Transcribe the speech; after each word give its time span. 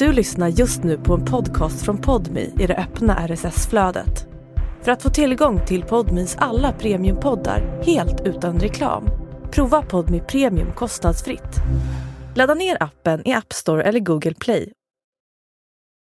Du 0.00 0.12
lyssnar 0.12 0.48
just 0.48 0.82
nu 0.82 0.98
på 0.98 1.14
en 1.14 1.24
podcast 1.24 1.84
från 1.84 1.98
Podmi 1.98 2.52
i 2.60 2.66
det 2.66 2.76
öppna 2.76 3.28
RSS-flödet. 3.28 4.26
För 4.82 4.92
att 4.92 5.02
få 5.02 5.10
tillgång 5.10 5.66
till 5.66 5.82
Podmis 5.82 6.36
alla 6.38 6.72
premiumpoddar 6.72 7.82
helt 7.86 8.20
utan 8.20 8.60
reklam, 8.60 9.08
prova 9.50 9.82
Podmi 9.82 10.20
Premium 10.20 10.72
kostnadsfritt. 10.72 11.56
Ladda 12.34 12.54
ner 12.54 12.82
appen 12.82 13.28
i 13.28 13.32
App 13.32 13.52
Store 13.52 13.82
eller 13.82 14.00
Google 14.00 14.34
Play. 14.34 14.72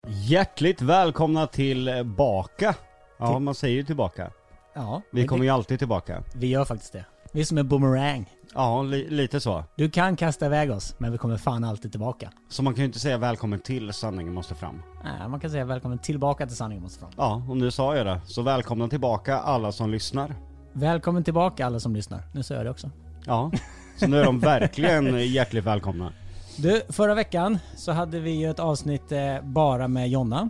Hjärtligt 0.09 0.83
välkomna 0.83 1.47
tillbaka. 1.47 2.75
Ja, 3.19 3.39
man 3.39 3.55
säger 3.55 3.77
ju 3.77 3.83
tillbaka. 3.83 4.31
Ja, 4.75 5.03
Vi 5.13 5.27
kommer 5.27 5.41
det, 5.41 5.47
ju 5.47 5.51
alltid 5.53 5.79
tillbaka. 5.79 6.23
vi 6.35 6.47
gör 6.47 6.65
faktiskt 6.65 6.93
det. 6.93 7.05
Vi 7.33 7.41
är 7.41 7.45
som 7.45 7.59
en 7.59 7.69
boomerang. 7.69 8.31
Ja, 8.55 8.83
li 8.83 9.11
lite 9.11 9.41
så. 9.41 9.65
Du 9.77 9.91
kan 9.91 10.17
kasta 10.17 10.47
iväg 10.47 10.71
oss, 10.71 10.95
men 10.99 11.13
vi 11.13 11.19
kommer 11.19 11.37
fan 11.37 11.65
alltid 11.65 11.91
tillbaka. 11.91 12.31
Så 12.49 12.63
man 12.63 12.75
kan 12.75 12.81
ju 12.81 12.87
inte 12.87 12.99
säga 12.99 13.19
välkommen 13.19 13.61
till 13.61 13.93
sanningen 13.93 14.35
måste 14.35 14.55
fram. 14.55 14.83
Nej, 15.05 15.29
man 15.29 15.41
kan 15.41 15.51
säga 15.51 15.65
välkommen 15.65 15.99
tillbaka 15.99 16.47
till 16.47 16.57
sanningen 16.57 16.83
måste 16.83 16.99
fram. 17.01 17.11
Ja, 17.17 17.43
och 17.49 17.57
nu 17.57 17.71
sa 17.71 17.97
jag 17.97 18.07
det. 18.07 18.21
Så 18.27 18.43
välkomna 18.43 18.89
tillbaka 18.89 19.39
alla 19.39 19.73
som 19.73 19.91
lyssnar. 19.91 20.35
Välkommen 20.73 21.25
tillbaka 21.25 21.67
alla 21.67 21.81
som 21.81 21.95
lyssnar. 21.95 22.23
Nu 22.33 22.43
säger 22.43 22.59
jag 22.59 22.67
det 22.67 22.71
också. 22.71 22.91
Ja, 23.27 23.51
så 23.97 24.07
nu 24.07 24.21
är 24.21 24.25
de 24.25 24.41
verkligen 24.41 25.27
hjärtligt 25.33 25.65
välkomna. 25.65 26.13
Du, 26.57 26.83
förra 26.89 27.15
veckan 27.15 27.59
så 27.77 27.93
hade 27.93 28.21
vi 28.21 28.31
ju 28.31 28.51
ett 28.51 28.59
avsnitt 28.59 29.13
eh, 29.13 29.41
bara 29.43 29.89
med 29.89 30.09
Jonna. 30.09 30.49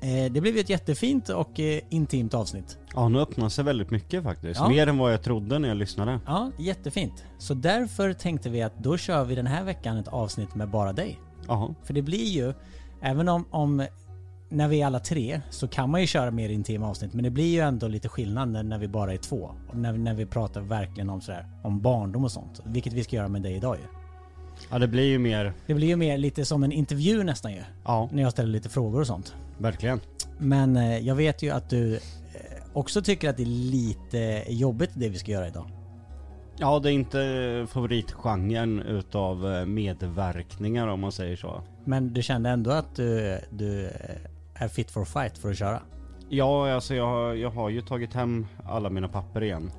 Eh, 0.00 0.32
det 0.32 0.40
blev 0.40 0.54
ju 0.54 0.60
ett 0.60 0.70
jättefint 0.70 1.28
och 1.28 1.60
eh, 1.60 1.80
intimt 1.88 2.34
avsnitt. 2.34 2.78
Ja, 2.94 3.08
nu 3.08 3.20
öppnar 3.20 3.48
sig 3.48 3.64
väldigt 3.64 3.90
mycket 3.90 4.22
faktiskt. 4.22 4.60
Ja. 4.60 4.68
Mer 4.68 4.86
än 4.86 4.98
vad 4.98 5.12
jag 5.12 5.22
trodde 5.22 5.58
när 5.58 5.68
jag 5.68 5.76
lyssnade. 5.76 6.20
Ja, 6.26 6.50
jättefint. 6.58 7.24
Så 7.38 7.54
därför 7.54 8.12
tänkte 8.12 8.50
vi 8.50 8.62
att 8.62 8.78
då 8.78 8.96
kör 8.96 9.24
vi 9.24 9.34
den 9.34 9.46
här 9.46 9.64
veckan 9.64 9.96
ett 9.96 10.08
avsnitt 10.08 10.54
med 10.54 10.70
bara 10.70 10.92
dig. 10.92 11.20
Ja, 11.48 11.74
För 11.84 11.94
det 11.94 12.02
blir 12.02 12.24
ju, 12.24 12.52
även 13.02 13.28
om, 13.28 13.44
om 13.50 13.86
när 14.48 14.68
vi 14.68 14.82
är 14.82 14.86
alla 14.86 15.00
tre 15.00 15.40
så 15.50 15.68
kan 15.68 15.90
man 15.90 16.00
ju 16.00 16.06
köra 16.06 16.30
mer 16.30 16.48
intima 16.48 16.88
avsnitt 16.88 17.14
men 17.14 17.24
det 17.24 17.30
blir 17.30 17.52
ju 17.52 17.60
ändå 17.60 17.88
lite 17.88 18.08
skillnad 18.08 18.48
när, 18.48 18.62
när 18.62 18.78
vi 18.78 18.88
bara 18.88 19.12
är 19.12 19.16
två. 19.16 19.50
Och 19.68 19.76
när, 19.76 19.92
när 19.92 20.14
vi 20.14 20.26
pratar 20.26 20.60
verkligen 20.60 21.10
om 21.10 21.20
sådär, 21.20 21.46
om 21.62 21.80
barndom 21.80 22.24
och 22.24 22.32
sånt. 22.32 22.60
Vilket 22.64 22.92
vi 22.92 23.04
ska 23.04 23.16
göra 23.16 23.28
med 23.28 23.42
dig 23.42 23.54
idag 23.54 23.76
ju. 23.76 23.97
Ja 24.70 24.78
det 24.78 24.88
blir 24.88 25.04
ju 25.04 25.18
mer, 25.18 25.52
Det 25.66 25.74
blir 25.74 25.88
ju 25.88 25.96
mer 25.96 26.18
lite 26.18 26.44
som 26.44 26.62
en 26.62 26.72
intervju 26.72 27.22
nästan 27.24 27.52
ju. 27.52 27.62
ja, 27.84 28.08
När 28.12 28.22
jag 28.22 28.32
ställer 28.32 28.48
lite 28.52 28.68
frågor 28.68 29.00
och 29.00 29.06
sånt. 29.06 29.34
verkligen. 29.58 30.00
Men 30.38 30.76
eh, 30.76 30.98
jag 30.98 31.14
vet 31.14 31.42
ju 31.42 31.50
att 31.50 31.70
du 31.70 31.94
eh, 31.94 32.00
också 32.72 33.02
tycker 33.02 33.30
att 33.30 33.36
det 33.36 33.42
är 33.42 33.70
lite 33.70 34.44
jobbigt 34.48 34.90
det 34.94 35.08
vi 35.08 35.18
ska 35.18 35.30
göra 35.32 35.48
idag. 35.48 35.70
Ja, 36.60 36.78
det 36.78 36.90
är 36.90 36.92
inte 36.92 37.66
favoritgenren 37.70 38.82
utav 38.82 39.52
eh, 39.54 39.64
medverkningar 39.66 40.86
om 40.88 41.00
man 41.00 41.12
säger 41.12 41.36
så. 41.36 41.62
Men 41.84 42.12
du 42.12 42.22
kände 42.22 42.50
ändå 42.50 42.70
att 42.70 42.96
du, 42.96 43.38
du 43.50 43.90
är 44.54 44.68
fit 44.68 44.90
for 44.90 45.04
fight 45.04 45.38
för 45.38 45.50
att 45.50 45.58
köra? 45.58 45.82
Ja, 46.28 46.72
alltså 46.74 46.94
jag, 46.94 47.36
jag 47.36 47.50
har 47.50 47.68
ju 47.68 47.80
tagit 47.80 48.14
hem 48.14 48.46
alla 48.64 48.90
mina 48.90 49.08
papper 49.08 49.42
igen. 49.42 49.70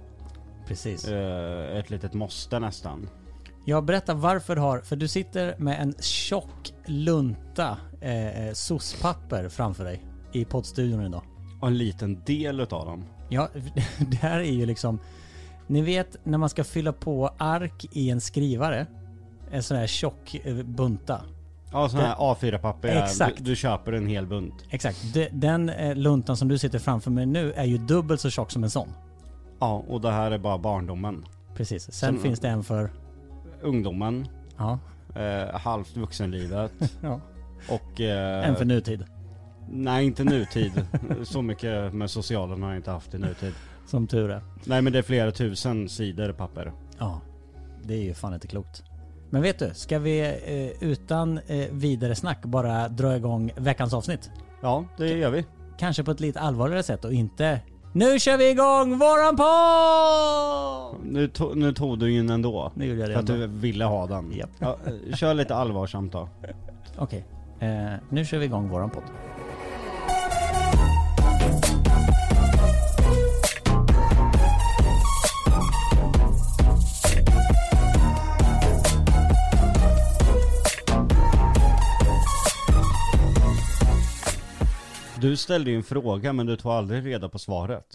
Precis. 0.68 1.08
Eh, 1.08 1.78
ett 1.78 1.90
litet 1.90 2.14
måste 2.14 2.60
nästan. 2.60 3.10
Jag 3.70 3.86
berättar 3.86 4.14
varför 4.14 4.56
du 4.56 4.62
har, 4.62 4.80
för 4.80 4.96
du 4.96 5.08
sitter 5.08 5.56
med 5.58 5.82
en 5.82 5.94
tjock 6.00 6.74
lunta 6.86 7.78
eh, 8.02 8.48
eh, 8.48 8.54
soc-papper 8.54 9.50
framför 9.50 9.84
dig 9.84 10.06
i 10.32 10.46
poddstudion 10.46 11.06
idag. 11.06 11.22
Och 11.62 11.68
en 11.68 11.78
liten 11.78 12.24
del 12.26 12.60
utav 12.60 12.86
dem. 12.86 13.06
Ja, 13.30 13.50
det 14.12 14.18
här 14.18 14.40
är 14.40 14.52
ju 14.52 14.66
liksom, 14.66 15.00
ni 15.68 15.82
vet 15.82 16.18
när 16.26 16.38
man 16.38 16.50
ska 16.50 16.64
fylla 16.64 16.94
på 16.94 17.30
ark 17.38 17.86
i 17.92 18.10
en 18.10 18.22
skrivare, 18.22 18.86
en 19.52 19.64
sån 19.64 19.78
här 19.78 19.88
tjock 19.88 20.36
eh, 20.44 20.56
bunta. 20.56 21.22
Ja, 21.72 21.90
sån 21.90 22.00
här 22.00 22.16
A4-papper. 22.16 23.04
Exakt. 23.04 23.38
Du, 23.38 23.44
du 23.44 23.56
köper 23.56 23.92
en 23.92 24.08
hel 24.08 24.28
bunt. 24.28 24.66
Exakt, 24.70 25.14
De, 25.14 25.30
den 25.32 25.70
eh, 25.70 25.96
luntan 25.96 26.38
som 26.38 26.48
du 26.48 26.58
sitter 26.58 26.80
framför 26.80 27.12
mig 27.12 27.26
nu 27.26 27.54
är 27.54 27.66
ju 27.66 27.78
dubbelt 27.78 28.22
så 28.22 28.30
tjock 28.30 28.52
som 28.52 28.64
en 28.64 28.70
sån. 28.70 28.90
Ja, 29.60 29.84
och 29.88 30.02
det 30.02 30.12
här 30.12 30.32
är 30.32 30.38
bara 30.38 30.58
barndomen. 30.58 31.26
Precis, 31.56 31.84
sen 31.84 32.14
Som- 32.14 32.24
finns 32.24 32.40
det 32.40 32.48
en 32.50 32.64
för, 32.64 32.92
Ungdomen, 33.62 34.28
ja, 34.58 34.80
eh, 35.16 35.60
halvt 35.60 35.98
vuxenlivet 35.98 36.72
ja 37.02 37.22
och... 37.70 38.02
Eh, 38.02 38.50
en 38.50 38.56
för 38.56 38.66
nutid. 38.66 39.06
Nej, 39.72 40.06
inte 40.06 40.24
nutid. 40.24 40.72
Så 41.24 41.42
mycket 41.42 41.94
med 41.94 42.10
socialen 42.10 42.64
har 42.64 42.70
jag 42.70 42.78
inte 42.78 42.92
haft 42.92 43.14
i 43.14 43.18
nutid. 43.18 43.54
Som 43.86 44.08
tur 44.08 44.32
är. 44.32 44.42
Nej, 44.66 44.82
men 44.82 44.94
det 44.94 45.00
är 45.00 45.04
flera 45.04 45.32
tusen 45.32 45.90
sidor 45.90 46.32
papper. 46.32 46.74
Ja, 47.00 47.22
det 47.84 47.94
är 47.94 48.04
ju 48.04 48.14
fan 48.14 48.34
inte 48.34 48.48
klokt. 48.48 48.84
Men 49.30 49.42
vet 49.42 49.60
du, 49.60 49.72
ska 49.74 50.00
vi 50.00 50.20
eh, 50.20 50.90
utan 50.90 51.38
eh, 51.38 51.68
vidare 51.72 52.16
snack 52.16 52.46
bara 52.46 52.88
dra 52.90 53.16
igång 53.16 53.52
veckans 53.58 53.94
avsnitt? 53.94 54.32
Ja, 54.62 54.86
det 54.98 55.08
gör 55.08 55.32
vi. 55.32 55.46
Kanske 55.78 56.04
på 56.04 56.12
ett 56.12 56.20
lite 56.20 56.40
allvarligare 56.40 56.84
sätt 56.84 57.06
och 57.06 57.14
inte 57.14 57.62
Nu 57.92 58.20
kör 58.20 58.38
vi 58.38 58.50
igång 58.50 58.98
våran 59.00 59.36
podd! 59.36 61.06
Nu, 61.06 61.28
to- 61.28 61.56
nu 61.56 61.74
tog 61.74 62.00
du 62.00 62.12
in 62.18 62.30
ändå. 62.30 62.72
Nu 62.76 62.86
gjorde 62.86 63.00
jag 63.00 63.10
det 63.10 63.14
För 63.14 63.20
att 63.24 63.30
ändå. 63.30 63.42
du 63.48 63.48
ville 63.48 63.86
ha 63.86 64.08
den. 64.08 64.32
Japp. 64.32 64.50
Ja, 64.60 64.78
eh, 65.10 65.16
kör 65.16 65.34
lite 65.34 65.56
allvarsamt 65.56 66.12
då. 66.12 66.30
Okej, 66.98 67.26
eh, 67.60 67.70
nu 68.10 68.26
kör 68.26 68.38
vi 68.38 68.46
igång 68.46 68.70
våran 68.70 68.90
podd. 68.90 69.04
Du 85.22 85.38
ställde 85.38 85.72
ju 85.72 85.76
en 85.76 85.84
fråga 85.84 86.34
men 86.34 86.46
du 86.46 86.56
tog 86.56 86.72
aldrig 86.72 87.06
reda 87.06 87.30
på 87.30 87.40
svaret. 87.40 87.86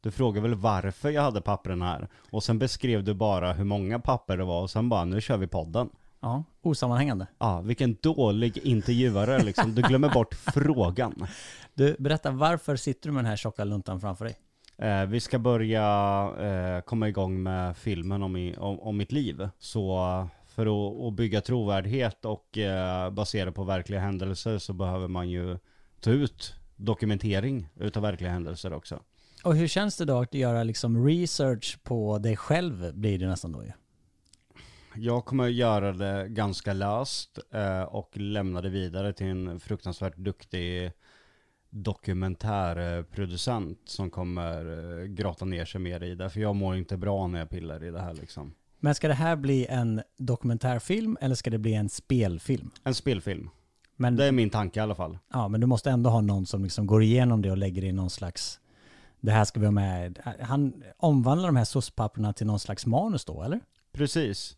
Du 0.00 0.10
frågade 0.10 0.48
väl 0.48 0.58
varför 0.58 1.10
jag 1.10 1.22
hade 1.22 1.40
pappren 1.40 1.82
här. 1.82 2.08
Och 2.30 2.42
sen 2.44 2.58
beskrev 2.58 3.04
du 3.04 3.14
bara 3.14 3.52
hur 3.52 3.64
många 3.64 3.98
papper 3.98 4.36
det 4.36 4.44
var 4.44 4.62
och 4.62 4.70
sen 4.70 4.88
bara 4.88 5.04
nu 5.04 5.20
kör 5.20 5.36
vi 5.36 5.46
podden. 5.46 5.88
Ja, 6.20 6.44
osammanhängande. 6.62 7.26
Ja, 7.38 7.60
vilken 7.60 7.96
dålig 8.02 8.58
intervjuare 8.58 9.42
liksom. 9.42 9.74
Du 9.74 9.82
glömmer 9.82 10.08
bort 10.08 10.34
frågan. 10.54 11.26
Du, 11.74 11.96
berätta 11.98 12.30
varför 12.30 12.76
sitter 12.76 13.08
du 13.08 13.12
med 13.14 13.24
den 13.24 13.30
här 13.30 13.36
tjocka 13.36 13.64
luntan 13.64 14.00
framför 14.00 14.24
dig? 14.24 14.36
Eh, 14.78 15.06
vi 15.06 15.20
ska 15.20 15.38
börja 15.38 15.84
eh, 16.40 16.80
komma 16.80 17.08
igång 17.08 17.42
med 17.42 17.76
filmen 17.76 18.22
om, 18.22 18.36
i, 18.36 18.56
om, 18.56 18.80
om 18.80 18.96
mitt 18.96 19.12
liv. 19.12 19.48
Så 19.58 19.98
för 20.46 20.66
att, 20.66 21.06
att 21.06 21.14
bygga 21.14 21.40
trovärdighet 21.40 22.24
och 22.24 22.58
eh, 22.58 23.10
basera 23.10 23.52
på 23.52 23.64
verkliga 23.64 24.00
händelser 24.00 24.58
så 24.58 24.72
behöver 24.72 25.08
man 25.08 25.28
ju 25.28 25.58
ta 26.00 26.10
ut 26.10 26.54
dokumentering 26.78 27.68
utav 27.76 28.02
verkliga 28.02 28.30
händelser 28.30 28.72
också. 28.72 29.02
Och 29.44 29.56
hur 29.56 29.66
känns 29.66 29.96
det 29.96 30.04
då 30.04 30.18
att 30.18 30.34
göra 30.34 30.62
liksom 30.62 31.06
research 31.06 31.78
på 31.82 32.18
dig 32.18 32.36
själv 32.36 32.94
blir 32.94 33.18
det 33.18 33.26
nästan 33.26 33.52
då 33.52 33.64
ju? 33.64 33.72
Jag 34.94 35.24
kommer 35.24 35.44
att 35.44 35.52
göra 35.52 35.92
det 35.92 36.28
ganska 36.28 36.72
löst 36.72 37.38
eh, 37.50 37.82
och 37.82 38.16
lämna 38.16 38.60
det 38.60 38.68
vidare 38.68 39.12
till 39.12 39.26
en 39.26 39.60
fruktansvärt 39.60 40.16
duktig 40.16 40.92
dokumentärproducent 41.70 43.78
som 43.84 44.10
kommer 44.10 45.00
eh, 45.00 45.04
grotta 45.04 45.44
ner 45.44 45.64
sig 45.64 45.80
mer 45.80 46.02
i 46.02 46.14
det. 46.14 46.30
För 46.30 46.40
jag 46.40 46.56
mår 46.56 46.76
inte 46.76 46.96
bra 46.96 47.26
när 47.26 47.38
jag 47.38 47.50
pillar 47.50 47.84
i 47.84 47.90
det 47.90 48.00
här 48.00 48.14
liksom. 48.14 48.54
Men 48.80 48.94
ska 48.94 49.08
det 49.08 49.14
här 49.14 49.36
bli 49.36 49.66
en 49.66 50.02
dokumentärfilm 50.16 51.18
eller 51.20 51.34
ska 51.34 51.50
det 51.50 51.58
bli 51.58 51.74
en 51.74 51.88
spelfilm? 51.88 52.70
En 52.84 52.94
spelfilm. 52.94 53.50
Men, 54.00 54.16
Det 54.16 54.24
är 54.24 54.32
min 54.32 54.50
tanke 54.50 54.80
i 54.80 54.82
alla 54.82 54.94
fall. 54.94 55.18
ja, 55.32 55.48
men 55.48 55.60
du 55.60 55.66
måste 55.66 55.90
ändå 55.90 56.10
ha 56.10 56.20
någon 56.20 56.46
som 56.46 56.62
liksom 56.62 56.86
går 56.86 57.02
igenom 57.02 57.42
det 57.42 57.50
och 57.50 57.56
lägger 57.56 57.84
in 57.84 57.96
någon 57.96 58.10
slags 58.10 58.60
det 59.20 59.32
här 59.32 59.44
ska 59.44 59.60
vi 59.60 59.66
ha 59.66 59.72
med. 59.72 60.18
Han 60.40 60.84
omvandlar 60.96 61.48
de 61.48 61.56
här 61.56 61.64
soc-papperna 61.64 62.32
till 62.32 62.46
någon 62.46 62.58
slags 62.60 62.86
manus 62.86 63.24
då, 63.24 63.42
eller? 63.42 63.60
Precis. 63.92 64.56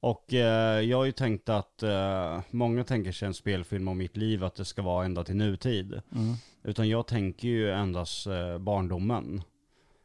Och 0.00 0.34
eh, 0.34 0.80
jag 0.80 0.98
har 0.98 1.04
ju 1.04 1.12
tänkt 1.12 1.48
att 1.48 1.82
eh, 1.82 2.40
många 2.50 2.84
tänker 2.84 3.12
sig 3.12 3.26
en 3.26 3.34
spelfilm 3.34 3.88
om 3.88 3.98
mitt 3.98 4.16
liv 4.16 4.44
att 4.44 4.54
det 4.54 4.64
ska 4.64 4.82
vara 4.82 5.04
ända 5.04 5.24
till 5.24 5.36
nutid. 5.36 6.00
Utan 6.62 6.88
jag 6.88 7.06
tänker 7.06 7.48
ju 7.48 7.70
endast 7.70 8.26
eh, 8.26 8.58
barndomen. 8.58 9.42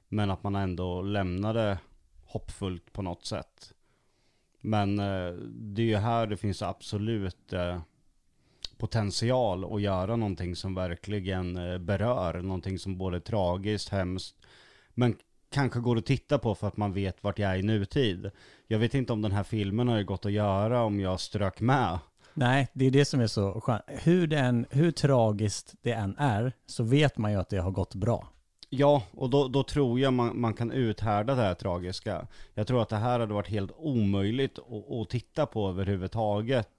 Men 0.07 0.31
att 0.31 0.43
man 0.43 0.55
ändå 0.55 1.01
lämnade 1.01 1.77
hoppfullt 2.25 2.93
på 2.93 3.01
något 3.01 3.25
sätt. 3.25 3.73
Men 4.61 4.99
eh, 4.99 5.33
det 5.51 5.81
är 5.81 5.85
ju 5.85 5.97
här 5.97 6.27
det 6.27 6.37
finns 6.37 6.61
absolut 6.61 7.53
eh, 7.53 7.81
potential 8.81 9.75
att 9.75 9.81
göra 9.81 10.15
någonting 10.15 10.55
som 10.55 10.75
verkligen 10.75 11.57
eh, 11.57 11.77
berör. 11.77 12.41
Någonting 12.41 12.79
som 12.79 12.97
både 12.97 13.17
är 13.17 13.21
tragiskt, 13.21 13.89
hemskt, 13.89 14.35
men 14.93 15.15
kanske 15.51 15.79
går 15.79 15.97
att 15.97 16.05
titta 16.05 16.39
på 16.39 16.55
för 16.55 16.67
att 16.67 16.77
man 16.77 16.93
vet 16.93 17.23
vart 17.23 17.39
jag 17.39 17.51
är 17.51 17.59
i 17.59 17.63
nutid. 17.63 18.31
Jag 18.67 18.79
vet 18.79 18.93
inte 18.93 19.13
om 19.13 19.21
den 19.21 19.31
här 19.31 19.43
filmen 19.43 19.87
har 19.87 20.03
gått 20.03 20.25
att 20.25 20.31
göra 20.31 20.83
om 20.83 20.99
jag 20.99 21.19
strök 21.19 21.59
med. 21.59 21.99
Nej, 22.33 22.67
det 22.73 22.85
är 22.85 22.91
det 22.91 23.05
som 23.05 23.19
är 23.19 23.27
så 23.27 23.61
skönt. 23.61 23.83
Hur, 23.87 24.27
det 24.27 24.39
än, 24.39 24.65
hur 24.69 24.91
tragiskt 24.91 25.73
det 25.81 25.91
än 25.91 26.15
är 26.17 26.53
så 26.65 26.83
vet 26.83 27.17
man 27.17 27.31
ju 27.31 27.37
att 27.37 27.49
det 27.49 27.57
har 27.57 27.71
gått 27.71 27.95
bra. 27.95 28.27
Ja, 28.69 29.03
och 29.11 29.29
då, 29.29 29.47
då 29.47 29.63
tror 29.63 29.99
jag 29.99 30.13
man, 30.13 30.41
man 30.41 30.53
kan 30.53 30.71
uthärda 30.71 31.35
det 31.35 31.41
här 31.41 31.53
tragiska. 31.53 32.27
Jag 32.53 32.67
tror 32.67 32.81
att 32.81 32.89
det 32.89 32.97
här 32.97 33.19
hade 33.19 33.33
varit 33.33 33.47
helt 33.47 33.71
omöjligt 33.77 34.59
att, 34.59 34.91
att 34.91 35.09
titta 35.09 35.45
på 35.45 35.69
överhuvudtaget. 35.69 36.69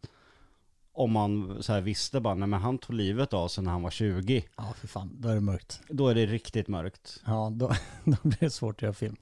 Om 0.95 1.13
man 1.13 1.63
så 1.63 1.81
visste 1.81 2.21
bara, 2.21 2.35
nej 2.35 2.49
men 2.49 2.61
han 2.61 2.79
tog 2.79 2.95
livet 2.95 3.33
av 3.33 3.49
sig 3.49 3.65
när 3.65 3.71
han 3.71 3.83
var 3.83 3.91
20. 3.91 4.45
Ja, 4.57 4.73
för 4.81 4.89
fan. 4.89 5.17
Då 5.19 5.29
är 5.29 5.35
det 5.35 5.41
mörkt. 5.41 5.81
Då 5.89 6.09
är 6.09 6.15
det 6.15 6.27
riktigt 6.27 6.69
mörkt. 6.69 7.21
Ja, 7.27 7.53
då, 7.53 7.69
då 8.05 8.17
blir 8.23 8.41
det 8.41 8.51
svårt 8.51 8.77
att 8.77 8.83
göra 8.83 8.93
film. 8.93 9.17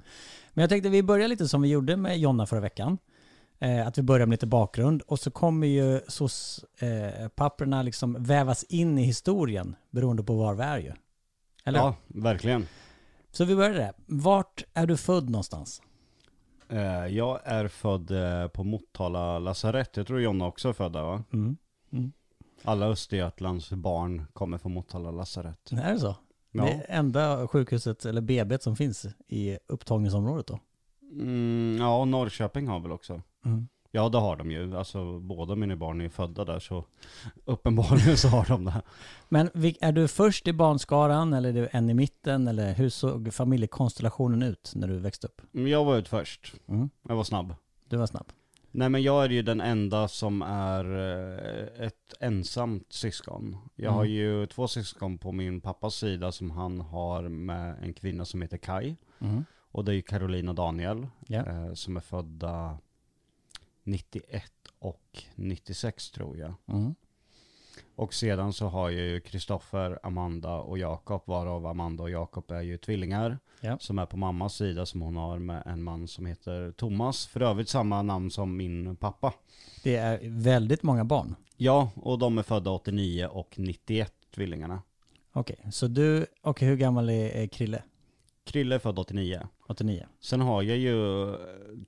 Men 0.52 0.62
jag 0.62 0.70
tänkte 0.70 0.88
vi 0.88 1.02
börjar 1.02 1.28
lite 1.28 1.48
som 1.48 1.62
vi 1.62 1.68
gjorde 1.68 1.96
med 1.96 2.18
Jonna 2.18 2.46
förra 2.46 2.60
veckan. 2.60 2.98
Eh, 3.58 3.86
att 3.86 3.98
vi 3.98 4.02
börjar 4.02 4.26
med 4.26 4.34
lite 4.34 4.46
bakgrund 4.46 5.02
och 5.02 5.20
så 5.20 5.30
kommer 5.30 5.66
ju 5.66 6.00
SOS-papperna 6.08 7.78
eh, 7.78 7.84
liksom 7.84 8.16
vävas 8.24 8.64
in 8.64 8.98
i 8.98 9.02
historien 9.02 9.76
beroende 9.90 10.22
på 10.22 10.36
var 10.36 10.54
vi 10.54 10.62
är 10.62 10.78
ju. 10.78 10.92
Eller? 11.64 11.78
Ja, 11.78 11.96
verkligen. 12.06 12.66
Så 13.32 13.44
vi 13.44 13.56
börjar 13.56 13.74
där. 13.74 13.92
Vart 14.06 14.64
är 14.74 14.86
du 14.86 14.96
född 14.96 15.30
någonstans? 15.30 15.82
Eh, 16.70 17.06
jag 17.06 17.40
är 17.44 17.68
född 17.68 18.10
eh, 18.10 18.48
på 18.48 18.64
Motala 18.64 19.38
lasarett. 19.38 19.96
Jag 19.96 20.06
tror 20.06 20.20
Jonna 20.20 20.46
också 20.46 20.68
är 20.68 20.72
född 20.72 20.92
där 20.92 21.02
va? 21.02 21.24
Mm. 21.32 21.56
Mm. 21.92 22.12
Alla 22.64 22.86
Östergötlands 22.86 23.70
barn 23.70 24.26
kommer 24.32 24.58
från 24.58 24.74
Motala 24.74 25.10
lasarett. 25.10 25.72
Är 25.72 25.92
det 25.92 25.98
så? 25.98 26.14
Ja. 26.50 26.64
Det 26.64 26.70
enda 26.88 27.48
sjukhuset, 27.48 28.04
eller 28.04 28.20
BB 28.20 28.58
som 28.58 28.76
finns 28.76 29.06
i 29.28 29.58
upptagningsområdet 29.66 30.46
då? 30.46 30.58
Mm, 31.12 31.76
ja, 31.80 32.04
Norrköping 32.04 32.68
har 32.68 32.80
väl 32.80 32.92
också. 32.92 33.22
Mm. 33.44 33.68
Ja, 33.92 34.08
det 34.08 34.18
har 34.18 34.36
de 34.36 34.50
ju. 34.50 34.76
Alltså 34.76 35.18
båda 35.20 35.54
mina 35.54 35.76
barn 35.76 36.00
är 36.00 36.08
födda 36.08 36.44
där 36.44 36.58
så 36.58 36.84
uppenbarligen 37.44 38.16
så 38.16 38.28
har 38.28 38.46
de 38.48 38.64
det. 38.64 38.82
Men 39.28 39.50
är 39.80 39.92
du 39.92 40.08
först 40.08 40.48
i 40.48 40.52
barnskaran 40.52 41.32
eller 41.32 41.48
är 41.48 41.52
du 41.52 41.68
en 41.72 41.90
i 41.90 41.94
mitten 41.94 42.48
eller 42.48 42.74
hur 42.74 42.88
såg 42.88 43.32
familjekonstellationen 43.34 44.42
ut 44.42 44.72
när 44.76 44.88
du 44.88 44.98
växte 44.98 45.26
upp? 45.26 45.42
Men 45.50 45.66
Jag 45.66 45.84
var 45.84 45.96
ut 45.96 46.08
först. 46.08 46.54
Mm. 46.68 46.90
Jag 47.08 47.16
var 47.16 47.24
snabb. 47.24 47.54
Du 47.88 47.96
var 47.96 48.06
snabb. 48.06 48.26
Nej 48.72 48.88
men 48.88 49.02
jag 49.02 49.24
är 49.24 49.28
ju 49.28 49.42
den 49.42 49.60
enda 49.60 50.08
som 50.08 50.42
är 50.42 50.84
eh, 51.78 51.86
ett 51.86 52.14
ensamt 52.20 52.92
syskon. 52.92 53.56
Jag 53.76 53.84
Mm. 53.86 53.96
har 53.96 54.04
ju 54.04 54.46
två 54.46 54.68
syskon 54.68 55.18
på 55.18 55.32
min 55.32 55.60
pappas 55.60 55.94
sida 55.94 56.32
som 56.32 56.50
han 56.50 56.80
har 56.80 57.22
med 57.28 57.76
en 57.82 57.92
kvinna 57.94 58.24
som 58.24 58.42
heter 58.42 58.56
Kai. 58.56 58.96
Mm. 59.20 59.44
Och 59.72 59.84
det 59.84 59.92
är 59.92 59.94
ju 59.94 60.02
Caroline 60.02 60.48
och 60.48 60.54
Daniel 60.54 61.06
Ja. 61.26 61.38
eh, 61.46 61.72
som 61.74 61.96
är 61.96 62.00
födda 62.00 62.78
91 63.90 64.52
och 64.78 65.24
96 65.34 66.10
tror 66.10 66.36
jag. 66.36 66.54
Mm. 66.66 66.94
Och 67.94 68.14
sedan 68.14 68.52
så 68.52 68.66
har 68.66 68.88
ju 68.88 69.20
Kristoffer, 69.20 69.98
Amanda 70.02 70.56
och 70.56 70.78
Jakob, 70.78 71.22
varav 71.24 71.66
Amanda 71.66 72.02
och 72.02 72.10
Jakob 72.10 72.50
är 72.50 72.60
ju 72.60 72.78
tvillingar. 72.78 73.38
Ja. 73.60 73.78
Som 73.78 73.98
är 73.98 74.06
på 74.06 74.16
mammas 74.16 74.54
sida 74.54 74.86
som 74.86 75.02
hon 75.02 75.16
har 75.16 75.38
med 75.38 75.62
en 75.66 75.82
man 75.82 76.08
som 76.08 76.26
heter 76.26 76.72
Thomas. 76.72 77.26
För 77.26 77.40
övrigt 77.40 77.68
samma 77.68 78.02
namn 78.02 78.30
som 78.30 78.56
min 78.56 78.96
pappa. 78.96 79.32
Det 79.82 79.96
är 79.96 80.20
väldigt 80.22 80.82
många 80.82 81.04
barn. 81.04 81.34
Ja, 81.56 81.90
och 81.94 82.18
de 82.18 82.38
är 82.38 82.42
födda 82.42 82.70
89 82.70 83.26
och 83.26 83.54
91, 83.58 84.12
tvillingarna. 84.34 84.82
Okej, 85.32 85.56
så 85.72 85.86
du, 85.86 86.26
och 86.42 86.60
hur 86.60 86.76
gammal 86.76 87.10
är, 87.10 87.30
är 87.30 87.46
Krille? 87.46 87.82
Krille 88.44 88.74
är 88.74 88.78
född 88.78 88.98
89. 88.98 89.48
89? 89.70 90.06
Sen 90.20 90.40
har 90.40 90.62
jag 90.62 90.76
ju 90.76 91.28
eh, 91.30 91.36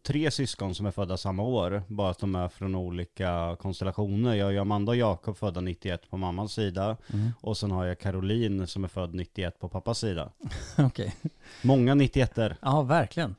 tre 0.03 0.31
syskon 0.31 0.75
som 0.75 0.87
är 0.87 0.91
födda 0.91 1.17
samma 1.17 1.43
år, 1.43 1.83
bara 1.89 2.11
att 2.11 2.19
de 2.19 2.35
är 2.35 2.49
från 2.49 2.75
olika 2.75 3.57
konstellationer. 3.61 4.35
Jag 4.35 4.45
har 4.47 4.51
ju 4.53 4.59
Amanda 4.59 4.91
och 4.91 4.97
Jakob 4.97 5.37
födda 5.37 5.61
91 5.61 6.11
på 6.11 6.17
mammas 6.17 6.53
sida, 6.53 6.97
Mm. 7.13 7.31
och 7.41 7.57
sen 7.57 7.71
har 7.71 7.85
jag 7.85 7.99
Caroline 7.99 8.67
som 8.67 8.85
är 8.85 8.89
född 8.89 9.15
91 9.15 9.59
på 9.59 9.69
pappas 9.69 9.99
sida. 9.99 10.33
Okej. 10.79 11.15
Många 11.63 11.95
91 11.95 12.39
er 12.39 12.57
Ja, 12.63 12.83
verkligen. 12.83 13.35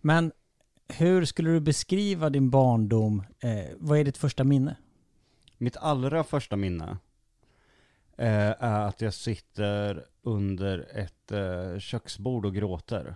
Men 0.00 0.32
hur 0.88 1.24
skulle 1.24 1.50
du 1.50 1.60
beskriva 1.60 2.30
din 2.30 2.50
barndom? 2.50 3.22
Eh, 3.40 3.64
vad 3.78 3.98
är 3.98 4.04
ditt 4.04 4.16
första 4.16 4.44
minne? 4.44 4.76
Mitt 5.58 5.76
allra 5.76 6.24
första 6.24 6.56
minne 6.56 6.96
eh, 8.16 8.54
är 8.58 8.80
att 8.88 9.00
jag 9.00 9.14
sitter 9.14 10.04
under 10.22 10.86
ett 10.98 11.32
eh, 11.32 11.78
köksbord 11.78 12.44
och 12.46 12.54
gråter. 12.54 13.14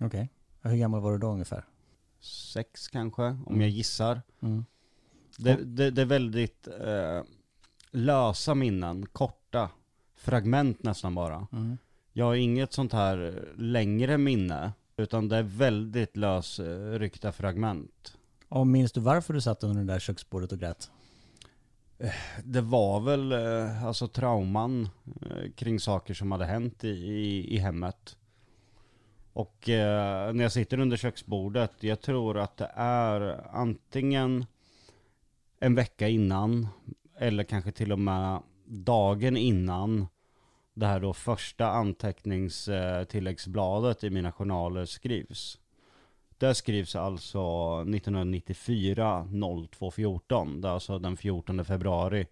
Okej. 0.00 0.28
Och 0.62 0.70
Hur 0.70 0.76
gammal 0.76 1.00
var 1.00 1.12
du 1.12 1.18
då 1.18 1.26
ungefär? 1.26 1.64
Sex 2.20 2.88
kanske, 2.88 3.22
om 3.46 3.60
jag 3.60 3.70
gissar. 3.70 4.22
Mm. 4.42 4.64
Det, 5.38 5.54
det, 5.64 5.90
det 5.90 6.02
är 6.02 6.06
väldigt 6.06 6.66
eh, 6.66 7.22
lösa 7.90 8.54
minnen, 8.54 9.06
korta, 9.06 9.70
fragment 10.16 10.82
nästan 10.82 11.14
bara. 11.14 11.46
Mm. 11.52 11.78
Jag 12.12 12.24
har 12.24 12.34
inget 12.34 12.72
sånt 12.72 12.92
här 12.92 13.48
längre 13.56 14.18
minne, 14.18 14.72
utan 14.96 15.28
det 15.28 15.36
är 15.36 15.42
väldigt 15.42 16.16
lösryckta 16.16 17.32
fragment. 17.32 18.16
Och 18.48 18.66
minns 18.66 18.92
du 18.92 19.00
varför 19.00 19.34
du 19.34 19.40
satt 19.40 19.64
under 19.64 19.82
det 19.82 19.92
där 19.92 20.00
köksbordet 20.00 20.52
och 20.52 20.58
grät? 20.58 20.90
Det 22.44 22.60
var 22.60 23.00
väl 23.00 23.32
eh, 23.32 23.84
alltså 23.84 24.08
trauman 24.08 24.88
eh, 25.30 25.52
kring 25.56 25.80
saker 25.80 26.14
som 26.14 26.32
hade 26.32 26.44
hänt 26.44 26.84
i, 26.84 26.88
i, 26.88 27.54
i 27.54 27.58
hemmet. 27.58 28.16
Och 29.34 29.68
eh, 29.68 30.32
när 30.32 30.42
jag 30.42 30.52
sitter 30.52 30.80
under 30.80 30.96
köksbordet, 30.96 31.72
jag 31.80 32.00
tror 32.00 32.38
att 32.38 32.56
det 32.56 32.70
är 32.74 33.46
antingen 33.52 34.46
en 35.60 35.74
vecka 35.74 36.08
innan, 36.08 36.68
eller 37.18 37.44
kanske 37.44 37.72
till 37.72 37.92
och 37.92 37.98
med 37.98 38.42
dagen 38.66 39.36
innan 39.36 40.06
det 40.74 40.86
här 40.86 41.00
då 41.00 41.12
första 41.12 41.66
anteckningstilläggsbladet 41.66 44.04
i 44.04 44.10
mina 44.10 44.32
journaler 44.32 44.84
skrivs. 44.84 45.58
Där 46.38 46.52
skrivs 46.52 46.96
alltså 46.96 47.40
1994 47.80 49.28
0214. 49.70 50.60
Det 50.60 50.68
är 50.68 50.72
alltså 50.72 50.98
den 50.98 51.16
14 51.16 51.64
februari 51.64 52.26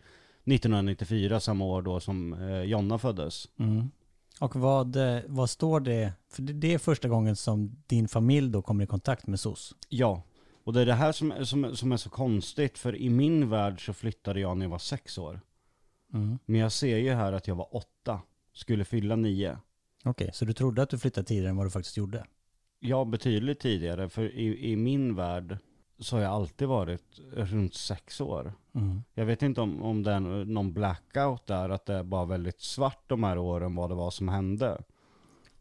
1994, 0.44 1.40
samma 1.40 1.64
år 1.64 1.82
då 1.82 2.00
som 2.00 2.32
eh, 2.32 2.62
Jonna 2.62 2.98
föddes. 2.98 3.48
Mm. 3.58 3.90
Och 4.42 4.56
vad, 4.56 4.96
eh, 4.96 5.22
vad 5.26 5.50
står 5.50 5.80
det? 5.80 6.12
För 6.28 6.42
det, 6.42 6.52
det 6.52 6.74
är 6.74 6.78
första 6.78 7.08
gången 7.08 7.36
som 7.36 7.82
din 7.86 8.08
familj 8.08 8.50
då 8.50 8.62
kommer 8.62 8.84
i 8.84 8.86
kontakt 8.86 9.26
med 9.26 9.40
SOS. 9.40 9.74
Ja, 9.88 10.22
och 10.64 10.72
det 10.72 10.80
är 10.80 10.86
det 10.86 10.94
här 10.94 11.12
som, 11.12 11.46
som, 11.46 11.76
som 11.76 11.92
är 11.92 11.96
så 11.96 12.10
konstigt, 12.10 12.78
för 12.78 12.96
i 12.96 13.10
min 13.10 13.48
värld 13.48 13.86
så 13.86 13.92
flyttade 13.92 14.40
jag 14.40 14.56
när 14.56 14.64
jag 14.64 14.70
var 14.70 14.78
sex 14.78 15.18
år. 15.18 15.40
Mm. 16.14 16.38
Men 16.46 16.60
jag 16.60 16.72
ser 16.72 16.96
ju 16.96 17.12
här 17.12 17.32
att 17.32 17.48
jag 17.48 17.54
var 17.54 17.76
åtta, 17.76 18.20
skulle 18.52 18.84
fylla 18.84 19.16
nio. 19.16 19.58
Okej, 20.04 20.30
så 20.32 20.44
du 20.44 20.52
trodde 20.52 20.82
att 20.82 20.90
du 20.90 20.98
flyttade 20.98 21.26
tidigare 21.26 21.48
än 21.48 21.56
vad 21.56 21.66
du 21.66 21.70
faktiskt 21.70 21.96
gjorde? 21.96 22.26
Ja, 22.80 23.04
betydligt 23.04 23.60
tidigare, 23.60 24.08
för 24.08 24.34
i, 24.34 24.72
i 24.72 24.76
min 24.76 25.14
värld 25.14 25.58
så 26.02 26.16
har 26.16 26.22
jag 26.22 26.32
alltid 26.32 26.69
varit 26.69 27.20
runt 27.32 27.75
sex 27.75 28.20
år. 28.20 28.52
Mm. 28.75 29.02
Jag 29.14 29.24
vet 29.24 29.43
inte 29.43 29.60
om, 29.60 29.82
om 29.82 30.03
det 30.03 30.12
är 30.12 30.20
någon 30.44 30.72
blackout 30.72 31.46
där, 31.46 31.69
att 31.69 31.86
det 31.86 31.94
är 31.94 32.03
bara 32.03 32.24
väldigt 32.24 32.60
svart 32.60 33.05
de 33.06 33.24
här 33.24 33.38
åren 33.38 33.74
vad 33.74 33.91
det 33.91 33.94
var 33.94 34.10
som 34.10 34.29
hände. 34.29 34.82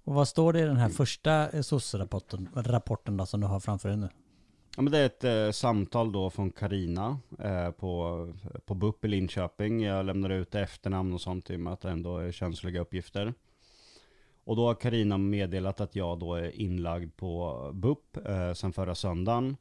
Och 0.03 0.13
vad 0.13 0.27
står 0.27 0.53
det 0.53 0.59
i 0.59 0.65
den 0.65 0.77
här 0.77 0.89
första 0.89 1.49
eh, 1.49 1.61
SOS-rapporten 1.61 2.49
rapporten 2.55 3.17
då, 3.17 3.25
som 3.25 3.41
du 3.41 3.47
har 3.47 3.59
framför 3.59 3.89
dig 3.89 3.97
nu? 3.97 4.09
Ja, 4.75 4.81
men 4.81 4.91
det 4.91 4.99
är 4.99 5.05
ett 5.05 5.23
eh, 5.23 5.51
samtal 5.51 6.11
då 6.11 6.29
från 6.29 6.51
Karina 6.51 7.19
eh, 7.39 7.71
på, 7.71 8.27
på 8.65 8.73
BUP 8.73 9.05
i 9.05 9.07
Linköping. 9.07 9.81
Jag 9.81 10.05
lämnar 10.05 10.29
ut 10.29 10.55
efternamn 10.55 11.13
och 11.13 11.21
sånt 11.21 11.49
i 11.49 11.55
och 11.55 11.59
med 11.59 11.73
att 11.73 11.81
det 11.81 11.89
ändå 11.89 12.17
är 12.17 12.31
känsliga 12.31 12.81
uppgifter. 12.81 13.33
Och 14.43 14.55
då 14.55 14.67
har 14.67 14.75
Karina 14.75 15.17
meddelat 15.17 15.81
att 15.81 15.95
jag 15.95 16.19
då 16.19 16.33
är 16.33 16.61
inlagd 16.61 17.15
på 17.15 17.71
BUP 17.73 18.17
eh, 18.25 18.53
sen 18.53 18.73
förra 18.73 18.95
söndagen. 18.95 19.57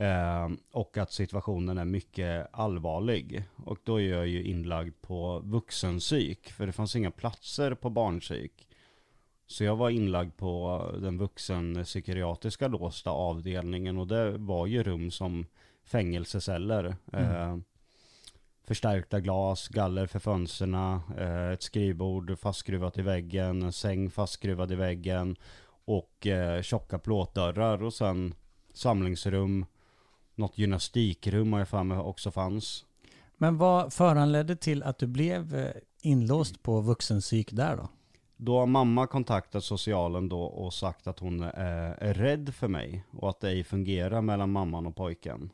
Eh, 0.00 0.48
och 0.72 0.98
att 0.98 1.12
situationen 1.12 1.78
är 1.78 1.84
mycket 1.84 2.48
allvarlig. 2.52 3.44
Och 3.64 3.78
då 3.84 4.00
är 4.00 4.08
jag 4.08 4.28
ju 4.28 4.44
inlagd 4.44 4.94
på 5.00 5.38
vuxenpsyk. 5.38 6.50
För 6.50 6.66
det 6.66 6.72
fanns 6.72 6.96
inga 6.96 7.10
platser 7.10 7.74
på 7.74 7.90
barnpsyk. 7.90 8.68
Så 9.46 9.64
jag 9.64 9.76
var 9.76 9.90
inlagd 9.90 10.36
på 10.36 10.84
den 11.02 11.18
vuxenpsykiatriska 11.18 12.68
låsta 12.68 13.10
avdelningen. 13.10 13.98
Och 13.98 14.06
det 14.06 14.30
var 14.30 14.66
ju 14.66 14.82
rum 14.82 15.10
som 15.10 15.46
fängelseceller. 15.84 16.96
Eh, 17.12 17.56
förstärkta 18.64 19.20
glas, 19.20 19.68
galler 19.68 20.06
för 20.06 20.18
fönstren, 20.18 20.74
eh, 21.18 21.50
ett 21.50 21.62
skrivbord 21.62 22.38
fastskruvat 22.38 22.98
i 22.98 23.02
väggen, 23.02 23.62
en 23.62 23.72
säng 23.72 24.10
fastskruvad 24.10 24.72
i 24.72 24.74
väggen 24.74 25.36
och 25.84 26.26
eh, 26.26 26.62
tjocka 26.62 26.98
plåtdörrar 26.98 27.82
och 27.82 27.94
sen 27.94 28.34
samlingsrum, 28.72 29.66
något 30.40 30.58
gymnastikrum 30.58 31.52
har 31.52 31.60
jag 31.60 31.68
för 31.68 31.82
mig 31.84 31.98
också 31.98 32.30
fanns. 32.30 32.84
Men 33.36 33.58
vad 33.58 33.92
föranledde 33.92 34.56
till 34.56 34.82
att 34.82 34.98
du 34.98 35.06
blev 35.06 35.54
eh, 35.54 35.70
inlåst 36.02 36.62
på 36.62 36.80
vuxenpsyk 36.80 37.52
där 37.52 37.76
då? 37.76 37.88
Då 38.36 38.58
har 38.58 38.66
mamma 38.66 39.06
kontaktat 39.06 39.64
socialen 39.64 40.28
då 40.28 40.42
och 40.42 40.74
sagt 40.74 41.06
att 41.06 41.18
hon 41.18 41.42
är, 41.42 41.94
är 41.98 42.14
rädd 42.14 42.54
för 42.54 42.68
mig 42.68 43.04
och 43.10 43.30
att 43.30 43.40
det 43.40 43.48
ej 43.48 43.64
fungerar 43.64 44.22
mellan 44.22 44.50
mamman 44.52 44.86
och 44.86 44.96
pojken. 44.96 45.50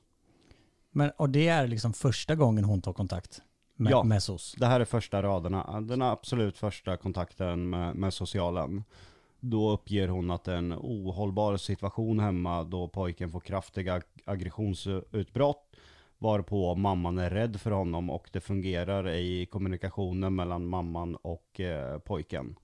Men, 0.91 1.11
och 1.11 1.31
det 1.31 1.49
är 1.49 1.67
liksom 1.67 1.93
första 1.93 2.35
gången 2.35 2.65
hon 2.65 2.83
tar 2.83 2.93
kontakt 2.93 3.43
med, 3.77 3.93
Ja. 3.93 4.03
med 4.03 4.23
SOS? 4.23 4.55
Det 4.59 4.67
här 4.67 4.81
är 4.81 4.85
första 4.85 5.23
raderna, 5.23 5.81
den 5.81 6.03
absolut 6.03 6.59
första 6.59 6.97
kontakten 6.97 7.71
med, 7.71 7.97
med 7.97 8.15
socialen. 8.15 8.85
Då 9.51 9.71
uppger 9.71 10.09
hon 10.09 10.31
att 10.31 10.45
det 10.45 10.53
är 10.53 10.57
en 10.57 10.73
ohållbar 10.73 11.57
situation 11.57 12.21
hemma 12.21 12.65
då 12.65 12.89
pojken 12.89 13.31
får 13.31 13.41
kraftiga 13.41 13.95
ag- 13.95 14.03
aggressionsutbrott. 14.25 15.77
Varpå 16.19 16.75
mamman 16.75 17.19
är 17.19 17.31
rädd 17.31 17.61
för 17.61 17.71
honom 17.71 18.11
och 18.11 18.29
det 18.33 18.41
fungerar 18.41 19.09
i 19.09 19.47
kommunikationen 19.47 20.35
mellan 20.35 20.67
mamman 20.67 21.15
och 21.17 21.61
eh, 21.61 21.99
pojken. 21.99 22.57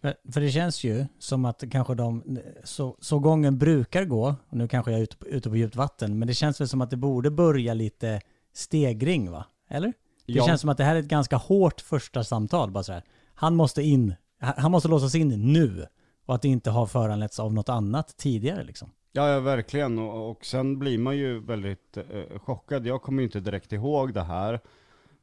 För, 0.00 0.14
för 0.32 0.40
det 0.40 0.50
känns 0.50 0.84
ju 0.84 1.06
som 1.18 1.44
att 1.44 1.64
kanske 1.70 1.94
de, 1.94 2.38
så, 2.64 2.96
så 3.00 3.18
gången 3.18 3.58
brukar 3.58 4.04
gå, 4.04 4.34
och 4.48 4.56
nu 4.56 4.68
kanske 4.68 4.90
jag 4.90 4.98
är 4.98 5.02
ute 5.02 5.16
på, 5.16 5.26
ute 5.26 5.50
på 5.50 5.56
djupt 5.56 5.76
vatten, 5.76 6.18
men 6.18 6.28
det 6.28 6.34
känns 6.34 6.60
väl 6.60 6.68
som 6.68 6.80
att 6.80 6.90
det 6.90 6.96
borde 6.96 7.30
börja 7.30 7.74
lite 7.74 8.20
stegring 8.52 9.30
va? 9.30 9.44
Eller? 9.68 9.92
Det 10.26 10.32
Ja. 10.32 10.46
känns 10.46 10.60
som 10.60 10.70
att 10.70 10.76
det 10.78 10.84
här 10.84 10.96
är 10.96 11.00
ett 11.00 11.08
ganska 11.08 11.36
hårt 11.36 11.80
första 11.80 12.24
samtal 12.24 12.70
bara 12.70 12.84
så 12.84 12.92
här. 12.92 13.02
Han 13.34 13.56
måste 13.56 13.82
in, 13.82 14.14
han 14.38 14.70
måste 14.70 14.88
låsas 14.88 15.14
in 15.14 15.52
nu. 15.52 15.86
Och 16.26 16.34
att 16.34 16.42
det 16.42 16.48
inte 16.48 16.70
har 16.70 16.86
föranletts 16.86 17.40
av 17.40 17.54
något 17.54 17.68
annat 17.68 18.16
tidigare 18.16 18.64
liksom. 18.64 18.90
Ja, 19.12 19.28
ja 19.28 19.40
verkligen. 19.40 19.98
Och, 19.98 20.30
och 20.30 20.44
sen 20.44 20.78
blir 20.78 20.98
man 20.98 21.16
ju 21.16 21.40
väldigt 21.40 21.96
eh, 21.96 22.38
chockad. 22.38 22.86
Jag 22.86 23.02
kommer 23.02 23.22
ju 23.22 23.26
inte 23.26 23.40
direkt 23.40 23.72
ihåg 23.72 24.14
det 24.14 24.22
här. 24.22 24.60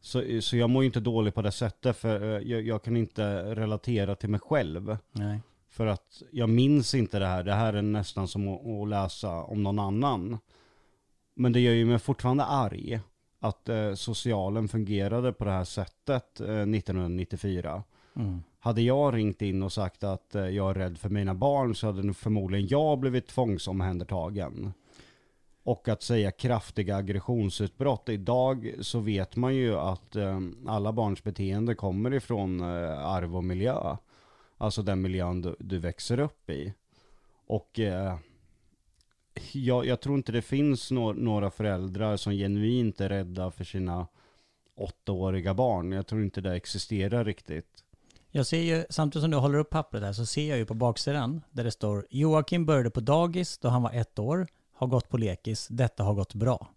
Så, 0.01 0.41
så 0.41 0.57
jag 0.57 0.69
mår 0.69 0.84
ju 0.84 0.86
inte 0.86 1.00
dåligt 1.00 1.36
på 1.36 1.41
det 1.41 1.51
sättet, 1.51 1.98
för 1.98 2.22
eh, 2.22 2.51
jag, 2.51 2.62
jag 2.62 2.84
kan 2.84 2.98
inte 2.98 3.55
relatera 3.55 4.15
till 4.15 4.29
mig 4.29 4.39
själv. 4.39 4.98
Nej. 5.12 5.39
För 5.69 5.88
att 5.88 6.22
jag 6.31 6.50
minns 6.50 6.95
inte 6.95 7.19
det 7.19 7.25
här. 7.25 7.43
Det 7.43 7.53
här 7.53 7.74
är 7.74 7.81
nästan 7.81 8.27
som 8.27 8.48
att, 8.48 8.67
att 8.67 8.88
läsa 8.88 9.43
om 9.43 9.63
någon 9.63 9.79
annan. 9.79 10.38
Men 11.36 11.53
det 11.53 11.60
gör 11.60 11.74
ju 11.74 11.86
mig 11.86 12.00
fortfarande 12.00 12.45
arg 12.45 13.00
att 13.39 13.69
eh, 13.69 13.93
socialen 13.93 14.67
fungerade 14.67 15.34
på 15.34 15.45
det 15.45 15.51
här 15.51 15.63
sättet 15.63 16.39
eh, 16.39 16.48
1994. 16.48 17.84
Mm. 18.15 18.43
Hade 18.65 18.81
jag 18.81 19.13
ringt 19.15 19.41
in 19.41 19.63
och 19.63 19.74
sagt 19.74 20.03
att 20.03 20.36
eh, 20.36 20.48
jag 20.48 20.69
är 20.69 20.74
rädd 20.74 20.98
för 20.98 21.10
mina 21.10 21.34
barn 21.34 21.75
så 21.75 21.88
hade 21.88 22.03
nog 22.03 22.15
förmodligen 22.15 22.67
jag 22.67 23.00
blivit 23.00 23.27
tvångsomhändertagen. 23.27 24.74
Och 25.63 25.88
att 25.88 26.03
säga 26.03 26.31
kraftiga 26.31 26.95
aggressionsutbrott. 26.95 28.10
Idag 28.10 28.74
så 28.79 29.00
vet 29.00 29.36
man 29.36 29.55
ju 29.55 29.75
att 29.75 30.15
eh, 30.15 30.39
alla 30.67 30.93
barns 30.93 31.24
beteende 31.24 31.75
kommer 31.75 32.13
ifrån 32.13 32.60
eh, 32.60 33.05
arv 33.05 33.36
och 33.36 33.43
miljö. 33.43 33.98
Alltså 34.57 34.81
den 34.81 35.01
miljön 35.01 35.41
du, 35.41 35.55
du 35.60 35.79
växer 35.79 36.19
upp 36.19 36.50
i. 36.50 36.74
Och 37.48 37.79
eh, 37.79 38.15
jag, 39.51 39.86
jag 39.86 40.01
tror 40.01 40.15
inte 40.15 40.31
det 40.31 40.41
finns 40.41 40.91
no 40.91 41.13
några 41.13 41.51
föräldrar 41.51 42.17
som 42.17 42.34
genuint 42.34 43.01
är 43.01 43.10
rädda 43.10 43.51
för 43.51 43.63
sina 43.63 44.07
åttaåriga 44.75 45.53
barn. 45.53 45.91
Jag 45.91 46.07
tror 46.07 46.24
inte 46.24 46.41
det 46.41 46.55
existerar 46.55 47.25
riktigt. 47.25 47.85
Jag 48.36 48.46
ser 48.46 48.60
ju, 48.60 48.86
samtidigt 48.89 49.24
som 49.24 49.32
du 49.32 49.38
håller 49.38 49.58
upp 49.58 49.70
pappret 49.70 50.04
här, 50.04 50.13
så 50.13 50.25
ser 50.25 50.50
jag 50.50 50.58
ju 50.58 50.65
på 50.65 50.74
baksidan 50.74 51.42
där 51.51 51.63
det 51.63 51.72
står 51.72 52.06
Joakim 52.10 52.65
började 52.65 52.89
på 52.89 53.00
dagis 53.00 53.58
då 53.58 53.70
han 53.70 53.82
var 53.82 53.92
ett 53.94 54.20
år, 54.20 54.48
har 54.74 54.88
gått 54.88 55.10
på 55.10 55.18
lekis, 55.18 55.68
detta 55.68 56.04
har 56.04 56.13
gått 56.13 56.34
bra. 56.34 56.68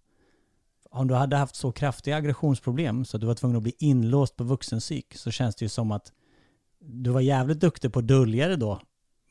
Om 0.91 1.09
du 1.09 1.15
hade 1.15 1.37
haft 1.37 1.55
så 1.55 1.73
kraftiga 1.73 2.17
aggressionsproblem 2.17 3.05
så 3.05 3.17
att 3.17 3.21
du 3.21 3.27
var 3.27 3.35
tvungen 3.35 3.57
att 3.57 3.63
bli 3.63 3.75
inlåst 3.79 4.37
på 4.37 4.45
vuxenpsyk 4.45 5.15
så 5.15 5.31
känns 5.31 5.57
det 5.57 5.65
ju 5.65 5.69
som 5.69 5.91
att 5.93 6.13
du 6.79 7.11
var 7.11 7.21
jävligt 7.21 7.61
duktig 7.61 7.93
på 7.93 7.99
att 7.99 8.09
dölja 8.09 8.49
det 8.49 8.57
då 8.57 8.81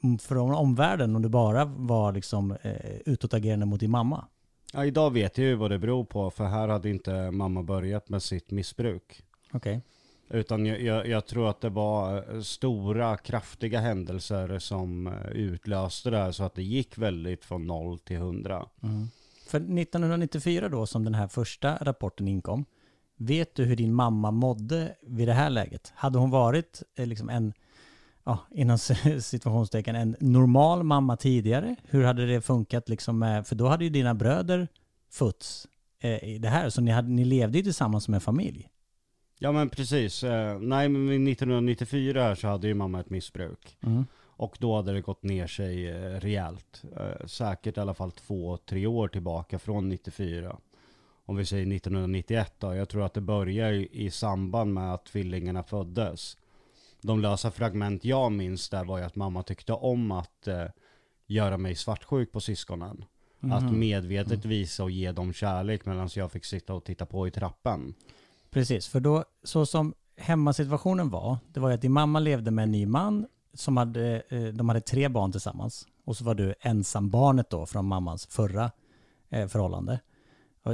mm, 0.03 0.17
från 0.17 0.53
omvärlden 0.53 1.15
om 1.15 1.21
du 1.21 1.29
bara 1.29 1.65
var 1.65 2.11
liksom 2.11 2.51
eh, 2.61 2.97
utåtagerande 3.05 3.65
mot 3.65 3.79
din 3.79 3.91
mamma. 3.91 4.25
Ja, 4.73 4.85
idag 4.85 5.13
vet 5.13 5.37
jag 5.37 5.47
ju 5.47 5.55
vad 5.55 5.71
det 5.71 5.79
beror 5.79 6.05
på, 6.05 6.31
för 6.31 6.45
här 6.45 6.67
hade 6.67 6.89
inte 6.89 7.31
mamma 7.31 7.63
börjat 7.63 8.09
med 8.09 8.23
sitt 8.23 8.51
missbruk. 8.51 9.23
Okej. 9.51 9.81
Utan 10.29 10.65
jag, 10.65 10.81
jag, 10.81 11.07
jag 11.07 11.25
tror 11.25 11.49
att 11.49 11.61
det 11.61 11.69
var 11.69 12.35
eh, 12.35 12.41
stora, 12.41 13.17
kraftiga 13.17 13.79
händelser 13.79 14.59
som 14.59 15.07
eh, 15.07 15.27
utlöste 15.31 16.09
det 16.09 16.17
här 16.17 16.31
så 16.31 16.43
att 16.43 16.55
det 16.55 16.63
gick 16.63 16.97
väldigt 16.97 17.45
från 17.45 17.67
noll 17.67 17.99
till 17.99 18.17
hundra. 18.17 18.65
Mm. 18.83 19.07
För 19.47 19.57
1994 19.57 20.69
då, 20.69 20.85
som 20.85 21.03
den 21.03 21.15
här 21.15 21.27
första 21.27 21.75
rapporten 21.81 22.27
inkom, 22.27 22.65
vet 23.17 23.55
du 23.55 23.65
hur 23.65 23.75
din 23.75 23.93
mamma 23.93 24.31
mådde 24.31 24.95
vid 25.01 25.27
det 25.27 25.33
här 25.33 25.49
läget? 25.49 25.93
Hade 25.95 26.19
hon 26.19 26.29
varit 26.29 26.83
eh, 26.95 27.07
liksom 27.07 27.29
en, 27.29 27.53
ja, 28.23 28.39
inom 28.51 28.77
situationstecken, 29.21 29.95
en 29.95 30.15
normal 30.19 30.83
mamma 30.83 31.17
tidigare? 31.17 31.75
Hur 31.83 32.03
hade 32.03 32.25
det 32.25 32.41
funkat 32.41 32.89
liksom 32.89 33.19
med, 33.19 33.47
för 33.47 33.55
då 33.55 33.67
hade 33.67 33.83
ju 33.83 33.89
dina 33.89 34.13
bröder 34.15 34.67
fötts 35.11 35.67
eh, 35.99 36.23
i 36.23 36.37
det 36.37 36.49
här, 36.49 36.69
så 36.69 36.81
ni, 36.81 36.91
hade, 36.91 37.09
ni 37.09 37.25
levde 37.25 37.57
ju 37.57 37.63
tillsammans 37.63 38.03
som 38.03 38.13
en 38.13 38.21
familj. 38.21 38.69
Ja 39.39 39.51
men 39.51 39.69
precis. 39.69 40.23
Eh, 40.23 40.59
nej 40.59 40.89
men 40.89 41.27
1994 41.27 42.23
här 42.23 42.35
så 42.35 42.47
hade 42.47 42.67
ju 42.67 42.73
mamma 42.73 42.99
ett 42.99 43.09
missbruk. 43.09 43.77
Och 44.37 44.57
då 44.59 44.75
hade 44.75 44.93
det 44.93 45.01
gått 45.01 45.23
ner 45.23 45.47
sig 45.47 45.89
eh, 45.89 46.19
rejält. 46.19 46.83
Eh, 46.97 47.25
säkert 47.25 47.77
i 47.77 47.79
alla 47.79 47.93
fall 47.93 48.11
två, 48.11 48.57
tre 48.57 48.87
år 48.87 49.07
tillbaka 49.07 49.59
från 49.59 49.89
94. 49.89 50.57
Om 51.25 51.35
vi 51.35 51.45
säger 51.45 51.75
1991 51.75 52.53
då. 52.59 52.75
Jag 52.75 52.89
tror 52.89 53.05
att 53.05 53.13
det 53.13 53.21
börjar 53.21 53.71
i, 53.73 54.11
samband 54.11 54.73
med 54.73 54.93
att 54.93 55.05
tvillingarna 55.05 55.63
föddes. 55.63 56.37
De 57.01 57.19
lösa 57.19 57.51
fragment 57.51 58.05
jag 58.05 58.31
minns 58.31 58.69
där 58.69 58.85
var 58.85 58.97
ju 58.97 59.03
att 59.03 59.15
mamma 59.15 59.43
tyckte 59.43 59.73
om 59.73 60.11
att 60.11 60.47
eh, 60.47 60.65
göra 61.27 61.57
mig 61.57 61.75
svartsjuk 61.75 62.31
på 62.31 62.39
syskonen. 62.39 63.05
Att 63.51 63.73
medvetet 63.73 64.45
visa 64.45 64.83
och 64.83 64.91
ge 64.91 65.11
dem 65.11 65.33
kärlek 65.33 65.85
medan 65.85 66.09
jag 66.15 66.31
fick 66.31 66.45
sitta 66.45 66.73
och 66.73 66.83
titta 66.83 67.05
på 67.05 67.27
i 67.27 67.31
trappen. 67.31 67.93
Precis, 68.49 68.87
för 68.87 68.99
då, 68.99 69.23
så 69.43 69.65
som 69.65 69.93
hemmasituationen 70.17 71.09
var, 71.09 71.37
det 71.53 71.59
var 71.59 71.69
ju 71.69 71.75
att 71.75 71.81
din 71.81 71.91
mamma 71.91 72.19
levde 72.19 72.51
med 72.51 72.63
en 72.63 72.71
ny 72.71 72.85
man 72.85 73.27
som 73.53 73.77
hade, 73.77 74.23
eh, 74.29 74.43
de 74.43 74.69
hade 74.69 74.81
tre 74.81 75.07
barn 75.07 75.31
tillsammans. 75.31 75.87
Och 76.05 76.17
så 76.17 76.23
var 76.23 76.35
du 76.35 76.53
ensam 76.59 77.09
barnet 77.09 77.49
då 77.49 77.65
från 77.65 77.85
mammans 77.85 78.25
förra 78.25 78.71
eh, 79.29 79.47
förhållande. 79.47 79.99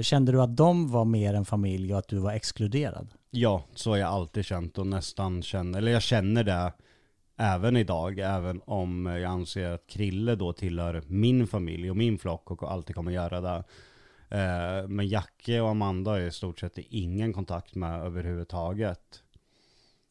Kände 0.02 0.32
du 0.32 0.42
att 0.42 0.58
de 0.58 0.92
var 0.92 1.06
mer 1.06 1.34
en 1.34 1.46
familj 1.46 1.94
och 1.94 2.00
att 2.00 2.08
du 2.08 2.18
var 2.18 2.32
exkluderad? 2.32 3.14
Ja, 3.30 3.64
så 3.76 3.90
har 3.90 3.98
jag 3.98 4.10
alltid 4.10 4.46
känt 4.46 4.78
och 4.78 4.88
nästan 4.88 5.42
känner, 5.42 5.78
eller 5.78 5.92
jag 5.92 6.02
känner 6.02 6.44
det 6.44 6.74
även 7.38 7.78
idag, 7.78 8.20
även 8.20 8.62
om 8.66 9.06
jag 9.06 9.24
anser 9.24 9.70
att 9.70 9.88
Krille 9.88 10.36
då 10.36 10.54
tillhör 10.54 11.04
min 11.08 11.48
familj 11.48 11.90
och 11.90 11.98
min 11.98 12.18
flock 12.18 12.52
och 12.52 12.72
alltid 12.72 12.96
kommer 12.96 13.12
göra 13.12 13.42
det. 13.42 13.64
Eh, 14.34 14.88
Men 14.88 15.08
Jacke 15.08 15.62
och 15.62 15.70
Amanda 15.70 16.12
har 16.12 16.20
i 16.20 16.32
stort 16.32 16.60
sett 16.60 16.78
ingen 16.78 17.34
kontakt 17.34 17.76
med 17.76 18.02
överhuvudtaget. 18.02 19.24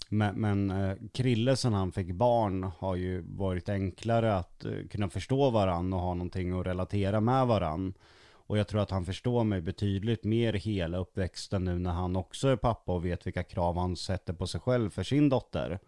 Men, 0.08 0.40
men 0.40 0.70
eh, 0.70 0.96
Krille 1.12 1.56
sen 1.56 1.72
han 1.72 1.92
fick 1.92 2.12
barn 2.12 2.62
har 2.78 2.96
ju 2.96 3.22
varit 3.26 3.68
enklare 3.68 4.36
att 4.36 4.64
eh, 4.64 4.86
kunna 4.90 5.08
förstå 5.08 5.50
varann 5.50 5.92
och 5.92 6.00
ha 6.00 6.14
någonting 6.14 6.60
att 6.60 6.66
relatera 6.66 7.20
med 7.20 7.46
varann. 7.46 7.94
Och 8.32 8.58
jag 8.58 8.68
tror 8.68 8.80
att 8.80 8.90
han 8.90 9.04
förstår 9.04 9.44
mig 9.44 9.60
betydligt 9.60 10.24
mer 10.24 10.52
hela 10.52 10.98
uppväxten 10.98 11.64
nu 11.64 11.78
när 11.78 11.92
han 11.92 12.16
också 12.16 12.48
är 12.48 12.56
pappa 12.56 12.92
och 12.92 13.04
vet 13.04 13.26
vilka 13.26 13.42
krav 13.42 13.78
han 13.78 13.96
sätter 13.96 14.32
på 14.32 14.46
sig 14.46 14.60
själv 14.60 14.90
för 14.90 15.02
sin 15.02 15.28
dotter. 15.28 15.78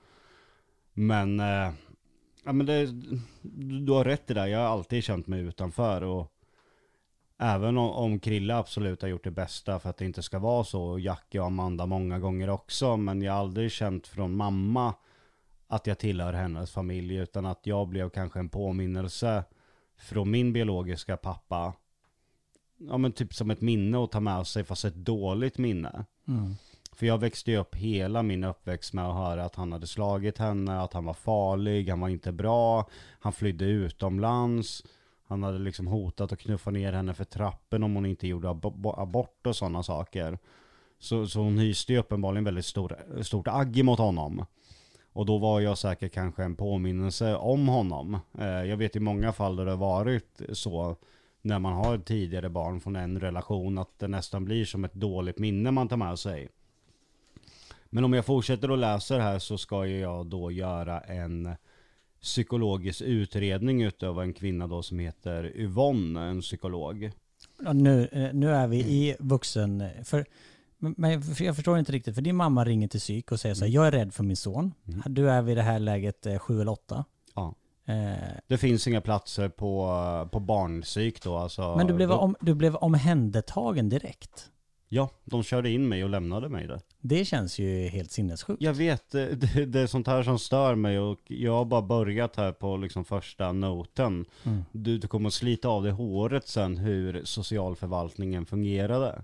Men, 0.92 1.40
eh, 1.40 1.72
ja 2.44 2.52
men 2.52 2.66
det, 2.66 2.86
du 3.86 3.92
har 3.92 4.04
rätt 4.04 4.30
i 4.30 4.34
det, 4.34 4.48
jag 4.48 4.58
har 4.58 4.66
alltid 4.66 5.04
känt 5.04 5.26
mig 5.26 5.40
utanför 5.40 6.02
och 6.02 6.33
Även 7.44 7.78
om, 7.78 7.90
om 7.90 8.20
Krille 8.20 8.56
absolut 8.56 9.02
har 9.02 9.08
gjort 9.08 9.24
det 9.24 9.30
bästa 9.30 9.78
för 9.78 9.90
att 9.90 9.96
det 9.96 10.04
inte 10.04 10.22
ska 10.22 10.38
vara 10.38 10.64
så, 10.64 10.82
och 10.82 11.00
Jackie 11.00 11.40
och 11.40 11.46
Amanda 11.46 11.86
många 11.86 12.18
gånger 12.18 12.50
också, 12.50 12.96
men 12.96 13.22
jag 13.22 13.32
har 13.32 13.40
aldrig 13.40 13.70
känt 13.70 14.06
från 14.06 14.36
mamma 14.36 14.94
att 15.66 15.86
jag 15.86 15.98
tillhör 15.98 16.32
hennes 16.32 16.70
familj, 16.70 17.16
utan 17.16 17.46
att 17.46 17.60
jag 17.66 17.88
blev 17.88 18.10
kanske 18.10 18.38
en 18.38 18.48
påminnelse 18.48 19.44
från 19.96 20.30
min 20.30 20.52
biologiska 20.52 21.16
pappa. 21.16 21.72
Ja 22.78 22.98
men 22.98 23.12
typ 23.12 23.34
som 23.34 23.50
ett 23.50 23.60
minne 23.60 24.04
att 24.04 24.12
ta 24.12 24.20
med 24.20 24.46
sig, 24.46 24.64
fast 24.64 24.84
ett 24.84 24.94
dåligt 24.94 25.58
minne. 25.58 26.04
För 26.92 27.06
jag 27.06 27.18
växte 27.18 27.50
ju 27.50 27.56
upp 27.56 27.74
hela 27.74 28.22
min 28.22 28.44
uppväxt 28.44 28.92
med 28.92 29.08
att 29.08 29.14
höra 29.14 29.44
att 29.44 29.54
han 29.54 29.72
hade 29.72 29.86
slagit 29.86 30.38
henne, 30.38 30.80
att 30.80 30.92
han 30.92 31.04
var 31.04 31.14
farlig, 31.14 31.88
han 31.88 32.00
var 32.00 32.08
inte 32.08 32.32
bra, 32.32 32.88
han 33.20 33.32
flydde 33.32 33.64
utomlands. 33.64 34.84
Han 35.26 35.42
hade 35.42 35.58
liksom 35.58 35.86
hotat 35.86 36.32
att 36.32 36.38
knuffa 36.38 36.70
ner 36.70 36.92
henne 36.92 37.14
för 37.14 37.24
trappen 37.24 37.82
om 37.82 37.94
hon 37.94 38.06
inte 38.06 38.26
gjorde 38.26 38.50
ab 38.50 38.86
abort 38.86 39.46
och 39.46 39.56
sådana 39.56 39.82
saker. 39.82 40.38
Så, 40.98 41.26
så 41.26 41.40
hon 41.40 41.58
hyste 41.58 41.92
ju 41.92 41.98
uppenbarligen 41.98 42.44
väldigt 42.44 42.66
stor, 42.66 43.22
stort 43.22 43.48
agg 43.48 43.84
mot 43.84 43.98
honom. 43.98 44.46
Och 45.12 45.26
då 45.26 45.38
var 45.38 45.60
jag 45.60 45.78
säkert 45.78 46.12
kanske 46.12 46.44
en 46.44 46.56
påminnelse 46.56 47.36
om 47.36 47.68
honom. 47.68 48.18
Eh, 48.38 48.46
jag 48.46 48.76
vet 48.76 48.96
i 48.96 49.00
många 49.00 49.32
fall 49.32 49.56
där 49.56 49.64
det 49.64 49.70
har 49.70 49.78
varit 49.78 50.42
så 50.52 50.96
när 51.42 51.58
man 51.58 51.72
har 51.72 51.98
tidigare 51.98 52.48
barn 52.48 52.80
från 52.80 52.96
en 52.96 53.20
relation 53.20 53.78
att 53.78 53.98
det 53.98 54.08
nästan 54.08 54.44
blir 54.44 54.64
som 54.64 54.84
ett 54.84 54.94
dåligt 54.94 55.38
minne 55.38 55.70
man 55.70 55.88
tar 55.88 55.96
med 55.96 56.18
sig. 56.18 56.48
Men 57.84 58.04
om 58.04 58.12
jag 58.12 58.26
fortsätter 58.26 58.68
att 58.68 58.78
läsa 58.78 59.16
det 59.16 59.22
här 59.22 59.38
så 59.38 59.58
ska 59.58 59.86
jag 59.86 60.26
då 60.26 60.50
göra 60.50 61.00
en 61.00 61.54
psykologisk 62.24 63.00
utredning 63.02 63.82
utav 63.82 64.20
en 64.22 64.32
kvinna 64.32 64.66
då 64.66 64.82
som 64.82 64.98
heter 64.98 65.56
Yvonne, 65.56 66.20
en 66.20 66.40
psykolog. 66.40 67.10
Nu, 67.72 68.08
eh, 68.12 68.32
nu 68.32 68.50
är 68.50 68.66
vi 68.66 68.78
i 68.78 69.16
vuxen... 69.18 69.84
För, 70.04 70.24
men- 70.78 71.22
jag 71.38 71.56
förstår 71.56 71.78
inte 71.78 71.92
riktigt, 71.92 72.14
för 72.14 72.22
din 72.22 72.36
mamma 72.36 72.64
ringer 72.64 72.88
till 72.88 73.00
psyk 73.00 73.32
och 73.32 73.40
säger 73.40 73.54
så 73.54 73.64
här, 73.64 73.72
jag 73.72 73.86
är 73.86 73.90
rädd 73.92 74.14
för 74.14 74.24
min 74.24 74.36
son. 74.36 74.74
Du 75.06 75.30
är 75.30 75.42
vid 75.42 75.56
det 75.56 75.62
här 75.62 75.78
läget 75.78 76.26
eh, 76.26 76.38
sju 76.38 76.60
eller 76.60 76.72
åtta. 76.72 77.04
Ja. 77.34 77.54
Eh, 77.86 78.28
Det 78.48 78.58
finns 78.58 78.86
inga 78.86 79.00
platser 79.00 79.48
på, 79.48 79.88
på 80.32 80.40
barnpsyk 80.40 81.22
då 81.22 81.36
alltså. 81.36 81.76
men 81.76 81.86
du 81.86 81.92
blev, 81.94 82.10
om, 82.12 82.36
du 82.40 82.54
blev 82.54 82.76
omhändertagen 82.76 83.88
direkt. 83.88 84.50
Ja, 84.94 85.10
de 85.24 85.42
körde 85.42 85.70
in 85.70 85.88
mig 85.88 86.04
och 86.04 86.10
lämnade 86.10 86.48
mig 86.48 86.66
där. 86.66 86.80
Det 87.00 87.24
känns 87.24 87.58
ju 87.58 87.88
helt 87.88 88.10
sinnessjukt. 88.10 88.62
Jag 88.62 88.74
vet, 88.74 89.10
det, 89.10 89.34
det, 89.54 89.66
det 89.66 89.80
är 89.80 89.86
sånt 89.86 90.06
här 90.06 90.22
som 90.22 90.38
stör 90.38 90.74
mig 90.74 90.98
och 90.98 91.20
jag 91.26 91.52
har 91.52 91.64
bara 91.64 91.82
börjat 91.82 92.36
här 92.36 92.52
på 92.52 92.76
liksom 92.76 93.04
första 93.04 93.52
noten. 93.52 94.24
Mm. 94.44 94.64
Du, 94.72 94.98
du 94.98 95.08
kommer 95.08 95.26
att 95.26 95.34
slita 95.34 95.68
av 95.68 95.82
dig 95.82 95.92
håret 95.92 96.48
sen 96.48 96.76
hur 96.76 97.24
socialförvaltningen 97.24 98.46
fungerade. 98.46 99.22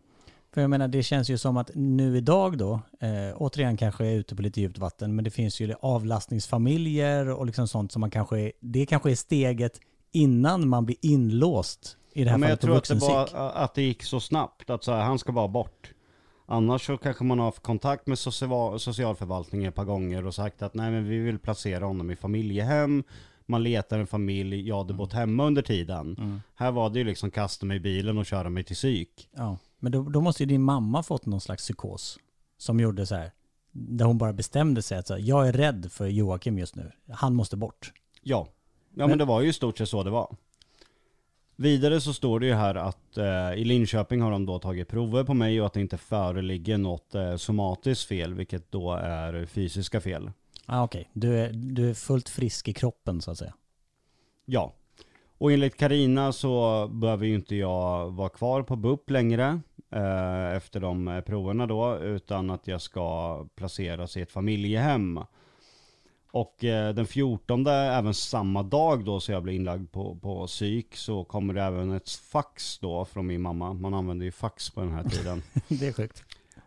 För 0.53 0.61
jag 0.61 0.71
menar, 0.71 0.89
det 0.89 1.03
känns 1.03 1.31
ju 1.31 1.39
som 1.39 1.57
att 1.57 1.71
nu 1.75 2.17
idag 2.17 2.59
då, 2.59 2.73
eh, 3.01 3.37
återigen 3.37 3.77
kanske 3.77 4.05
jag 4.05 4.13
är 4.13 4.19
ute 4.19 4.37
på 4.37 4.43
lite 4.43 4.61
djupt 4.61 4.79
vatten, 4.79 5.15
men 5.15 5.25
det 5.25 5.31
finns 5.31 5.61
ju 5.61 5.75
avlastningsfamiljer 5.81 7.29
och 7.29 7.47
liksom 7.47 7.69
sånt 7.69 7.93
som 7.93 8.01
man 8.01 8.11
kanske, 8.11 8.53
det 8.61 8.87
kanske 8.87 9.11
är 9.11 9.15
steget 9.15 9.81
innan 10.13 10.69
man 10.69 10.87
blir 10.87 10.97
inlåst 11.01 11.97
i 12.13 12.25
det 12.25 12.31
här 12.31 12.35
Ja, 12.35 12.39
men 12.39 12.49
jag 12.49 12.61
fallet 12.61 12.85
tror 12.85 12.97
att 12.97 13.01
det, 13.01 13.35
var, 13.35 13.51
att 13.55 13.75
det 13.75 13.83
gick 13.83 14.03
så 14.03 14.21
snabbt, 14.21 14.71
att 14.71 14.85
så 14.85 14.93
här, 14.93 15.03
han 15.03 15.19
ska 15.19 15.33
bara 15.33 15.49
bort. 15.49 15.91
Annars 16.47 16.87
så 16.87 16.97
kanske 16.97 17.25
man 17.25 17.39
har 17.39 17.47
haft 17.47 17.63
kontakt 17.63 18.07
med 18.07 18.19
social, 18.19 18.81
socialförvaltningen 18.81 19.69
ett 19.69 19.75
par 19.75 19.85
gånger 19.85 20.27
och 20.27 20.35
sagt 20.35 20.63
att 20.63 20.75
nej 20.75 20.91
men 20.91 21.09
vi 21.09 21.19
vill 21.19 21.39
placera 21.39 21.85
honom 21.85 22.11
i 22.11 22.17
familjehem. 22.17 23.05
Man 23.47 23.63
letar 23.63 23.99
en 23.99 24.07
familj, 24.07 24.69
jag 24.69 24.79
hade 24.79 24.95
bott 24.95 25.13
hemma 25.13 25.47
under 25.47 25.63
tiden. 25.63 26.17
Mm. 26.19 26.41
Här 26.55 26.71
var 26.71 26.91
det 26.91 26.99
ju 26.99 27.05
liksom 27.05 27.31
kasta 27.31 27.67
mig 27.67 27.77
i 27.77 27.81
bilen 27.81 28.19
och 28.19 28.27
köra 28.27 28.51
mig 28.51 28.65
till 28.65 28.77
psyk. 28.77 29.29
Ja, 29.37 29.59
men 29.79 29.93
då, 29.93 30.03
då 30.03 30.21
måste 30.21 30.43
ju 30.43 30.47
din 30.47 30.63
mamma 30.63 31.03
fått 31.03 31.27
någon 31.27 31.41
slags 31.41 31.63
psykos 31.63 32.19
som 32.59 32.81
gjorde 32.81 33.07
så 33.07 33.15
här, 33.15 33.33
där 33.73 34.05
hon 34.05 34.19
bara 34.19 34.33
bestämde 34.33 34.83
sig 34.83 34.99
att 34.99 35.07
så 35.07 35.15
här, 35.15 35.21
jag 35.21 35.49
är 35.49 35.53
rädd 35.53 35.93
för 35.93 36.07
Joakim 36.07 36.59
just 36.59 36.77
nu, 36.77 36.93
han 37.09 37.35
måste 37.35 37.57
bort. 37.57 37.93
Ja. 38.23 38.49
Ja 38.49 38.53
men, 38.95 39.09
Men- 39.09 39.19
det 39.19 39.25
var 39.25 39.41
ju 39.41 39.49
i 39.49 39.53
stort 39.53 39.79
sett 39.79 39.89
så 39.89 40.03
det 40.03 40.11
var. 40.11 40.37
Vidare 41.61 42.01
så 42.01 42.13
står 42.13 42.41
det 42.41 42.47
ju 42.47 42.55
här 42.55 42.75
att 42.75 43.17
eh, 43.19 43.53
i 43.53 43.65
Linköping 43.65 44.21
har 44.21 44.31
de 44.31 44.47
då 44.47 44.59
tagit 44.59 44.89
prover 44.89 45.25
på 45.25 45.35
mig 45.35 45.61
och 45.61 45.67
att 45.67 45.73
det 45.73 45.81
inte 45.81 45.99
föreligger 45.99 46.79
något 46.79 47.15
eh, 47.15 47.37
somatiskt 47.37 48.09
fel, 48.09 48.35
vilket 48.35 48.73
då 48.73 48.93
är 48.93 49.47
fysiska 49.47 50.01
fel. 50.01 50.31
Ah, 50.67 50.83
Okej, 50.83 51.11
du, 51.13 51.39
är, 51.39 51.53
du 51.53 51.91
är 51.91 51.95
fullt 51.95 52.29
frisk 52.29 52.69
i 52.69 52.73
kroppen 52.73 53.21
så 53.21 53.31
att 53.31 53.39
säga. 53.39 53.55
Ja. 54.45 54.75
Och 55.39 55.53
enligt 55.53 55.77
Karina 55.77 56.33
så 56.33 56.87
behöver 56.89 57.27
ju 57.27 57.35
inte 57.35 57.57
jag 57.57 58.11
vara 58.11 58.29
kvar 58.29 58.63
på 58.63 58.77
BUP 58.77 59.11
längre 59.11 59.61
eh, 59.91 60.57
efter 60.57 60.81
de 60.81 61.09
eh, 61.09 61.21
proverna 61.21 61.67
då, 61.67 61.99
utan 61.99 62.51
att 62.51 62.67
jag 62.67 62.81
ska 62.81 63.47
placeras 63.55 64.17
i 64.17 64.21
ett 64.21 64.33
familjehem. 64.33 65.21
Och 66.33 66.65
eh, 66.65 66.95
den 66.95 67.07
14, 67.07 67.67
även 67.67 68.15
samma 68.15 68.63
dag 68.63 69.05
då 69.05 69.21
så 69.21 69.33
jag 69.33 69.43
blir 69.43 69.55
inlagd 69.55 69.93
på, 69.93 70.17
på 70.17 70.47
psyk, 70.47 70.97
så 70.97 71.25
kommer 71.25 71.55
det 71.55 71.63
även 71.63 71.93
ett 71.93 72.11
fax 72.11 72.79
då 72.79 73.05
från 73.05 73.27
min 73.27 73.41
mamma. 73.41 73.73
Man 73.73 73.95
använder 73.95 74.25
ju 74.25 74.33
fax 74.33 74.71
på 74.71 74.81
den 74.81 74.93
här 74.93 75.05
tiden. 75.05 75.43
det 75.69 75.89
är 75.89 75.93
sjukt. 75.93 76.25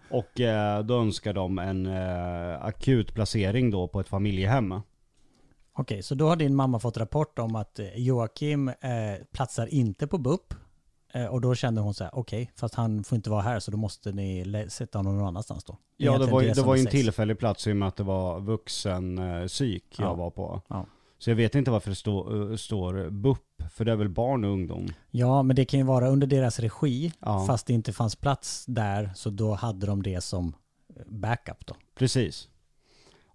Och 0.09 0.39
eh, 0.39 0.83
då 0.83 0.99
önskar 0.99 1.33
de 1.33 1.59
en 1.59 1.85
eh, 1.85 2.65
akut 2.65 3.13
placering 3.13 3.71
då 3.71 3.87
på 3.87 3.99
ett 3.99 4.07
familjehem. 4.07 4.81
Okej, 5.75 6.03
så 6.03 6.15
då 6.15 6.27
har 6.27 6.35
din 6.35 6.55
mamma 6.55 6.79
fått 6.79 6.97
rapport 6.97 7.39
om 7.39 7.55
att 7.55 7.79
eh, 7.79 7.95
Joakim 7.95 8.67
eh, 8.67 8.75
platsar 9.31 9.67
inte 9.73 10.07
på 10.07 10.17
BUP. 10.17 10.53
Eh, 11.15 11.25
och 11.25 11.41
då 11.41 11.55
kände 11.55 11.81
hon 11.81 11.93
så 11.93 12.03
här, 12.03 12.15
okej, 12.15 12.51
fast 12.55 12.75
han 12.75 13.03
får 13.03 13.15
inte 13.15 13.29
vara 13.29 13.41
här 13.41 13.59
så 13.59 13.71
då 13.71 13.77
måste 13.77 14.11
ni 14.11 14.65
sätta 14.69 14.99
honom 14.99 15.17
någon 15.17 15.27
annanstans 15.27 15.63
då. 15.63 15.77
Ja, 15.97 16.17
det 16.17 16.25
var, 16.25 16.41
det 16.41 16.61
var 16.61 16.75
ju 16.75 16.81
en 16.81 16.87
tillfällig 16.87 17.39
plats 17.39 17.67
i 17.67 17.71
och 17.71 17.75
med 17.75 17.87
att 17.87 17.95
det 17.95 18.03
var 18.03 18.39
vuxen 18.39 19.17
eh, 19.17 19.47
psyk 19.47 19.83
jag 19.97 20.07
Ja. 20.07 20.13
var 20.13 20.29
på. 20.29 20.61
Ja. 20.67 20.85
Så 21.19 21.29
jag 21.29 21.35
vet 21.35 21.55
inte 21.55 21.71
varför 21.71 21.89
det 21.89 21.95
stå, 21.95 22.49
eh, 22.51 22.55
står 22.55 23.09
BUP, 23.09 23.39
för 23.73 23.85
det 23.85 23.91
är 23.91 23.95
väl 23.95 24.09
barn 24.09 24.43
och 24.43 24.51
ungdom? 24.51 24.87
Ja, 25.11 25.43
men 25.43 25.55
det 25.55 25.65
kan 25.65 25.79
ju 25.79 25.85
vara 25.85 26.09
under 26.09 26.27
deras 26.27 26.59
regi, 26.59 27.13
Ja. 27.19 27.45
fast 27.47 27.67
det 27.67 27.73
inte 27.73 27.93
fanns 27.93 28.15
plats 28.15 28.65
där, 28.65 29.11
så 29.15 29.29
då 29.29 29.53
hade 29.53 29.85
de 29.87 30.03
det 30.03 30.21
som 30.21 30.55
backup 31.07 31.65
då. 31.65 31.75
Precis. 31.95 32.47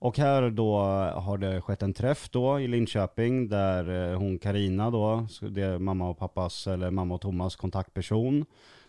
Och 0.01 0.19
här 0.19 0.51
då 0.51 0.79
har 1.15 1.39
det 1.39 1.61
skett 1.61 1.83
en 1.83 1.93
träff 1.95 2.29
då 2.31 2.61
i 2.61 2.69
Linköping 2.69 3.49
där 3.49 4.13
eh, 4.13 4.19
hon 4.19 4.39
Karina 4.39 4.91
då, 4.91 5.27
det 5.41 5.63
är 5.63 5.79
mamma 5.79 6.09
och 6.09 6.19
pappas, 6.19 6.67
eller 6.67 6.91
mamma 6.91 7.15
och 7.15 7.21
Thomas 7.21 7.57
kontaktperson, 7.57 8.45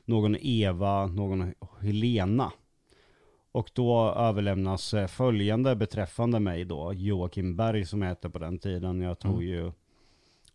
någon 0.05 0.35
Eva, 0.41 1.05
någon 1.07 1.53
Helena. 1.81 2.51
Och 3.51 3.69
då 3.73 4.13
överlämnas 4.17 4.93
eh, 4.93 5.07
följande 5.07 5.75
beträffande 5.75 6.39
mig 6.39 6.65
då, 6.65 6.93
Joakim 6.93 7.55
Berg 7.55 7.85
som 7.85 8.01
jag 8.01 8.09
hette 8.09 8.29
på 8.29 8.39
den 8.39 8.59
tiden. 8.59 9.01
Jag 9.01 9.19
tog 9.19 9.31
Mm. 9.43 9.47
ju 9.47 9.71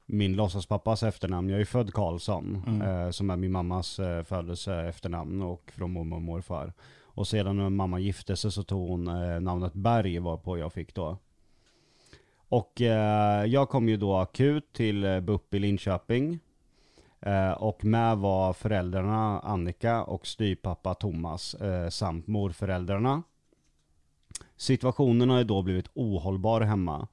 min 0.07 0.37
låtsaspappas 0.37 1.03
efternamn. 1.03 1.49
Jag 1.49 1.55
är 1.57 1.61
ju 1.61 1.65
född 1.67 1.93
Karlsson, 1.95 2.63
Mm. 2.67 2.83
eh, 2.83 3.11
som 3.11 3.31
är 3.31 3.37
min 3.37 3.53
mammas 3.53 3.99
eh, 3.99 4.23
födelse 4.25 4.75
efternamn 4.75 5.43
och 5.43 5.73
från 5.77 5.91
mormor 5.93 6.17
och 6.17 6.23
morfar. 6.23 6.73
Och 7.15 7.29
sedan 7.29 7.57
när 7.57 7.71
mamma 7.71 7.99
gifte 7.99 8.37
sig 8.37 8.53
så 8.53 8.63
tog 8.63 8.89
hon 8.89 9.09
eh, 9.09 9.41
namnet 9.41 9.73
Berg 9.73 10.19
varpå 10.19 10.59
jag 10.59 10.73
fick 10.73 10.95
då. 10.95 11.19
Och 12.49 12.81
eh, 12.81 13.45
jag 13.45 13.69
kom 13.69 13.89
ju 13.89 13.97
då 13.97 14.17
akut 14.17 14.73
till 14.73 15.05
eh, 15.05 15.21
BUP 15.21 15.55
i 15.55 15.59
Linköping. 15.59 16.39
Eh, 17.21 17.51
och 17.53 17.85
med 17.85 18.19
var 18.19 18.53
föräldrarna 18.53 19.41
Annika 19.41 20.05
och 20.05 20.27
styrpappa 20.27 20.95
Thomas 20.95 21.55
eh, 21.55 21.89
samt 21.89 22.27
morföräldrarna. 22.27 23.23
Situationen 24.57 25.31
har 25.31 25.39
ju 25.39 25.45
då 25.45 25.63
blivit 25.63 25.91
ohållbar 25.95 26.61
hemma. 26.61 27.09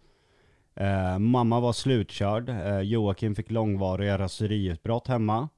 Eh, 0.75 1.19
mamma 1.19 1.59
var 1.59 1.73
slutkörd. 1.73 2.49
Eh, 2.49 2.79
Joakim 2.79 3.35
fick 3.35 3.51
långvariga 3.51 4.17
raseriutbrott 4.17 5.07
hemma. 5.07 5.49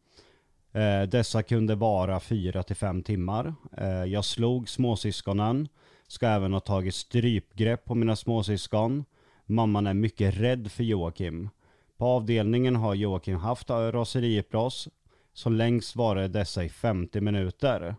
Eh, 0.74 1.02
dessa 1.02 1.44
kunde 1.44 1.76
vara 1.76 2.20
4-5 2.20 3.04
timmar. 3.04 3.54
Eh, 3.78 4.04
jag 4.04 4.26
slog 4.26 4.70
småsyskonen. 4.70 5.68
Ska 6.08 6.28
även 6.28 6.54
ha 6.54 6.60
tagit 6.60 6.96
strypgrepp 6.96 7.86
på 7.86 7.96
mina 7.96 8.16
småsyskon. 8.16 9.06
Mamman 9.46 9.88
är 9.88 9.94
mycket 9.94 10.36
rädd 10.36 10.72
för 10.72 10.84
Joakim. 10.84 11.50
På 11.98 12.06
avdelningen 12.06 12.76
har 12.76 12.96
Joakim 12.96 13.38
haft 13.38 13.70
raseriutbrott. 13.70 14.88
Så 15.34 15.50
längst 15.50 15.96
var 15.96 16.16
det 16.16 16.28
dessa 16.28 16.64
i 16.64 16.70
50 16.70 17.22
minuter. 17.22 17.96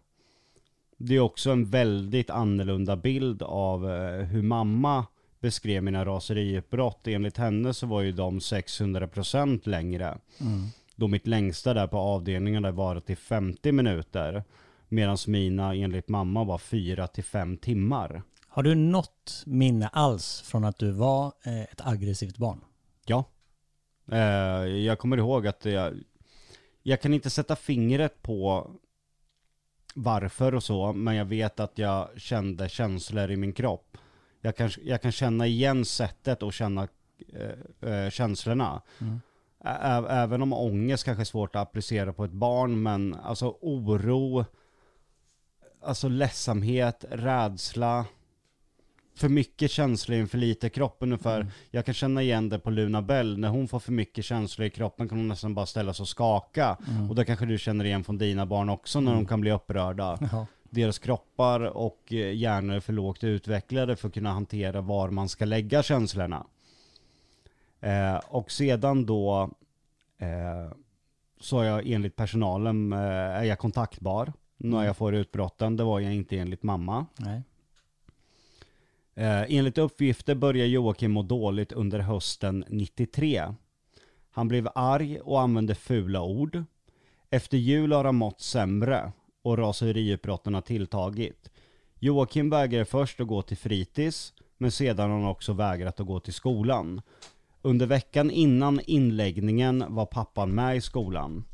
Det 0.97 1.15
är 1.17 1.21
också 1.21 1.51
en 1.51 1.65
väldigt 1.71 2.31
annorlunda 2.31 2.97
bild 2.97 3.43
av 3.43 3.91
eh, 3.91 4.25
hur 4.25 4.43
mamma 4.43 5.07
beskrev 5.41 5.83
mina 5.83 6.05
raseriutbrott. 6.05 7.07
Enligt 7.07 7.37
henne 7.37 7.75
så 7.75 7.87
var 7.87 8.03
ju 8.03 8.13
de 8.13 8.39
600% 8.39 9.69
längre. 9.69 10.19
Mm. 10.41 10.69
Då 10.97 11.09
mitt 11.09 11.27
längsta 11.27 11.75
där 11.75 11.87
på 11.87 11.99
avdelningen 11.99 12.65
hade 12.65 12.77
varit 12.77 13.11
i 13.11 13.17
50 13.17 13.73
minuter. 13.73 14.45
Medan 14.89 15.17
mina 15.27 15.75
enligt 15.75 16.09
mamma 16.09 16.45
var 16.45 16.59
4 16.59 17.07
till 17.07 17.25
5 17.25 17.57
timmar. 17.57 18.23
Har 18.49 18.63
du 18.63 18.75
något 18.75 19.43
minne 19.47 19.89
alls 19.89 20.41
från 20.41 20.65
att 20.65 20.79
du 20.79 20.91
var 20.91 21.33
eh, 21.45 21.63
ett 21.63 21.87
aggressivt 21.87 22.39
barn? 22.39 22.61
Ja. 23.07 23.25
Eh, 24.13 24.19
jag 24.67 24.99
kommer 24.99 25.17
ihåg 25.17 25.47
att 25.47 25.65
jag, 25.65 25.95
jag 26.83 27.01
kan 27.01 27.15
inte 27.15 27.31
sätta 27.31 27.57
fingret 27.57 28.23
på 28.23 28.71
varför 29.95 30.55
och 30.55 30.63
så, 30.63 30.93
men 30.93 31.15
jag 31.15 31.25
vet 31.25 31.61
att 31.61 31.79
jag 31.79 32.09
kände 32.17 32.69
känslor 32.69 33.31
i 33.31 33.37
min 33.37 33.53
kropp. 33.53 33.97
Jag 34.41 34.57
kan, 34.57 34.71
jag 34.83 35.03
kan 35.03 35.13
känna 35.13 35.47
igen 35.47 35.85
sättet 35.85 36.43
och 36.43 36.53
känna 36.53 36.89
eh, 37.33 37.91
eh, 37.91 38.11
känslorna. 38.11 38.83
Mm. 39.01 39.21
Ä- 39.64 40.07
även 40.09 40.42
om 40.42 40.53
ångest 40.53 41.05
kanske 41.05 41.22
är 41.22 41.24
svårt 41.24 41.57
att 41.57 41.62
applicera 41.62 42.12
på 42.12 42.24
ett 42.24 42.33
barn, 42.33 42.83
men 42.83 43.14
alltså 43.14 43.57
oro, 43.61 44.44
alltså 45.83 46.09
ledsamhet, 46.09 47.05
rädsla, 47.11 48.05
för 49.16 49.29
mycket 49.29 49.70
känslor 49.70 50.18
i 50.18 50.20
en 50.20 50.29
för 50.29 50.38
lite 50.38 50.68
kropp 50.68 50.96
ungefär. 51.00 51.40
Mm. 51.40 51.53
Jag 51.70 51.85
kan 51.85 51.94
känna 51.94 52.22
igen 52.22 52.48
det 52.48 52.59
på 52.59 52.70
Luna 52.70 53.03
Bell, 53.03 53.38
när 53.38 53.48
hon 53.48 53.68
får 53.68 53.79
för 53.79 53.92
mycket 53.92 54.24
känslor 54.24 54.66
i 54.66 54.70
kroppen 54.70 55.09
kan 55.09 55.18
hon 55.18 55.29
nästan 55.29 55.55
bara 55.55 55.66
ställa 55.66 55.94
sig 55.94 56.03
och 56.03 56.09
skaka. 56.09 56.77
Mm. 56.88 57.11
Och 57.11 57.16
det 57.16 57.24
kanske 57.24 57.46
du 57.46 57.59
känner 57.59 57.85
igen 57.85 58.05
från 58.05 58.18
dina 58.18 58.46
barn 58.46 58.68
också 58.68 59.00
när 59.00 59.14
de 59.14 59.27
kan 59.27 59.40
bli 59.40 59.50
upprörda. 59.50 60.18
Jaha. 60.20 60.46
Deras 60.70 60.98
kroppar 60.98 61.61
och 61.61 62.12
eh, 62.12 62.35
hjärnor 62.35 62.77
är 62.77 62.81
för 62.81 62.92
lågt 62.92 63.24
utvecklade 63.24 63.96
för 63.96 64.09
att 64.09 64.14
kunna 64.14 64.33
hantera 64.33 64.81
var 64.81 65.11
man 65.11 65.29
ska 65.29 65.44
lägga 65.44 65.83
känslorna. 65.83 66.46
Eh, 67.85 68.16
och 68.16 68.51
sedan 68.51 69.07
då 69.07 69.51
eh, 70.18 70.73
så 71.40 71.61
är 71.61 71.64
jag 71.64 71.87
enligt 71.87 72.16
personalen 72.16 72.92
eh, 72.92 72.99
är 72.99 73.44
jag 73.44 73.59
kontaktbar 73.59 74.33
när 74.57 74.85
jag 74.85 74.97
får 74.97 75.14
utbrotten. 75.14 75.77
Det 75.77 75.85
var 75.85 76.01
jag 76.01 76.14
inte 76.14 76.38
enligt 76.38 76.62
mamma. 76.62 77.07
Nej. 77.16 77.42
Eh, 79.14 79.42
enligt 79.49 79.79
uppgifter 79.79 80.35
började 80.35 80.68
Joakim 80.68 81.12
må 81.12 81.23
dåligt 81.23 81.73
under 81.73 81.99
hösten 81.99 82.64
93. 82.68 83.55
Han 84.31 84.49
blev 84.49 84.68
arg 84.75 85.20
och 85.20 85.40
använde 85.40 85.75
fula 85.75 86.23
ord. 86.23 86.64
Efter 87.31 87.57
jul 87.57 87.92
har 87.92 88.05
han 88.05 88.14
mått 88.14 88.40
sämre 88.40 89.12
och 89.42 89.59
raseriutbrotten 89.59 90.55
har 90.55 90.61
tilltagit. 90.61 91.51
Joakim 91.99 92.51
vägrade 92.51 92.85
först 92.85 93.20
att 93.20 93.27
gå 93.27 93.42
till 93.42 93.57
fritids, 93.57 94.33
men 94.59 94.73
sedan 94.73 95.11
har 95.11 95.18
han 95.18 95.29
också 95.29 95.53
vägrat 95.53 96.01
att 96.01 96.07
gå 96.07 96.20
till 96.20 96.35
skolan. 96.35 97.03
Under 97.66 97.87
veckan 97.87 98.31
innan 98.31 98.81
inläggningen 98.87 99.85
var 99.88 100.07
pappan 100.07 100.55
med 100.55 100.77
i 100.77 100.81
skolan. 100.81 101.44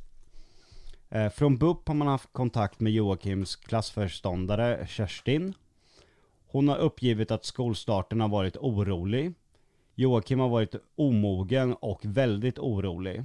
Eh, 1.10 1.28
från 1.28 1.56
BUP 1.56 1.88
har 1.88 1.94
man 1.94 2.08
haft 2.08 2.32
kontakt 2.32 2.80
med 2.80 2.92
Joakims 2.92 3.56
klassföreståndare 3.56 4.86
Kerstin. 4.88 5.54
Hon 6.46 6.68
har 6.68 6.76
uppgivit 6.76 7.30
att 7.30 7.44
skolstarten 7.44 8.20
har 8.20 8.28
varit 8.28 8.56
orolig. 8.56 9.34
Joakim 9.94 10.40
har 10.40 10.48
varit 10.48 10.74
omogen 10.96 11.74
och 11.74 12.00
väldigt 12.02 12.58
orolig. 12.58 13.24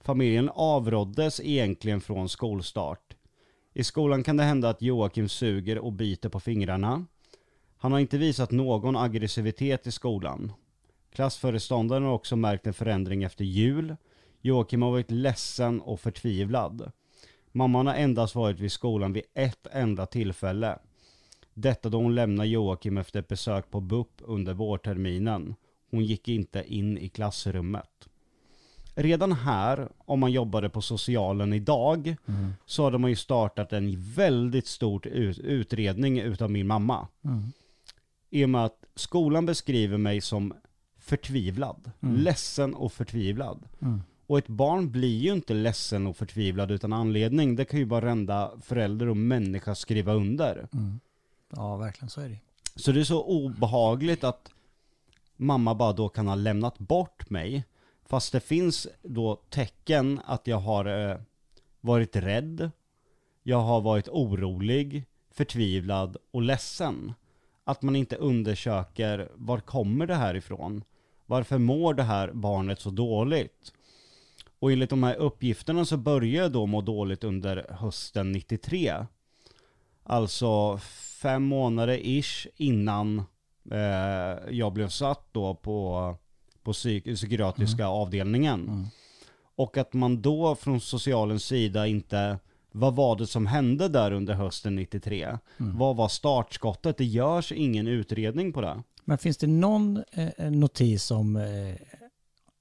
Familjen 0.00 0.50
avråddes 0.54 1.40
egentligen 1.40 2.00
från 2.00 2.28
skolstart. 2.28 3.16
I 3.74 3.84
skolan 3.84 4.22
kan 4.22 4.36
det 4.36 4.44
hända 4.44 4.68
att 4.68 4.82
Joakim 4.82 5.28
suger 5.28 5.78
och 5.78 5.92
biter 5.92 6.28
på 6.28 6.40
fingrarna. 6.40 7.04
Han 7.76 7.92
har 7.92 7.98
inte 7.98 8.18
visat 8.18 8.50
någon 8.50 8.96
aggressivitet 8.96 9.86
i 9.86 9.92
skolan. 9.92 10.52
Klassföreståndaren 11.14 12.02
har 12.02 12.12
också 12.12 12.36
märkt 12.36 12.66
en 12.66 12.74
förändring 12.74 13.22
efter 13.22 13.44
jul. 13.44 13.96
Joakim 14.40 14.82
har 14.82 14.90
varit 14.90 15.10
ledsen 15.10 15.80
och 15.80 16.00
förtvivlad. 16.00 16.92
Mamman 17.52 17.86
har 17.86 17.94
endast 17.94 18.34
varit 18.34 18.60
vid 18.60 18.72
skolan 18.72 19.12
vid 19.12 19.22
ett 19.34 19.66
enda 19.72 20.06
tillfälle. 20.06 20.78
Detta 21.54 21.88
då 21.88 21.98
hon 21.98 22.14
lämnade 22.14 22.48
Joakim 22.48 22.98
efter 22.98 23.20
ett 23.20 23.28
besök 23.28 23.70
på 23.70 23.80
BUP 23.80 24.08
under 24.18 24.54
vårterminen. 24.54 25.54
Hon 25.90 26.04
gick 26.04 26.28
inte 26.28 26.64
in 26.74 26.98
i 26.98 27.08
klassrummet. 27.08 28.08
Redan 28.94 29.32
här, 29.32 29.88
om 29.98 30.20
man 30.20 30.32
jobbade 30.32 30.68
på 30.68 30.80
socialen 30.80 31.52
idag, 31.52 32.16
så 32.66 32.84
hade 32.84 32.98
man 32.98 33.10
ju 33.10 33.16
startat 33.16 33.72
en 33.72 34.02
väldigt 34.02 34.66
stor 34.66 35.06
ut- 35.06 35.38
utredning 35.38 36.18
utav 36.20 36.50
min 36.50 36.66
mamma. 36.66 37.08
I 38.30 38.44
och 38.44 38.50
med 38.50 38.64
att 38.64 38.84
skolan 38.94 39.46
beskriver 39.46 39.98
mig 39.98 40.20
som 40.20 40.54
förtvivlad. 41.04 41.90
Ledsen 42.18 42.74
och 42.74 42.92
förtvivlad. 42.92 43.68
Och 44.26 44.38
ett 44.38 44.48
barn 44.48 44.90
blir 44.90 45.18
ju 45.18 45.32
inte 45.32 45.54
ledsen 45.54 46.06
och 46.06 46.16
förtvivlad 46.16 46.70
utan 46.70 46.92
anledning. 46.92 47.56
Det 47.56 47.64
kan 47.64 47.78
ju 47.78 47.84
varenda 47.84 48.52
förälder 48.62 49.08
och 49.08 49.16
människa 49.16 49.74
skriva 49.74 50.12
under. 50.12 50.68
Ja, 51.56 51.76
verkligen 51.76 52.10
så 52.10 52.20
är 52.20 52.28
det. 52.28 52.38
Så 52.76 52.92
det 52.92 53.00
är 53.00 53.04
så 53.04 53.24
obehagligt 53.24 54.24
att 54.24 54.50
mamma 55.36 55.74
bara 55.74 55.92
då 55.92 56.08
kan 56.08 56.26
ha 56.26 56.34
lämnat 56.34 56.78
bort 56.78 57.30
mig. 57.30 57.64
Fast 58.06 58.32
det 58.32 58.40
finns 58.40 58.88
då 59.02 59.36
tecken 59.50 60.20
att 60.24 60.46
jag 60.46 60.58
har 60.58 61.10
eh, 61.10 61.16
varit 61.80 62.16
rädd. 62.16 62.70
Jag 63.42 63.60
har 63.60 63.80
varit 63.80 64.08
orolig, 64.08 65.04
förtvivlad 65.30 66.16
och 66.30 66.42
ledsen. 66.42 67.12
Att 67.64 67.82
man 67.82 67.96
inte 67.96 68.16
undersöker 68.16 69.28
var 69.34 69.60
kommer 69.60 70.06
det 70.06 70.14
här 70.14 70.34
ifrån? 70.34 70.84
Varför 71.26 71.58
mår 71.58 71.94
det 71.94 72.02
här 72.02 72.30
barnet 72.32 72.80
så 72.80 72.90
dåligt? 72.90 73.72
Och 74.58 74.72
enligt 74.72 74.90
de 74.90 75.02
här 75.02 75.14
uppgifterna 75.14 75.84
så 75.84 75.96
började 75.96 76.48
då 76.48 76.66
må 76.66 76.80
dåligt 76.80 77.24
under 77.24 77.66
hösten 77.70 78.32
93. 78.32 79.06
Alltså 80.02 80.78
fem 81.22 81.42
månader 81.42 81.98
ish 82.02 82.46
innan 82.56 83.18
eh, 83.70 84.50
jag 84.50 84.72
blev 84.72 84.88
satt 84.88 85.26
då 85.32 85.54
på, 85.54 86.16
på 86.62 86.72
psyk- 86.72 87.14
psykiatriska 87.14 87.86
avdelningen. 87.86 88.88
Och 89.56 89.76
att 89.76 89.92
man 89.92 90.22
då 90.22 90.54
från 90.54 90.80
socialens 90.80 91.44
sida 91.44 91.86
inte, 91.86 92.38
vad 92.72 92.94
var 92.94 93.16
det 93.16 93.26
som 93.26 93.46
hände 93.46 93.88
där 93.88 94.12
under 94.12 94.34
hösten 94.34 94.74
93? 94.76 95.38
Vad 95.78 95.96
var 95.96 96.08
startskottet? 96.08 96.96
Det 96.98 97.04
görs 97.04 97.52
ingen 97.52 97.86
utredning 97.86 98.52
på 98.52 98.60
det. 98.60 98.82
Men 99.04 99.18
finns 99.18 99.36
det 99.36 99.46
någon 99.46 100.04
eh, 100.12 100.50
notis 100.50 101.10
om, 101.10 101.36
eh, 101.36 101.74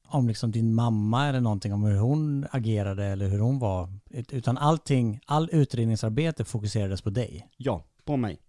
om 0.08 0.28
liksom 0.28 0.52
din 0.52 0.74
mamma 0.76 1.28
eller 1.28 1.42
någonting 1.42 1.74
om 1.74 1.84
hur 1.84 1.98
hon 1.98 2.46
agerade 2.52 3.06
eller 3.06 3.28
hur 3.28 3.40
hon 3.40 3.60
var? 3.60 3.90
Ut- 4.10 4.34
Utan 4.34 4.58
allting, 4.58 5.20
all 5.26 5.50
utredningsarbete 5.52 6.44
fokuserades 6.46 7.02
på 7.02 7.10
dig. 7.10 7.48
Ja, 7.58 7.84
på 8.06 8.18
mig. 8.18 8.40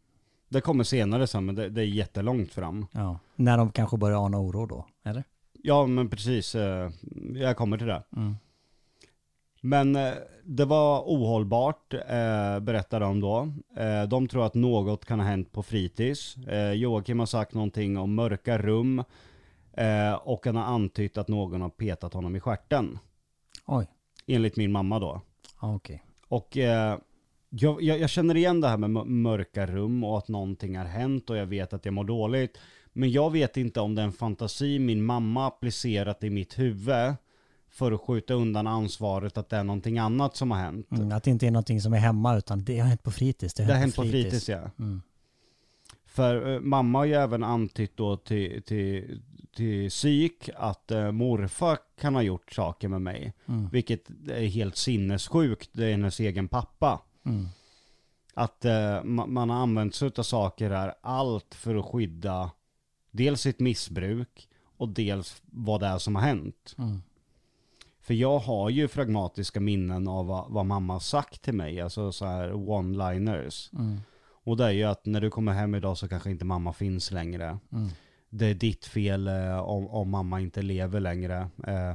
Det 0.49 0.61
kommer 0.61 0.85
senare 0.85 1.27
sen, 1.27 1.45
men 1.45 1.55
det, 1.55 1.69
det 1.69 1.81
är 1.81 1.85
jättelångt 1.87 2.53
fram. 2.53 2.87
Ja. 2.93 3.19
När 3.37 3.59
de 3.59 3.71
kanske 3.73 3.97
börjar 3.97 4.25
ana 4.27 4.39
oro 4.39 4.67
då, 4.67 4.87
eller? 5.05 5.25
Ja, 5.63 5.87
men 5.87 6.09
precis. 6.11 6.55
eh, 6.55 6.91
Jag 7.35 7.57
kommer 7.57 7.79
till 7.79 7.87
det. 7.87 8.03
Mm. 8.17 8.37
Men 9.67 9.97
eh, 9.97 10.13
det 10.45 10.65
var 10.65 11.01
ohållbart, 11.01 11.95
eh, 11.95 12.61
berättar 12.61 13.01
de 13.01 13.21
då. 13.21 13.53
Eh, 13.77 14.03
de 14.09 14.29
tror 14.29 14.47
att 14.47 14.55
något 14.55 15.05
kan 15.05 15.21
ha 15.21 15.27
hänt 15.27 15.53
på 15.53 15.63
fritids. 15.63 16.37
Eh, 16.37 16.73
Joakim 16.73 17.19
har 17.19 17.27
sagt 17.27 17.55
någonting 17.55 17.99
om 17.99 18.15
mörka 18.15 18.59
rum. 18.59 19.05
Och 20.23 20.47
han 20.47 20.57
har 20.57 20.65
antytt 20.65 21.19
att 21.19 21.29
någon 21.29 21.61
har 21.61 21.69
petat 21.69 22.15
honom 22.15 22.37
i 22.37 22.41
stjärten. 22.41 22.99
Oj, 23.67 23.87
Enligt 24.27 24.57
min 24.57 24.73
mamma 24.73 24.99
då. 24.99 25.21
okej. 25.61 26.03
Och 26.29 26.57
eh, 26.57 26.99
jag, 27.49 27.83
jag, 27.83 27.99
jag 27.99 28.11
känner 28.11 28.37
igen 28.37 28.61
det 28.61 28.69
här 28.69 28.77
med 28.77 28.91
mö- 28.91 29.05
mörka 29.05 29.67
rum 29.67 30.05
och 30.05 30.19
att 30.19 30.29
någonting 30.29 30.77
har 30.79 30.85
hänt 30.85 31.31
och 31.31 31.37
jag 31.37 31.47
vet 31.47 31.73
att 31.73 31.85
jag 31.85 31.95
mår 31.95 32.05
dåligt. 32.05 32.59
Men 32.93 33.11
jag 33.13 33.31
vet 33.33 33.57
inte 33.57 33.81
om 33.81 33.95
det 33.95 34.03
är 34.03 34.07
en 34.07 34.13
fantasi 34.13 34.79
min 34.79 35.05
mamma 35.05 35.47
applicerat 35.47 36.25
i 36.25 36.31
mitt 36.31 36.59
huvud 36.59 37.15
för 37.75 37.93
att 37.93 38.01
skjuta 38.01 38.35
undan 38.35 38.67
ansvaret 38.67 39.39
att 39.39 39.49
det 39.49 39.57
är 39.57 39.65
någonting 39.65 39.99
annat 39.99 40.37
som 40.37 40.51
har 40.51 40.59
hänt. 40.59 40.91
Mm, 40.91 41.13
att 41.13 41.25
det 41.25 41.31
inte 41.31 41.47
är 41.47 41.51
någonting 41.51 41.81
som 41.81 41.93
är 41.93 41.99
hemma 41.99 42.37
utan 42.37 42.65
det 42.65 42.79
har 42.79 42.89
hänt 42.89 43.03
på 43.03 43.11
fritids. 43.11 43.55
Det 43.55 43.65
har 43.65 43.75
hänt 43.75 43.97
på 43.97 44.03
fritids 44.03 44.49
ja. 44.49 44.71
Mm. 44.79 45.03
För 46.05 46.55
eh, 46.55 46.61
mamma 46.61 46.99
har 46.99 47.05
ju 47.05 47.15
även 47.15 47.43
antytt 47.43 47.97
då 47.97 48.17
till, 48.17 48.63
till, 48.63 49.23
till 49.57 49.91
psyk 49.91 50.51
att 50.57 50.91
eh, 50.91 51.13
morfar 51.13 51.79
kan 52.01 52.15
ha 52.15 52.23
gjort 52.23 52.53
saker 52.53 52.89
med 52.89 53.03
mig. 53.03 53.33
Mm. 53.47 53.69
Vilket 53.69 54.09
är 54.29 54.47
helt 54.47 54.77
sinnessjukt, 54.77 55.71
det 55.73 55.87
är 55.87 55.91
hennes 55.91 56.21
egen 56.21 56.49
pappa. 56.49 57.01
Mm. 57.25 57.49
Att 58.35 58.65
eh, 58.65 58.71
ma- 58.71 59.27
man 59.27 59.51
har 59.51 59.57
använt 59.57 59.95
sig 59.95 60.11
av 60.17 60.23
saker 60.23 60.71
här, 60.71 60.95
allt 61.01 61.55
för 61.55 61.75
att 61.75 61.85
skydda 61.85 62.51
dels 63.11 63.41
sitt 63.41 63.61
missbruk 63.61 64.49
och 64.77 64.89
dels 64.89 65.43
vad 65.45 65.81
det 65.81 65.87
är 65.87 65.99
som 65.99 66.15
har 66.15 66.23
hänt. 66.23 66.75
För 68.05 68.15
jag 68.15 68.39
har 68.39 68.71
ju 68.71 68.89
fragmatiska 68.89 69.61
minnen 69.61 70.09
av 70.09 70.27
vad, 70.27 70.51
vad 70.51 70.67
mamma 70.67 70.93
har 70.93 71.01
sagt 71.01 71.43
till 71.43 71.55
mig, 71.55 71.81
alltså 71.81 72.13
så 72.13 72.25
här 72.25 72.53
one-liners. 72.53 73.79
Mm. 73.79 74.01
Och 74.45 74.57
det 74.57 74.65
är 74.65 74.71
ju 74.71 74.85
att 74.85 75.07
när 75.07 75.21
du 75.21 75.31
kommer 75.31 75.53
hem 75.53 75.75
idag 75.75 75.99
så 75.99 76.09
kanske 76.09 76.31
inte 76.31 76.45
mamma 76.45 76.73
finns 76.73 77.11
längre. 77.11 77.59
Mm. 77.73 77.89
Det 78.31 78.47
är 78.47 78.55
ditt 78.55 78.85
fel 78.87 79.29
eh, 79.29 79.59
om, 79.59 79.89
om 79.89 80.11
mamma 80.11 80.41
inte 80.41 80.63
lever 80.63 81.01
längre. 81.01 81.49
Eh, 81.67 81.95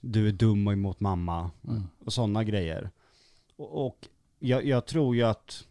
du 0.00 0.28
är 0.28 0.32
dum 0.32 0.68
emot 0.68 1.00
mamma. 1.00 1.50
Mm. 1.68 1.82
Och 2.04 2.12
sådana 2.12 2.44
grejer. 2.44 2.90
Och, 3.56 3.86
och 3.86 4.08
jag, 4.38 4.64
jag 4.64 4.86
tror 4.86 5.16
ju 5.16 5.22
att 5.22 5.64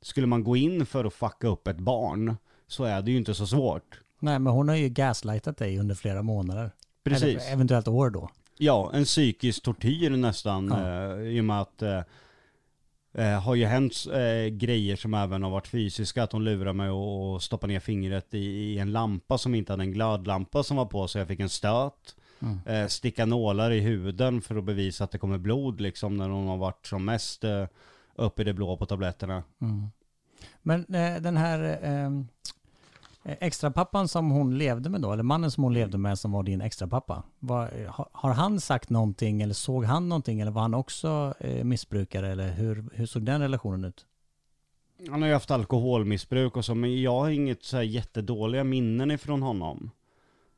skulle 0.00 0.26
man 0.26 0.44
gå 0.44 0.56
in 0.56 0.86
för 0.86 1.04
att 1.04 1.14
fucka 1.14 1.48
upp 1.48 1.66
ett 1.66 1.78
barn 1.78 2.36
så 2.66 2.84
är 2.84 3.02
det 3.02 3.10
ju 3.10 3.16
inte 3.16 3.34
så 3.34 3.46
svårt. 3.46 4.00
Nej, 4.18 4.38
men 4.38 4.52
hon 4.52 4.68
har 4.68 4.76
ju 4.76 4.88
gaslightat 4.88 5.56
dig 5.56 5.78
under 5.78 5.94
flera 5.94 6.22
månader. 6.22 6.70
Precis. 7.04 7.22
Eller 7.22 7.52
eventuellt 7.52 7.88
år 7.88 8.10
då. 8.10 8.30
Ja, 8.62 8.90
en 8.94 9.04
psykisk 9.04 9.62
tortyr 9.62 10.10
nästan. 10.10 10.68
Ja. 10.68 11.14
Eh, 11.16 11.20
I 11.20 11.40
och 11.40 11.44
med 11.44 11.60
att 11.60 11.82
eh, 11.82 12.02
eh, 13.14 13.42
har 13.42 13.54
ju 13.54 13.64
hänt 13.64 13.94
eh, 14.12 14.46
grejer 14.48 14.96
som 14.96 15.14
även 15.14 15.42
har 15.42 15.50
varit 15.50 15.66
fysiska. 15.66 16.22
Att 16.22 16.32
hon 16.32 16.44
lurar 16.44 16.72
mig 16.72 16.90
och, 16.90 17.34
och 17.34 17.42
stoppar 17.42 17.68
ner 17.68 17.80
fingret 17.80 18.34
i, 18.34 18.38
i 18.38 18.78
en 18.78 18.92
lampa 18.92 19.38
som 19.38 19.54
inte 19.54 19.72
hade 19.72 19.82
en 19.82 19.92
glödlampa 19.92 20.62
som 20.62 20.76
var 20.76 20.86
på 20.86 21.08
så 21.08 21.18
jag 21.18 21.28
fick 21.28 21.40
en 21.40 21.48
stöt. 21.48 22.16
Mm. 22.42 22.58
Eh, 22.66 22.86
sticka 22.86 23.26
nålar 23.26 23.70
i 23.70 23.80
huden 23.80 24.42
för 24.42 24.56
att 24.56 24.64
bevisa 24.64 25.04
att 25.04 25.10
det 25.10 25.18
kommer 25.18 25.38
blod 25.38 25.80
liksom 25.80 26.16
när 26.16 26.28
hon 26.28 26.46
har 26.46 26.56
varit 26.56 26.86
som 26.86 27.04
mest 27.04 27.44
eh, 27.44 27.66
uppe 28.14 28.42
i 28.42 28.44
det 28.44 28.54
blå 28.54 28.76
på 28.76 28.86
tabletterna. 28.86 29.42
Mm. 29.60 29.86
Men 30.62 30.94
eh, 30.94 31.22
den 31.22 31.36
här 31.36 31.80
eh, 33.24 33.36
extra 33.40 33.70
pappan 33.70 34.08
som 34.08 34.30
hon 34.30 34.58
levde 34.58 34.90
med 34.90 35.00
då, 35.00 35.12
eller 35.12 35.22
mannen 35.22 35.50
som 35.50 35.64
hon 35.64 35.74
levde 35.74 35.98
med 35.98 36.18
som 36.18 36.32
var 36.32 36.42
din 36.42 36.60
extra 36.60 36.88
pappa. 36.88 37.22
Var, 37.38 37.86
har, 37.88 38.08
har 38.12 38.32
han 38.32 38.60
sagt 38.60 38.90
någonting 38.90 39.42
eller 39.42 39.54
såg 39.54 39.84
han 39.84 40.08
någonting 40.08 40.40
eller 40.40 40.50
var 40.52 40.62
han 40.62 40.74
också 40.74 41.34
eh, 41.40 41.64
missbrukare 41.64 42.32
eller 42.32 42.52
hur, 42.52 42.84
hur 42.92 43.06
såg 43.06 43.22
den 43.24 43.40
relationen 43.40 43.84
ut? 43.84 44.06
Han 45.10 45.22
har 45.22 45.28
ju 45.28 45.34
haft 45.34 45.50
alkoholmissbruk 45.50 46.56
och 46.56 46.64
så, 46.64 46.74
men 46.74 47.02
jag 47.02 47.20
har 47.20 47.30
inget 47.30 47.64
så 47.64 47.76
här 47.76 47.84
jättedåliga 47.84 48.64
minnen 48.64 49.10
ifrån 49.10 49.42
honom. 49.42 49.90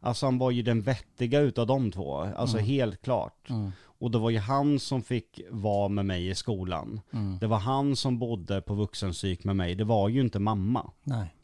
Alltså 0.00 0.26
han 0.26 0.38
var 0.38 0.50
ju 0.50 0.62
den 0.62 0.82
vettiga 0.82 1.40
utav 1.40 1.66
de 1.66 1.90
två, 1.90 2.16
alltså 2.16 2.56
Mm. 2.56 2.66
helt 2.68 3.02
klart. 3.02 3.48
Och 3.84 4.10
det 4.10 4.18
var 4.18 4.30
ju 4.30 4.38
han 4.38 4.78
som 4.78 5.02
fick 5.02 5.40
vara 5.50 5.88
med 5.88 6.06
mig 6.06 6.28
i 6.28 6.34
skolan. 6.34 7.00
Mm. 7.12 7.38
Det 7.38 7.46
var 7.46 7.58
han 7.58 7.96
som 7.96 8.18
bodde 8.18 8.60
på 8.60 8.74
vuxenpsyk 8.74 9.44
med 9.44 9.56
mig, 9.56 9.74
det 9.74 9.84
var 9.84 10.08
ju 10.08 10.20
inte 10.20 10.38
mamma. 10.38 10.90
Nej. 11.02 11.34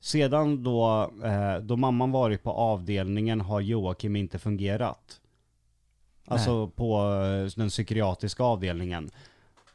Sedan 0.00 0.62
då, 0.62 1.10
eh, 1.24 1.56
då 1.62 1.76
mamman 1.76 2.10
varit 2.12 2.42
på 2.42 2.50
avdelningen 2.50 3.40
har 3.40 3.60
Joakim 3.60 4.16
inte 4.16 4.38
fungerat. 4.38 5.20
Alltså 6.26 6.68
på 6.68 6.98
eh, 7.02 7.52
den 7.56 7.68
psykiatriska 7.68 8.42
avdelningen. 8.42 9.10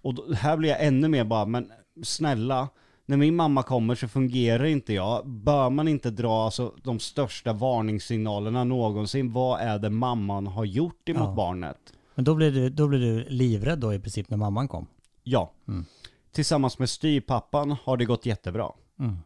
Och 0.01 0.13
då, 0.13 0.33
här 0.33 0.57
blir 0.57 0.69
jag 0.69 0.85
ännu 0.85 1.07
mer 1.07 1.23
bara, 1.23 1.45
men 1.45 1.71
snälla, 2.03 2.69
när 3.05 3.17
min 3.17 3.35
mamma 3.35 3.63
kommer 3.63 3.95
så 3.95 4.07
fungerar 4.07 4.63
inte 4.63 4.93
jag. 4.93 5.27
Bör 5.27 5.69
man 5.69 5.87
inte 5.87 6.09
dra 6.09 6.45
alltså, 6.45 6.73
de 6.83 6.99
största 6.99 7.53
varningssignalerna 7.53 8.63
någonsin? 8.63 9.31
Vad 9.31 9.61
är 9.61 9.79
det 9.79 9.89
mamman 9.89 10.47
har 10.47 10.65
gjort 10.65 11.09
emot 11.09 11.27
Ja. 11.27 11.33
barnet? 11.33 11.77
Men 12.15 12.25
då 12.25 12.35
blev, 12.35 12.53
du, 12.53 12.69
då 12.69 12.87
blev 12.87 13.01
du 13.01 13.25
livrädd 13.29 13.79
då 13.79 13.93
i 13.93 13.99
princip 13.99 14.29
när 14.29 14.37
mamman 14.37 14.67
kom? 14.67 14.87
Ja. 15.23 15.51
Mm. 15.67 15.85
Tillsammans 16.31 16.79
med 16.79 16.89
styrpappan 16.89 17.75
har 17.83 17.97
det 17.97 18.05
gått 18.05 18.25
jättebra. 18.25 18.71
Mm. 18.99 19.17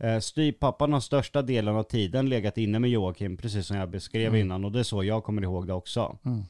Eh, 0.00 0.18
Styrpappan 0.18 0.92
har 0.92 1.00
största 1.00 1.42
delen 1.42 1.76
av 1.76 1.82
tiden 1.82 2.28
legat 2.28 2.58
inne 2.58 2.78
med 2.78 2.90
Joakim, 2.90 3.36
precis 3.36 3.66
som 3.66 3.76
jag 3.76 3.90
beskrev 3.90 4.28
Mm. 4.28 4.40
innan. 4.40 4.64
Och 4.64 4.72
det 4.72 4.78
är 4.78 4.82
så 4.82 5.04
jag 5.04 5.24
kommer 5.24 5.42
ihåg 5.42 5.66
det 5.66 5.72
också. 5.72 6.18
Mm. 6.24 6.42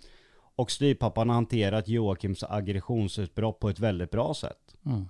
Och 0.56 0.70
styrpappan 0.70 1.28
har 1.28 1.34
hanterat 1.34 1.88
Joakims 1.88 2.44
aggressionsutbrott 2.44 3.58
på 3.58 3.68
ett 3.68 3.78
väldigt 3.78 4.10
bra 4.10 4.34
sätt. 4.34 4.76
Mm. 4.86 5.08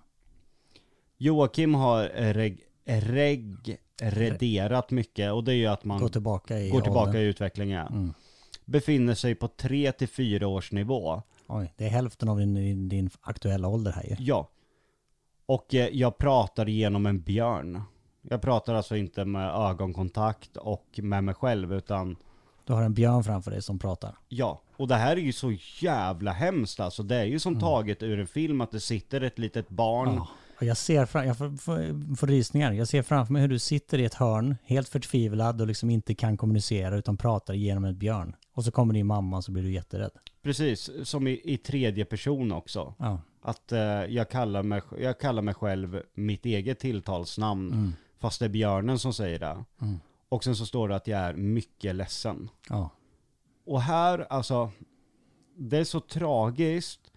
Joakim 1.18 1.74
har 1.74 2.08
reg, 2.32 3.76
regrederat 4.00 4.90
mycket 4.90 5.32
och 5.32 5.44
det 5.44 5.52
är 5.52 5.56
ju 5.56 5.66
att 5.66 5.84
man 5.84 6.00
Gå 6.00 6.08
tillbaka 6.08 6.58
i 6.58 6.70
går 6.70 6.80
tillbaka 6.80 7.20
i 7.20 7.24
utvecklingen. 7.24 7.86
Mm. 7.86 8.14
Befinner 8.64 9.14
sig 9.14 9.34
på 9.34 9.48
3 9.48 9.92
till 9.92 10.08
4 10.08 10.46
års 10.46 10.72
nivå. 10.72 11.22
Oj, 11.46 11.74
det 11.76 11.84
är 11.84 11.88
hälften 11.88 12.28
av 12.28 12.38
din, 12.38 12.54
din, 12.54 12.88
din 12.88 13.10
aktuella 13.20 13.68
ålder 13.68 13.92
här 13.92 14.02
ju. 14.04 14.16
Ja. 14.18 14.48
Och 15.46 15.74
eh, 15.74 15.88
jag 15.92 16.18
pratar 16.18 16.66
genom 16.66 17.06
en 17.06 17.20
björn. 17.20 17.82
Jag 18.22 18.42
pratar 18.42 18.74
alltså 18.74 18.96
inte 18.96 19.24
med 19.24 19.54
ögonkontakt 19.54 20.56
och 20.56 21.00
med 21.02 21.24
mig 21.24 21.34
själv 21.34 21.74
utan 21.74 22.16
Du 22.64 22.72
har 22.72 22.82
en 22.82 22.94
björn 22.94 23.24
framför 23.24 23.50
dig 23.50 23.62
som 23.62 23.78
pratar. 23.78 24.14
ja. 24.28 24.60
Och 24.76 24.88
det 24.88 24.94
här 24.94 25.16
är 25.16 25.20
ju 25.20 25.32
så 25.32 25.56
jävla 25.80 26.32
hemskt 26.32 26.80
alltså. 26.80 27.02
Det 27.02 27.16
är 27.16 27.24
ju 27.24 27.38
som 27.38 27.60
taget 27.60 28.02
ur 28.02 28.20
en 28.20 28.26
film 28.26 28.60
att 28.60 28.70
det 28.70 28.80
sitter 28.80 29.20
ett 29.20 29.38
litet 29.38 29.68
barn. 29.68 30.08
Mm. 30.08 30.18
Ja. 30.18 30.28
Och 30.58 30.66
jag 30.66 30.76
ser 30.76 31.06
fram, 31.06 31.26
jag 31.26 31.38
får, 31.38 31.56
får, 31.56 32.16
får 32.16 32.26
rysningar. 32.26 32.72
Jag 32.72 32.88
ser 32.88 33.02
framför 33.02 33.32
mig 33.32 33.42
hur 33.42 33.48
du 33.48 33.58
sitter 33.58 33.98
i 33.98 34.04
ett 34.04 34.14
hörn, 34.14 34.56
helt 34.64 34.88
förtvivlad 34.88 35.60
och 35.60 35.66
liksom 35.66 35.90
inte 35.90 36.14
kan 36.14 36.36
kommunicera 36.36 36.96
utan 36.96 37.16
pratar 37.16 37.54
genom 37.54 37.84
en 37.84 37.98
björn. 37.98 38.36
Och 38.54 38.64
så 38.64 38.70
kommer 38.70 38.94
din 38.94 39.06
mamma 39.06 39.36
och 39.36 39.44
så 39.44 39.52
blir 39.52 39.62
du 39.62 39.70
jätterädd. 39.72 40.10
Precis, 40.42 40.90
som 41.04 41.26
i, 41.26 41.40
i 41.44 41.56
tredje 41.56 42.04
person 42.04 42.52
också. 42.52 42.94
Ja. 42.98 43.20
Att 43.42 43.72
eh, 43.72 43.80
jag, 43.80 44.30
kallar 44.30 44.62
mig, 44.62 44.82
jag 45.00 45.20
kallar 45.20 45.42
mig 45.42 45.54
själv 45.54 46.02
mitt 46.14 46.46
eget 46.46 46.78
tilltalsnamn. 46.78 47.72
Mm. 47.72 47.92
Fast 48.20 48.38
det 48.38 48.44
är 48.44 48.48
björnen 48.48 48.98
som 48.98 49.12
säger 49.12 49.38
det. 49.38 49.64
Mm. 49.80 50.00
Och 50.28 50.44
sen 50.44 50.56
så 50.56 50.66
står 50.66 50.88
det 50.88 50.96
att 50.96 51.06
jag 51.06 51.20
är 51.20 51.34
mycket 51.34 51.94
ledsen. 51.94 52.50
Ja. 52.68 52.90
Och 53.66 53.82
här, 53.82 54.26
alltså, 54.30 54.70
det 55.56 55.78
är 55.78 55.84
så 55.84 56.00
tragiskt 56.00 57.12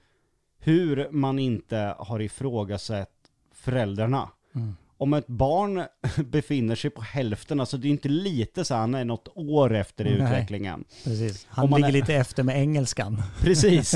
hur 0.58 1.10
man 1.12 1.40
inte 1.40 1.96
har 2.00 2.22
ifrågasatt 2.22 3.32
föräldrarna. 3.52 4.30
Mm. 4.56 4.76
Om 5.04 5.14
ett 5.14 5.28
barn 5.28 5.84
befinner 6.32 6.76
sig 6.76 6.90
på 6.90 7.02
hälften, 7.02 7.60
alltså 7.60 7.78
det 7.78 7.88
är 7.88 7.90
inte 7.90 8.10
lite 8.10 8.66
så 8.66 8.76
han 8.76 8.96
är 8.96 9.06
något 9.06 9.28
år 9.36 9.74
efter 9.76 10.08
i 10.08 10.10
utvecklingen. 10.10 10.84
Precis. 11.04 11.48
Han 11.50 11.70
ligger 11.70 11.88
är- 11.88 11.92
lite 11.92 12.14
efter 12.16 12.44
med 12.44 12.62
engelskan. 12.62 13.22
Precis, 13.42 13.96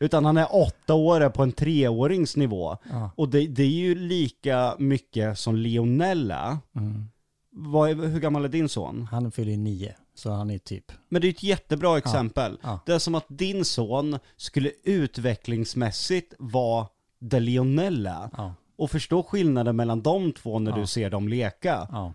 utan 0.00 0.24
han 0.24 0.36
är 0.36 0.54
åtta 0.54 0.94
år 0.94 1.28
på 1.30 1.42
en 1.42 1.52
treårings 1.52 2.36
nivå. 2.36 2.76
Ja. 2.90 3.10
Och 3.16 3.28
det, 3.28 3.46
det 3.46 3.62
är 3.62 3.66
ju 3.66 3.94
lika 3.94 4.76
mycket 4.78 5.38
som 5.38 5.56
Lionel 5.56 6.30
är. 6.30 6.56
Mm. 6.76 7.04
Vad 7.50 7.88
hur 7.90 8.20
gammal 8.20 8.44
är 8.44 8.48
din 8.48 8.68
son? 8.68 9.08
Han 9.10 9.32
fyller 9.32 9.56
nio, 9.56 9.94
så 10.14 10.30
han 10.30 10.50
är 10.50 10.58
typ... 10.58 10.92
Men 11.08 11.22
det 11.22 11.28
är 11.28 11.30
ett 11.30 11.42
jättebra 11.42 11.98
exempel. 11.98 12.58
ja. 12.62 12.80
Det 12.86 12.92
är 12.92 12.98
som 12.98 13.14
att 13.14 13.26
din 13.28 13.64
son 13.64 14.18
skulle 14.36 14.72
utvecklingsmässigt 14.84 16.34
vara 16.38 16.86
är. 17.20 18.30
Ja. 18.36 18.54
Och 18.76 18.90
förstå 18.90 19.22
skillnaden 19.22 19.76
mellan 19.76 20.02
de 20.02 20.32
två 20.32 20.58
när 20.58 20.70
Ja. 20.70 20.76
du 20.78 20.86
ser 20.86 21.10
dem 21.10 21.28
leka. 21.28 21.88
Ja. 21.92 22.12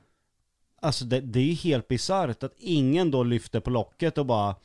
Alltså 0.82 1.06
det, 1.06 1.22
det 1.22 1.40
är 1.40 1.44
ju 1.44 1.54
helt 1.54 1.88
bisarrt 1.88 2.44
att 2.44 2.54
ingen 2.58 3.12
då 3.12 3.24
lyfter 3.24 3.60
på 3.60 3.70
locket 3.70 4.18
och 4.18 4.26
bara... 4.26 4.50
Eh, 4.50 4.56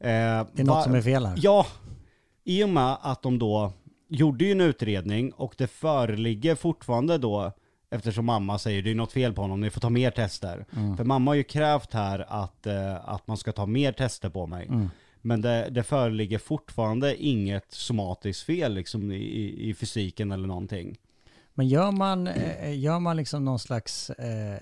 Det 0.00 0.58
är 0.62 0.64
något 0.64 0.84
som 0.84 0.94
är 0.94 1.02
fel 1.02 1.26
här. 1.26 1.38
Ja, 1.42 1.66
i 2.44 2.64
och 2.64 2.68
med 2.68 2.96
att 3.02 3.22
de 3.22 3.38
då 3.38 3.72
gjorde 4.08 4.44
ju 4.44 4.52
en 4.52 4.60
utredning 4.60 5.32
och 5.32 5.54
det 5.58 5.66
föreligger 5.66 6.54
fortfarande 6.54 7.18
då, 7.18 7.52
eftersom 7.90 8.24
mamma 8.26 8.58
säger 8.58 8.82
det 8.82 8.90
är 8.90 8.94
något 8.94 9.12
fel 9.12 9.32
på 9.32 9.42
honom, 9.42 9.60
ni 9.60 9.70
får 9.70 9.80
ta 9.80 9.90
mer 9.90 10.10
tester. 10.10 10.66
Mm. 10.76 10.96
För 10.96 11.04
mamma 11.04 11.30
har 11.30 11.36
ju 11.36 11.44
krävt 11.44 11.92
här 11.92 12.24
att, 12.28 12.66
eh, 12.66 13.08
att 13.08 13.26
man 13.26 13.36
ska 13.36 13.52
ta 13.52 13.66
mer 13.66 13.92
tester 13.92 14.28
på 14.28 14.46
mig. 14.46 14.66
Mm. 14.66 14.90
Men 15.22 15.40
det, 15.42 15.68
det 15.70 15.82
föreligger 15.82 16.38
fortfarande 16.38 17.16
inget 17.24 17.72
somatiskt 17.72 18.42
fel 18.46 18.74
liksom 18.74 19.12
i, 19.12 19.68
i, 19.68 19.74
fysiken 19.74 20.32
eller 20.32 20.48
någonting. 20.48 20.98
Men 21.54 21.68
gör 21.68 21.90
man, 21.90 22.26
eh, 22.26 22.78
gör 22.78 22.98
man 22.98 23.16
liksom 23.16 23.44
någon 23.44 23.58
slags 23.58 24.10
eh, 24.10 24.60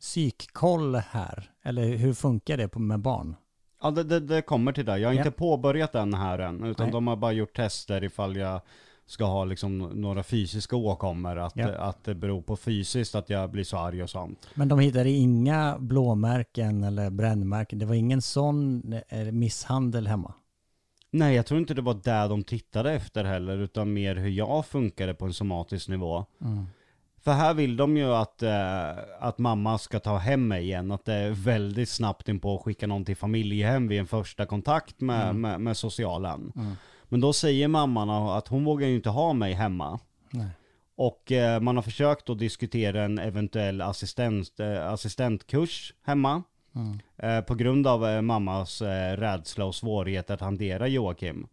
psykkoll 0.00 0.94
här? 0.94 1.50
Eller 1.62 1.84
hur 1.96 2.14
funkar 2.14 2.56
det 2.56 2.68
på, 2.68 2.78
med 2.78 3.00
barn? 3.00 3.36
Ja, 3.82 3.90
det, 3.90 4.04
det, 4.04 4.20
det 4.20 4.42
kommer 4.42 4.72
till 4.72 4.84
det. 4.84 4.98
Jag 4.98 5.08
har 5.08 5.14
Ja. 5.14 5.20
inte 5.20 5.30
påbörjat 5.30 5.92
den 5.92 6.14
här 6.14 6.38
än, 6.38 6.64
utan 6.64 6.86
Nej. 6.86 6.92
de 6.92 7.06
har 7.06 7.16
bara 7.16 7.32
gjort 7.32 7.56
tester 7.56 8.04
ifall 8.04 8.36
jag 8.36 8.60
ska 9.06 9.24
ha 9.24 9.44
liksom 9.44 9.78
några 9.78 10.22
fysiska 10.22 10.76
åkommor, 10.76 11.38
att, 11.38 11.56
Ja. 11.56 11.68
att 11.68 12.04
det 12.04 12.14
beror 12.14 12.42
på 12.42 12.56
fysiskt 12.56 13.14
att 13.14 13.30
jag 13.30 13.50
blir 13.50 13.64
så 13.64 13.76
arg 13.76 14.02
och 14.02 14.10
sånt. 14.10 14.48
Men 14.54 14.68
de 14.68 14.78
hittade 14.78 15.10
inga 15.10 15.76
blåmärken 15.78 16.84
eller 16.84 17.10
brännmärken. 17.10 17.78
Det 17.78 17.86
var 17.86 17.94
ingen 17.94 18.22
sån 18.22 18.92
eh, 19.08 19.18
misshandel 19.32 20.06
hemma. 20.06 20.34
Nej, 21.10 21.36
jag 21.36 21.46
tror 21.46 21.60
inte 21.60 21.74
det 21.74 21.82
var 21.82 22.00
där 22.04 22.28
de 22.28 22.44
tittade 22.44 22.92
efter 22.92 23.24
heller, 23.24 23.58
utan 23.58 23.92
mer 23.92 24.16
hur 24.16 24.30
jag 24.30 24.66
funkade 24.66 25.14
på 25.14 25.24
en 25.24 25.32
somatisk 25.34 25.88
nivå. 25.88 26.24
Mm. 26.40 26.66
För 27.20 27.32
här 27.32 27.54
vill 27.54 27.76
de 27.76 27.96
ju 27.96 28.14
att, 28.14 28.42
eh, 28.42 28.90
att 29.20 29.38
mamma 29.38 29.78
ska 29.78 30.00
ta 30.00 30.16
hem 30.16 30.48
mig 30.48 30.64
igen, 30.64 30.92
att 30.92 31.04
det 31.04 31.14
är 31.14 31.30
väldigt 31.30 31.88
snabbt 31.88 32.28
in 32.28 32.40
på 32.40 32.54
att 32.54 32.62
skicka 32.62 32.86
någon 32.86 33.04
till 33.04 33.16
familjehem 33.16 33.88
vid 33.88 34.00
en 34.00 34.06
första 34.06 34.46
kontakt 34.46 35.00
med, 35.00 35.34
med, 35.34 35.60
med 35.60 35.76
socialen. 35.76 36.52
Mm. 36.56 36.72
Men 37.08 37.20
då 37.20 37.32
säger 37.32 37.68
mamman 37.68 38.10
att 38.10 38.48
hon 38.48 38.64
vågar 38.64 38.88
ju 38.88 38.96
inte 38.96 39.10
ha 39.10 39.32
mig 39.32 39.52
hemma. 39.52 39.98
Nej. 40.30 40.48
Och 40.96 41.32
eh, 41.32 41.60
man 41.60 41.76
har 41.76 41.82
försökt 41.82 42.30
att 42.30 42.38
diskutera 42.38 43.04
en 43.04 43.18
eventuell 43.18 43.80
assistent, 43.80 44.60
eh, 44.60 44.86
assistentkurs 44.86 45.94
hemma. 46.02 46.42
Mm. 46.74 46.98
Eh, 47.16 47.44
på 47.44 47.54
grund 47.54 47.86
av 47.86 48.06
eh, 48.06 48.22
mammas 48.22 48.82
eh, 48.82 49.16
rädsla 49.16 49.64
och 49.64 49.74
svårigheter 49.74 50.34
att 50.34 50.40
hantera 50.40 50.88
Joakim. 50.88 51.46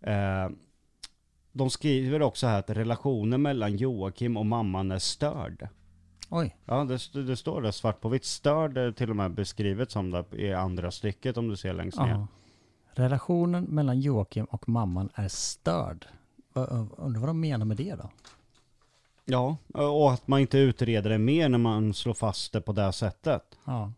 Eh, 0.00 0.48
de 1.52 1.70
skriver 1.70 2.22
också 2.22 2.46
här 2.46 2.58
att 2.58 2.70
relationen 2.70 3.42
mellan 3.42 3.76
Joakim 3.76 4.36
och 4.36 4.46
mamman 4.46 4.92
är 4.92 4.98
störd. 4.98 5.68
Oj. 6.30 6.56
Ja, 6.64 6.84
det, 6.84 7.22
det 7.26 7.36
står 7.36 7.62
där 7.62 7.70
svart 7.70 8.00
på 8.00 8.08
vitt. 8.08 8.24
Störd 8.24 8.78
är 8.78 8.92
till 8.92 9.10
och 9.10 9.16
med 9.16 9.30
beskrivet 9.30 9.90
som 9.90 10.10
det 10.10 10.24
i 10.32 10.52
andra 10.52 10.90
stycket 10.90 11.36
om 11.36 11.48
du 11.48 11.56
ser 11.56 11.72
längst 11.72 11.98
ner. 11.98 12.08
Ja. 12.08 12.26
Relationen 12.94 13.64
mellan 13.64 14.00
Joakim 14.00 14.44
och 14.44 14.68
mamman 14.68 15.08
är 15.14 15.28
störd. 15.28 16.06
Undrar 16.96 17.20
vad 17.20 17.28
de 17.28 17.40
menar 17.40 17.66
med 17.66 17.76
det 17.76 17.94
då? 17.94 18.10
Ja, 19.24 19.56
och 19.74 20.12
att 20.12 20.28
man 20.28 20.40
inte 20.40 20.58
utreder 20.58 21.10
det 21.10 21.18
mer 21.18 21.48
när 21.48 21.58
man 21.58 21.94
slår 21.94 22.14
fast 22.14 22.52
det 22.52 22.60
på 22.60 22.72
det 22.72 22.92
sättet. 22.92 23.42
Ja. 23.64 23.92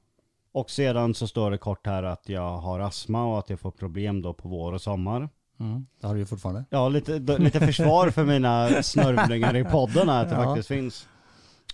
Och 0.53 0.71
sedan 0.71 1.15
så 1.15 1.29
står 1.29 1.51
det 1.51 1.59
kort 1.59 1.87
här 1.87 2.03
att 2.03 2.29
jag 2.29 2.57
har 2.59 2.81
astma 2.81 3.25
och 3.33 3.39
att 3.39 3.51
jag 3.51 3.61
får 3.61 3.71
problem 3.71 4.23
då 4.23 4.33
på 4.35 4.49
vår 4.49 4.73
och 4.73 4.83
sommar. 4.83 5.29
Mm. 5.61 5.87
Det 6.01 6.07
har 6.07 6.15
du 6.15 6.21
ju 6.21 6.27
fortfarande. 6.27 6.65
Ja, 6.71 6.89
lite, 6.89 7.19
lite 7.19 7.61
försvar 7.61 8.11
för 8.11 8.25
mina 8.25 8.69
snörvlingar 8.83 9.57
i 9.57 9.65
podden 9.65 10.09
här 10.09 10.23
att 10.23 10.31
det 10.31 10.37
Ja. 10.37 10.45
faktiskt 10.45 10.69
finns. 10.69 11.09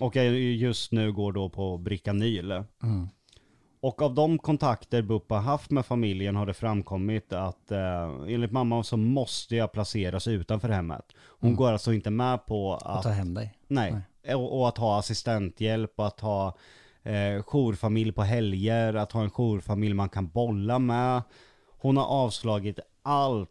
Och 0.00 0.16
jag 0.16 0.26
just 0.38 0.92
nu 0.92 1.12
går 1.12 1.32
då 1.32 1.48
på 1.48 1.78
Bricanyl. 1.78 2.50
Mm. 2.82 3.08
Och 3.82 4.02
av 4.02 4.14
de 4.14 4.38
kontakter 4.38 5.02
BUP 5.02 5.30
har 5.30 5.38
haft 5.40 5.70
med 5.70 5.86
familjen 5.86 6.36
har 6.36 6.46
det 6.46 6.54
framkommit 6.54 7.32
att 7.32 7.70
eh, 7.70 8.04
enligt 8.28 8.52
mamma 8.52 8.82
så 8.82 8.96
måste 8.96 9.56
jag 9.56 9.72
placeras 9.72 10.28
utanför 10.28 10.68
hemmet. 10.68 11.04
Hon 11.40 11.48
Mm. 11.50 11.56
går 11.56 11.72
alltså 11.72 11.92
inte 11.92 12.10
med 12.10 12.46
på 12.46 12.74
Att 12.74 12.86
att 12.86 13.02
ta 13.02 13.08
hem 13.08 13.34
dig. 13.34 13.54
Nej. 13.68 13.94
Och, 14.34 14.60
och 14.60 14.68
att 14.68 14.78
ha 14.78 14.98
assistenthjälp, 14.98 16.00
att 16.00 16.20
ha 16.20 16.56
eh, 17.02 17.42
jourfamilj 17.42 18.12
på 18.12 18.22
helger, 18.22 18.94
att 18.94 19.12
ha 19.12 19.22
en 19.22 19.30
jourfamilj 19.30 19.94
man 19.94 20.08
kan 20.08 20.28
bolla 20.28 20.78
med. 20.78 21.22
Hon 21.78 21.96
har 21.96 22.04
avslagit 22.06 22.78
allt 23.02 23.50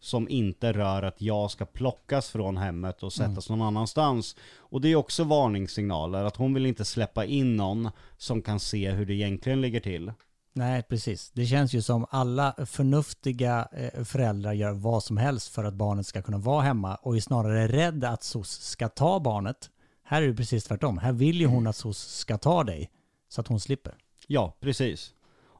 som 0.00 0.28
inte 0.28 0.72
rör 0.72 1.02
att 1.02 1.22
jag 1.22 1.50
ska 1.50 1.64
plockas 1.64 2.30
från 2.30 2.56
hemmet 2.56 3.02
och 3.02 3.12
sättas 3.12 3.48
någon 3.50 3.62
annanstans. 3.62 4.36
Och 4.56 4.80
det 4.80 4.88
är 4.88 4.96
också 4.96 5.24
varningssignaler, 5.24 6.24
att 6.24 6.36
hon 6.36 6.54
vill 6.54 6.66
inte 6.66 6.84
släppa 6.84 7.24
in 7.24 7.56
någon 7.56 7.90
som 8.16 8.42
kan 8.42 8.60
se 8.60 8.90
hur 8.90 9.06
det 9.06 9.14
egentligen 9.14 9.60
ligger 9.60 9.80
till. 9.80 10.12
Nej, 10.52 10.82
precis. 10.82 11.30
Det 11.30 11.46
känns 11.46 11.72
ju 11.72 11.82
som 11.82 12.06
alla 12.10 12.54
förnuftiga 12.66 13.68
eh, 13.72 14.04
föräldrar 14.04 14.52
gör 14.52 14.72
vad 14.72 15.02
som 15.02 15.16
helst 15.16 15.48
för 15.48 15.64
att 15.64 15.74
barnet 15.74 16.06
ska 16.06 16.22
kunna 16.22 16.38
vara 16.38 16.62
hemma 16.62 16.94
och 16.94 17.16
är 17.16 17.20
snarare 17.20 17.68
rädd 17.68 18.04
att 18.04 18.22
SOS 18.22 18.50
ska 18.50 18.88
ta 18.88 19.20
barnet. 19.20 19.70
Här 20.04 20.22
är 20.22 20.26
det 20.26 20.34
precis 20.34 20.64
tvärtom. 20.64 20.98
Här 20.98 21.12
vill 21.12 21.40
ju 21.40 21.46
hon 21.46 21.66
att 21.66 21.76
SOS 21.76 21.98
ska 21.98 22.38
ta 22.38 22.64
dig 22.64 22.90
så 23.28 23.40
att 23.40 23.48
hon 23.48 23.60
slipper. 23.60 23.94
Ja, 24.26 24.56
precis. 24.60 25.14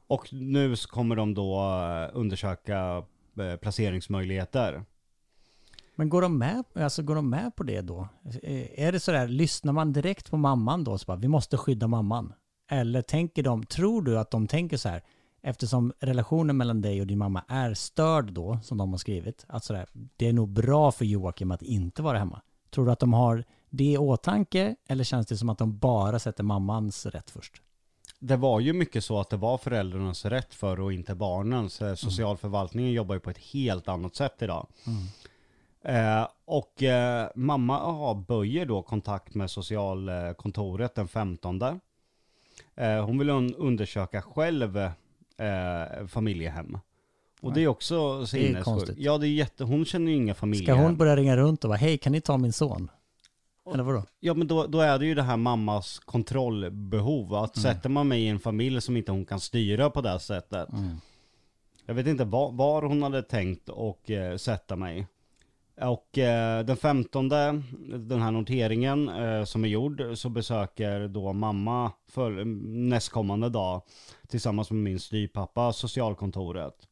Och 0.07 0.33
nu 0.33 0.75
kommer 0.75 1.15
de 1.15 1.33
då 1.33 1.59
eh, 1.59 2.17
undersöka 2.17 3.03
Eh, 3.39 3.55
placeringsmöjligheter. 3.55 4.85
Men 5.95 6.09
går 6.09 6.21
de, 6.21 6.37
med, 6.37 6.63
alltså 6.73 7.03
går 7.03 7.15
de 7.15 7.29
med 7.29 7.55
på 7.55 7.63
det 7.63 7.81
då? 7.81 8.07
Eh, 8.43 8.85
är 8.85 8.91
det 8.91 8.99
sådär, 8.99 9.27
lyssnar 9.27 9.73
man 9.73 9.93
direkt 9.93 10.31
på 10.31 10.37
mamman 10.37 10.83
då? 10.83 10.97
Så 10.97 11.05
bara, 11.05 11.17
vi 11.17 11.27
måste 11.27 11.57
skydda 11.57 11.87
mamman. 11.87 12.33
Eller 12.71 13.01
tänker 13.01 13.43
de, 13.43 13.65
tror 13.65 14.01
du 14.01 14.19
att 14.19 14.31
de 14.31 14.47
tänker 14.47 14.77
så 14.77 14.89
här, 14.89 15.03
eftersom 15.41 15.93
relationen 15.99 16.57
mellan 16.57 16.81
dig 16.81 17.01
och 17.01 17.07
din 17.07 17.17
mamma 17.17 17.43
är 17.47 17.73
störd 17.73 18.33
då, 18.33 18.59
som 18.63 18.77
de 18.77 18.91
har 18.91 18.97
skrivit, 18.97 19.45
att 19.47 19.63
sådär, 19.63 19.89
det 19.93 20.27
är 20.27 20.33
nog 20.33 20.49
bra 20.49 20.91
för 20.91 21.05
Joakim 21.05 21.51
att 21.51 21.61
inte 21.61 22.01
vara 22.01 22.17
hemma. 22.17 22.41
Tror 22.69 22.85
du 22.85 22.91
att 22.91 22.99
de 22.99 23.13
har 23.13 23.43
det 23.69 23.91
i 23.91 23.97
åtanke, 23.97 24.75
eller 24.87 25.03
känns 25.03 25.27
det 25.27 25.37
som 25.37 25.49
att 25.49 25.57
de 25.57 25.77
bara 25.77 26.19
sätter 26.19 26.43
mammans 26.43 27.05
rätt 27.05 27.29
först? 27.29 27.61
Det 28.19 28.35
var 28.35 28.59
ju 28.59 28.73
mycket 28.73 29.03
så 29.03 29.19
att 29.19 29.29
det 29.29 29.37
var 29.37 29.57
föräldrarnas 29.57 30.25
rätt 30.25 30.53
för 30.53 30.79
och 30.79 30.93
inte 30.93 31.15
barnens. 31.15 31.81
Eh, 31.81 31.95
Socialförvaltningen 31.95 32.91
jobbar 32.91 33.15
ju 33.15 33.19
på 33.19 33.29
ett 33.29 33.37
helt 33.37 33.87
annat 33.87 34.15
sätt 34.15 34.41
idag. 34.41 34.67
Eh, 35.83 36.27
och 36.45 36.83
eh, 36.83 37.27
mamma 37.35 37.77
har 37.79 38.15
böjer 38.15 38.65
då 38.65 38.81
kontakt 38.81 39.35
med 39.35 39.51
socialkontoret 39.51 40.95
den 40.95 41.07
15. 41.07 41.61
Eh, 42.75 43.05
hon 43.05 43.17
vill 43.19 43.29
un- 43.29 43.55
undersöka 43.57 44.21
själv 44.21 44.77
eh, 44.77 46.07
familjehem. 46.07 46.77
Och 47.41 47.53
det 47.53 47.63
är 47.63 47.67
också 47.67 48.25
sinnessjukt. 48.27 48.65
Ja, 48.97 49.17
det 49.17 49.27
är 49.27 49.31
jätte... 49.31 49.63
Hon 49.63 49.85
känner 49.85 50.11
ju 50.11 50.17
inga 50.17 50.33
Ska 50.33 50.39
familjehem. 50.39 50.83
hon 50.83 50.97
börja 50.97 51.15
ringa 51.15 51.37
runt 51.37 51.63
och 51.63 51.69
bara, 51.69 51.77
hej 51.77 51.97
kan 51.97 52.11
ni 52.11 52.21
ta 52.21 52.37
min 52.37 52.53
son? 52.53 52.91
Eller 53.73 53.83
vadå? 53.83 54.03
Ja 54.19 54.33
men 54.33 54.47
då, 54.47 54.67
då 54.67 54.79
är 54.79 54.99
det 54.99 55.05
ju 55.05 55.15
det 55.15 55.23
här 55.23 55.37
mammas 55.37 55.99
kontrollbehov. 55.99 57.35
Att 57.35 57.57
sätter 57.57 57.89
man 57.89 58.07
mig 58.07 58.21
i 58.23 58.27
en 58.27 58.39
familj 58.39 58.81
som 58.81 58.97
inte 58.97 59.11
hon 59.11 59.25
kan 59.25 59.39
styra 59.39 59.89
på 59.89 60.01
det 60.01 60.19
sättet. 60.19 60.69
Jag 61.85 61.93
vet 61.93 62.07
inte 62.07 62.25
var, 62.25 62.51
var 62.51 62.81
hon 62.81 63.03
hade 63.03 63.21
tänkt 63.23 63.69
och 63.69 64.11
eh, 64.11 64.37
sätta 64.37 64.75
mig. 64.75 65.07
Och 65.81 66.17
eh, 66.17 66.65
den 66.65 66.77
15, 66.77 67.29
den 67.29 68.21
här 68.21 68.31
noteringen 68.31 69.09
eh, 69.09 69.43
som 69.43 69.63
är 69.63 69.67
gjord, 69.67 70.03
så 70.13 70.29
besöker 70.29 71.07
då 71.07 71.33
mamma 71.33 71.91
för 72.07 72.45
nästkommande 72.89 73.49
dag 73.49 73.81
tillsammans 74.27 74.71
med 74.71 74.83
min 74.83 74.99
styvpappa 74.99 75.73
socialkontoret. 75.73 76.87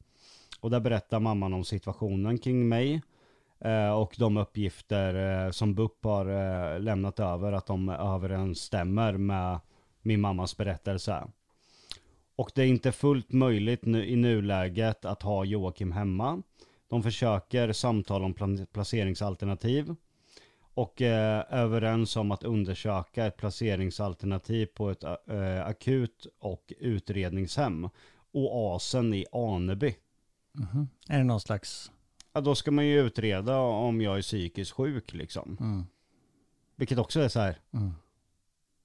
Och 0.60 0.70
där 0.70 0.80
berättar 0.80 1.20
mamman 1.20 1.54
om 1.54 1.63
situationen 1.63 2.38
kring 2.38 2.70
mig. 2.70 3.02
Eh, 3.60 3.91
och 3.91 4.15
de 4.17 4.38
uppgifter 4.38 5.46
eh, 5.46 5.52
som 5.52 5.76
BUP 5.76 6.04
har 6.04 6.26
eh, 6.26 6.80
lämnat 6.80 7.20
över, 7.20 7.52
att 7.52 7.65
de 7.65 7.89
överensstämmer 7.89 9.17
med 9.17 9.60
min 10.02 10.22
mammas 10.22 10.58
berättelse. 10.58 11.28
Och 12.36 12.52
det 12.56 12.62
är 12.62 12.67
inte 12.67 12.91
fullt 12.91 13.32
möjligt 13.32 13.86
nu, 13.86 14.06
i 14.06 14.15
nuläget 14.15 15.06
att 15.06 15.22
ha 15.22 15.46
Joakim 15.46 15.91
hemma. 15.91 16.41
De 16.89 17.04
försöker 17.04 17.72
samtala 17.72 18.26
om 18.26 18.65
placeringsalternativ. 18.74 19.96
Och 20.74 21.02
eh, 21.02 21.43
överens 21.50 22.15
om 22.15 22.32
att 22.32 22.43
undersöka 22.43 23.26
ett 23.26 23.38
placeringsalternativ 23.38 24.65
på 24.65 24.89
ett 24.89 25.04
eh, 25.04 25.65
akut 25.65 26.28
och 26.39 26.74
utredningshem. 26.80 27.89
Oasen 28.32 29.13
i 29.13 29.26
Aneby. 29.32 29.96
Mm-hmm. 30.54 30.88
Är 31.10 31.17
det 31.17 31.24
någon 31.24 31.39
slags... 31.39 31.91
Ja, 32.38 32.41
då 32.41 32.56
ska 32.56 32.71
man 32.71 32.86
ju 32.86 33.00
utreda 33.00 33.60
om 33.60 34.02
jag 34.02 34.17
är 34.17 34.21
psykiskt 34.21 34.71
sjuk 34.71 35.13
liksom. 35.13 35.58
Mm. 35.60 35.86
Vilket 36.76 36.97
också 36.97 37.19
är 37.19 37.28
så 37.28 37.39
här. 37.39 37.60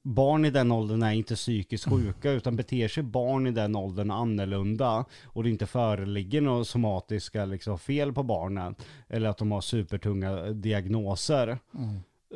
Barn 0.03 0.45
i 0.45 0.51
den 0.51 0.73
åldern 0.73 1.03
är 1.03 1.13
inte 1.13 1.35
psykiskt 1.35 1.89
sjuka 1.89 2.31
utan 2.31 2.57
beter 2.57 2.89
sig 2.89 3.03
barn 3.03 3.47
i 3.47 3.51
den 3.51 3.77
åldern 3.77 4.11
annorlunda 4.11 5.05
och 5.25 5.43
det 5.43 5.51
inte 5.51 5.67
föreligger 5.67 6.41
några 6.41 6.65
somatiska 6.65 7.45
liksom, 7.45 7.79
fel 7.79 8.13
på 8.13 8.23
barnen 8.23 8.75
eller 9.09 9.29
att 9.29 9.39
de 9.39 9.53
har 9.53 9.61
supertunga 9.61 10.51
diagnoser 10.51 11.59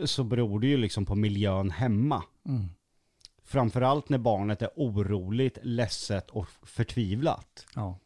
så 0.05 0.25
beror 0.25 0.61
det 0.61 0.67
ju 0.67 0.77
liksom 0.77 1.07
på 1.07 1.15
miljön 1.15 1.71
hemma. 1.71 2.23
Mm. 2.49 2.69
Framförallt 3.45 4.09
när 4.09 4.19
barnet 4.19 4.63
är 4.63 4.71
oroligt, 4.77 5.59
ledset 5.63 6.31
och 6.31 6.49
förtvivlat. 6.63 7.67
Ja. 7.75 7.99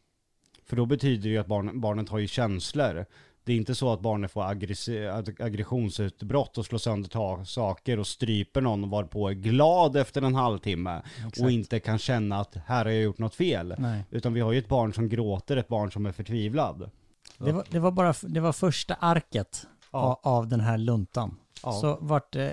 För 0.71 0.75
då 0.75 0.85
betyder 0.85 1.23
det 1.23 1.29
ju 1.29 1.37
att 1.37 1.47
barn, 1.47 1.81
barnet 1.81 2.09
har 2.09 2.19
ju 2.19 2.27
känslor. 2.27 3.05
Det 3.43 3.53
är 3.53 3.57
inte 3.57 3.75
så 3.75 3.93
att 3.93 3.99
barnet 4.01 4.31
får 4.31 4.41
aggressi- 4.43 5.09
ag- 5.17 5.41
aggressionsutbrott 5.41 6.57
och 6.57 6.65
slår 6.65 6.79
sönder 6.79 7.09
ta- 7.09 7.45
saker 7.45 7.99
och 7.99 8.07
stryper 8.07 8.61
någon 8.61 8.83
och 8.83 8.89
varpå 8.89 9.29
är 9.29 9.33
glad 9.33 9.95
efter 9.97 10.21
en 10.21 10.35
halvtimme 10.35 11.01
och 11.41 11.51
inte 11.51 11.79
kan 11.79 11.97
känna 11.97 12.39
att 12.39 12.55
här 12.65 12.85
har 12.85 12.91
jag 12.91 13.01
gjort 13.03 13.17
något 13.17 13.35
fel. 13.35 13.75
Nej. 13.77 14.03
Utan 14.09 14.33
vi 14.33 14.39
har 14.41 14.51
ju 14.51 14.59
ett 14.59 14.67
barn 14.67 14.93
som 14.93 15.09
gråter, 15.09 15.57
ett 15.57 15.67
barn 15.67 15.91
som 15.91 16.05
är 16.05 16.11
förtvivlad. 16.11 16.89
Det 17.37 17.51
var, 17.51 17.65
det 17.69 17.79
var 17.79 17.91
bara 17.91 18.13
det 18.21 18.39
var 18.39 18.51
första 18.53 18.93
arket 18.93 19.67
Ja. 19.91 19.99
av, 20.23 20.33
av 20.37 20.47
den 20.47 20.59
här 20.59 20.77
luntan. 20.77 21.37
Ja. 21.63 21.71
Så 21.71 21.97
vart, 22.01 22.35
eh, 22.35 22.49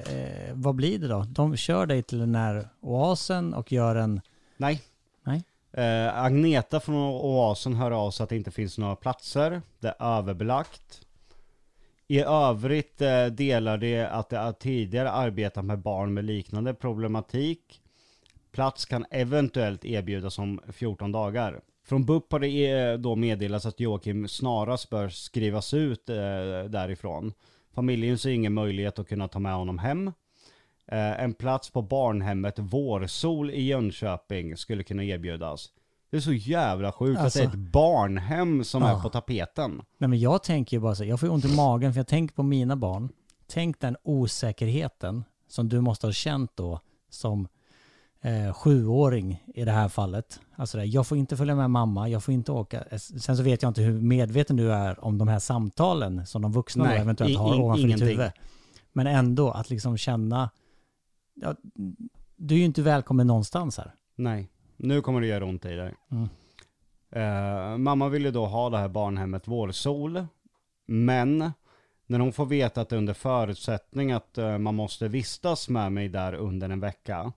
vad 0.52 0.74
blir 0.74 0.98
det 0.98 1.08
då? 1.08 1.24
De 1.28 1.56
kör 1.56 1.86
dig 1.86 2.02
till 2.02 2.18
den 2.18 2.34
här 2.34 2.68
oasen 2.80 3.54
och 3.54 3.72
gör 3.72 3.96
en... 3.96 4.20
Nej. 4.56 4.82
Eh, 5.78 6.18
Agneta 6.24 6.80
från 6.80 6.96
Oasen 6.96 7.74
hör 7.74 7.90
av 7.90 8.10
sig 8.10 8.24
att 8.24 8.30
det 8.30 8.36
inte 8.36 8.50
finns 8.50 8.78
några 8.78 8.96
platser. 8.96 9.62
Det 9.80 9.88
är 9.88 10.18
överbelagt. 10.18 11.06
I 12.08 12.20
övrigt 12.20 13.00
eh, 13.00 13.26
delar 13.26 13.78
det 13.78 14.06
att 14.06 14.28
det 14.28 14.54
tidigare 14.60 15.10
arbetat 15.10 15.64
med 15.64 15.78
barn 15.78 16.14
med 16.14 16.24
liknande 16.24 16.74
problematik. 16.74 17.80
Plats 18.52 18.84
kan 18.84 19.04
eventuellt 19.10 19.84
erbjudas 19.84 20.38
om 20.38 20.60
14 20.72 21.12
dagar. 21.12 21.60
Från 21.84 22.04
BUP 22.04 22.32
har 22.32 22.38
det 22.38 22.70
eh, 22.70 22.98
då 22.98 23.16
meddelats 23.16 23.66
att 23.66 23.80
Joakim 23.80 24.28
snarast 24.28 24.90
bör 24.90 25.08
skrivas 25.08 25.74
ut 25.74 26.08
eh, 26.08 26.16
därifrån. 26.68 27.32
Familjen 27.74 28.18
ser 28.18 28.30
ingen 28.30 28.54
möjlighet 28.54 28.98
att 28.98 29.08
kunna 29.08 29.28
ta 29.28 29.38
med 29.38 29.54
honom 29.54 29.78
hem. 29.78 30.12
Eh, 30.88 31.22
en 31.22 31.34
plats 31.34 31.70
på 31.70 31.82
barnhemmet 31.82 32.58
Vårsol 32.58 33.50
i 33.50 33.62
Jönköping 33.62 34.56
skulle 34.56 34.82
kunna 34.82 35.04
erbjudas. 35.04 35.68
Det 36.10 36.16
är 36.16 36.20
så 36.20 36.32
jävla 36.32 36.92
sjukt 36.92 37.20
Alltså. 37.20 37.38
att 37.42 37.52
det 37.52 37.58
är 37.58 37.62
ett 37.62 37.70
barnhem 37.72 38.64
som 38.64 38.82
är 38.82 38.90
Ja. 38.90 39.00
på 39.02 39.08
tapeten. 39.08 39.82
Nej 39.98 40.08
men 40.08 40.20
jag 40.20 40.42
tänker 40.42 40.76
ju 40.76 40.80
bara 40.80 40.94
så, 40.94 41.04
jag 41.04 41.20
får 41.20 41.28
ont 41.30 41.44
i 41.44 41.56
magen 41.56 41.92
för 41.92 41.98
jag 42.00 42.06
tänker 42.06 42.34
på 42.34 42.42
mina 42.42 42.76
barn. 42.76 43.08
Tänk 43.46 43.80
den 43.80 43.96
osäkerheten 44.02 45.24
som 45.48 45.68
du 45.68 45.80
måste 45.80 46.06
ha 46.06 46.12
känt 46.12 46.50
då 46.56 46.80
som 47.10 47.48
eh, 48.22 48.52
sjuåring 48.54 49.42
i 49.54 49.64
det 49.64 49.72
här 49.72 49.88
fallet. 49.88 50.40
Alltså 50.56 50.78
det, 50.78 50.84
jag 50.84 51.06
får 51.06 51.18
inte 51.18 51.36
följa 51.36 51.54
med 51.54 51.70
mamma, 51.70 52.08
jag 52.08 52.22
får 52.24 52.34
inte 52.34 52.52
åka. 52.52 52.84
Eh, 52.90 52.98
Sen 52.98 53.36
så 53.36 53.42
vet 53.42 53.62
jag 53.62 53.70
inte 53.70 53.82
hur 53.82 54.00
medveten 54.00 54.56
du 54.56 54.72
är 54.72 55.04
om 55.04 55.18
de 55.18 55.28
här 55.28 55.38
samtalen 55.38 56.26
som 56.26 56.42
de 56.42 56.52
vuxna 56.52 56.84
Nej, 56.84 56.98
eventuellt 56.98 57.38
har 57.38 57.54
in- 57.54 57.60
ovanför 57.62 57.82
ditt 57.82 57.96
ingenting. 57.96 58.18
huvud. 58.18 58.32
Men 58.92 59.06
ändå 59.06 59.50
att 59.50 59.70
liksom 59.70 59.96
känna, 59.96 60.50
ja, 61.40 61.54
du 62.36 62.54
är 62.54 62.58
ju 62.58 62.64
inte 62.64 62.82
välkommen 62.82 63.26
någonstans 63.26 63.78
här. 63.78 63.94
Nej, 64.14 64.48
nu 64.76 65.00
kommer 65.02 65.20
det 65.20 65.26
göra 65.26 65.44
ont 65.44 65.64
i 65.64 65.74
dig. 65.76 65.94
Mm. 66.10 66.28
Eh, 67.10 67.78
mamma 67.78 68.08
ville 68.08 68.30
då 68.30 68.46
ha 68.46 68.70
det 68.70 68.78
här 68.78 68.88
barnhemmet 68.88 69.48
Vårsol. 69.48 70.26
Men 70.86 71.52
när 72.06 72.18
hon 72.18 72.32
får 72.32 72.46
veta 72.46 72.80
att 72.80 72.88
det 72.88 72.96
är 72.96 72.98
under 72.98 73.14
förutsättning 73.14 74.12
att 74.12 74.38
eh, 74.38 74.58
man 74.58 74.74
måste 74.74 75.08
vistas 75.08 75.68
med 75.68 75.92
mig 75.92 76.08
där 76.08 76.32
under 76.34 76.70
en 76.70 76.80
vecka. 76.80 77.32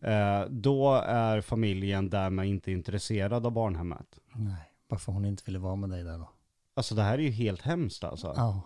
eh, 0.00 0.40
då 0.50 0.94
är 1.06 1.40
familjen 1.40 2.10
därmed 2.10 2.46
inte 2.46 2.72
intresserad 2.72 3.46
av 3.46 3.52
barnhemmet. 3.52 4.18
Nej, 4.34 4.72
varför 4.88 5.12
hon 5.12 5.24
inte 5.24 5.42
ville 5.46 5.58
vara 5.58 5.76
med 5.76 5.90
dig 5.90 6.02
där 6.02 6.18
då. 6.18 6.30
Alltså 6.74 6.94
det 6.94 7.02
här 7.02 7.18
är 7.18 7.22
ju 7.22 7.30
helt 7.30 7.62
hemskt 7.62 8.04
alltså. 8.04 8.32
Ja. 8.36 8.60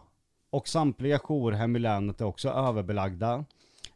Och 0.51 0.69
samtliga 0.69 1.19
jourhem 1.19 1.77
i 1.77 1.79
länet 1.79 2.21
är 2.21 2.25
också 2.25 2.49
överbelagda. 2.49 3.45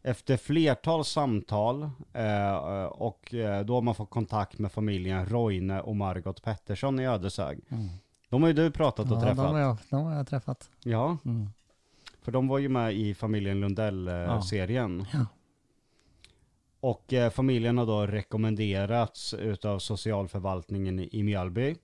Efter 0.02 0.36
flertal 0.36 1.04
samtal 1.04 1.90
eh, 2.12 2.84
och 2.84 3.34
eh, 3.34 3.64
då 3.64 3.74
har 3.74 3.82
man 3.82 3.94
fått 3.94 4.10
kontakt 4.10 4.58
med 4.58 4.72
familjen 4.72 5.26
Roine 5.26 5.70
och 5.80 5.96
Margot 5.96 6.42
Pettersson 6.42 7.00
i 7.00 7.06
Ödeshög. 7.06 7.60
Mm. 7.68 7.88
De 8.28 8.42
har 8.42 8.48
ju 8.48 8.54
du 8.54 8.70
pratat 8.70 9.10
och 9.10 9.16
Ja, 9.16 9.20
träffat. 9.20 9.36
de 9.36 9.46
har, 9.54 9.58
jag, 9.60 9.76
de 9.90 10.04
har 10.04 10.14
jag 10.14 10.26
träffat. 10.28 10.70
Ja, 10.84 11.16
Mm. 11.24 11.48
för 12.22 12.32
de 12.32 12.48
var 12.48 12.58
ju 12.58 12.68
med 12.68 12.94
i 12.94 13.14
familjen 13.14 13.60
Lundell-serien. 13.60 15.06
Ja. 15.12 15.26
Och 16.80 17.12
eh, 17.12 17.30
familjen 17.30 17.78
har 17.78 17.86
då 17.86 18.06
rekommenderats 18.06 19.34
utav 19.34 19.78
socialförvaltningen 19.78 20.98
i, 20.98 21.08
i 21.12 21.22
Mjölby. 21.22 21.76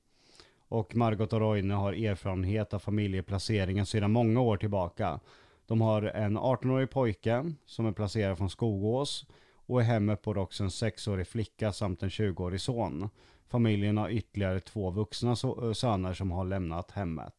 Och 0.69 0.97
Margot 0.97 1.33
och 1.33 1.41
Roine 1.41 1.71
har 1.71 1.93
erfarenhet 1.93 2.75
av 2.75 2.79
familjeplaceringen 2.79 3.87
sedan 3.87 4.13
många 4.13 4.41
år 4.41 4.57
tillbaka. 4.57 5.21
De 5.67 5.81
har 5.81 6.03
en 6.03 6.39
18-årig 6.39 6.91
pojke 6.91 7.53
som 7.67 7.87
är 7.87 7.93
placerad 7.93 8.39
från 8.39 8.51
Skogås 8.51 9.27
och 9.67 9.81
i 9.81 9.85
hemmet 9.85 10.23
bor 10.23 10.39
också 10.39 10.63
en 10.65 10.69
6-årig 10.69 11.27
flicka 11.27 11.73
samt 11.73 12.03
en 12.03 12.09
20-årig 12.09 12.61
son. 12.61 13.09
Familjen 13.49 13.97
har 13.97 14.11
ytterligare 14.11 14.61
två 14.61 14.91
vuxna 14.91 15.35
so- 15.35 15.67
eh, 15.67 15.73
söner 15.73 16.15
som 16.15 16.31
har 16.31 16.45
lämnat 16.45 16.91
hemmet. 16.91 17.35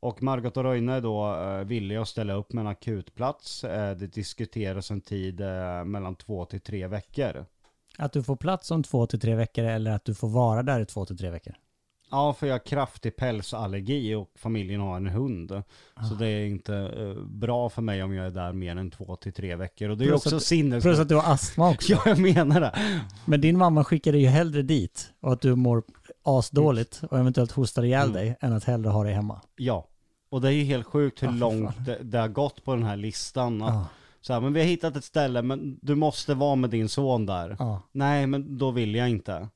Och 0.00 0.22
Margot 0.22 0.56
och 0.56 0.64
Roine 0.64 0.88
är 0.88 1.00
då 1.00 1.34
eh, 1.34 1.64
villiga 1.64 2.00
att 2.02 2.08
ställa 2.08 2.34
upp 2.34 2.52
med 2.52 2.62
en 2.62 2.66
akutplats. 2.68 3.64
Eh, 3.64 3.96
det 3.96 4.06
diskuteras 4.06 4.90
en 4.90 5.00
tid 5.00 5.40
eh, 5.40 5.84
mellan 5.84 6.14
två 6.14 6.44
till 6.44 6.60
tre 6.60 6.86
veckor. 6.86 7.46
Att 7.98 8.12
du 8.12 8.22
får 8.22 8.36
plats 8.36 8.70
om 8.70 8.82
två 8.82 9.06
till 9.06 9.20
tre 9.20 9.34
veckor 9.34 9.64
eller 9.64 9.90
att 9.90 10.04
du 10.04 10.14
får 10.14 10.28
vara 10.28 10.62
där 10.62 10.80
i 10.80 10.86
två 10.86 11.04
till 11.04 11.18
tre 11.18 11.30
veckor. 11.30 11.54
Ja, 12.10 12.32
för 12.32 12.46
jag 12.46 12.54
har 12.54 12.58
kraftig 12.66 13.16
pälsallergi 13.16 14.14
och 14.14 14.30
familjen 14.36 14.80
har 14.80 14.96
en 14.96 15.06
hund. 15.06 15.62
Så 16.08 16.14
det 16.14 16.26
är 16.28 16.46
inte 16.46 16.74
eh, 16.76 17.22
bra 17.24 17.68
för 17.68 17.82
mig 17.82 18.02
om 18.02 18.14
jag 18.14 18.26
är 18.26 18.30
där 18.30 18.52
mer 18.52 18.76
än 18.76 18.90
två 18.90 19.16
till 19.16 19.32
tre 19.32 19.56
veckor. 19.56 19.88
Och 19.88 19.98
det 19.98 20.04
är 20.04 20.08
Plus 20.08 20.26
också 20.26 20.36
att- 20.36 20.42
sinnes... 20.42 20.84
Plus 20.84 20.98
att 20.98 21.08
du 21.08 21.14
har 21.14 21.32
astma 21.32 21.70
också. 21.74 21.92
Ja, 21.92 22.00
jag 22.06 22.18
menar 22.18 22.60
det. 22.60 22.74
Men 23.24 23.40
din 23.40 23.58
mamma 23.58 23.84
skickar 23.84 24.12
dig 24.12 24.20
ju 24.20 24.28
hellre 24.28 24.62
dit 24.62 25.12
och 25.20 25.32
att 25.32 25.40
du 25.40 25.54
mår 25.54 25.82
asdåligt 26.24 27.02
och 27.10 27.18
eventuellt 27.18 27.52
hostar 27.52 27.82
ihjäl 27.82 28.02
Mm. 28.08 28.12
dig 28.14 28.36
än 28.40 28.52
att 28.52 28.64
hellre 28.64 28.88
ha 28.90 29.04
dig 29.04 29.12
hemma. 29.12 29.40
Ja. 29.56 29.86
Och 30.30 30.40
det 30.40 30.48
är 30.48 30.52
ju 30.52 30.64
helt 30.64 30.86
sjukt 30.86 31.22
hur 31.22 31.28
för 31.28 31.34
långt 31.34 31.86
det, 31.86 31.98
det 32.02 32.18
har 32.18 32.28
gått 32.28 32.64
på 32.64 32.74
den 32.74 32.84
här 32.84 32.96
listan. 32.96 33.60
Ja. 33.60 33.86
Så 34.20 34.32
här, 34.32 34.40
men 34.40 34.52
vi 34.52 34.60
har 34.60 34.66
hittat 34.66 34.96
ett 34.96 35.04
ställe, 35.04 35.42
men 35.42 35.78
du 35.82 35.94
måste 35.94 36.34
vara 36.34 36.54
med 36.54 36.70
din 36.70 36.88
son 36.88 37.26
där. 37.26 37.56
Ja. 37.58 37.82
Nej, 37.92 38.26
men 38.26 38.58
då 38.58 38.70
vill 38.70 38.94
jag 38.94 39.08
inte. 39.10 39.48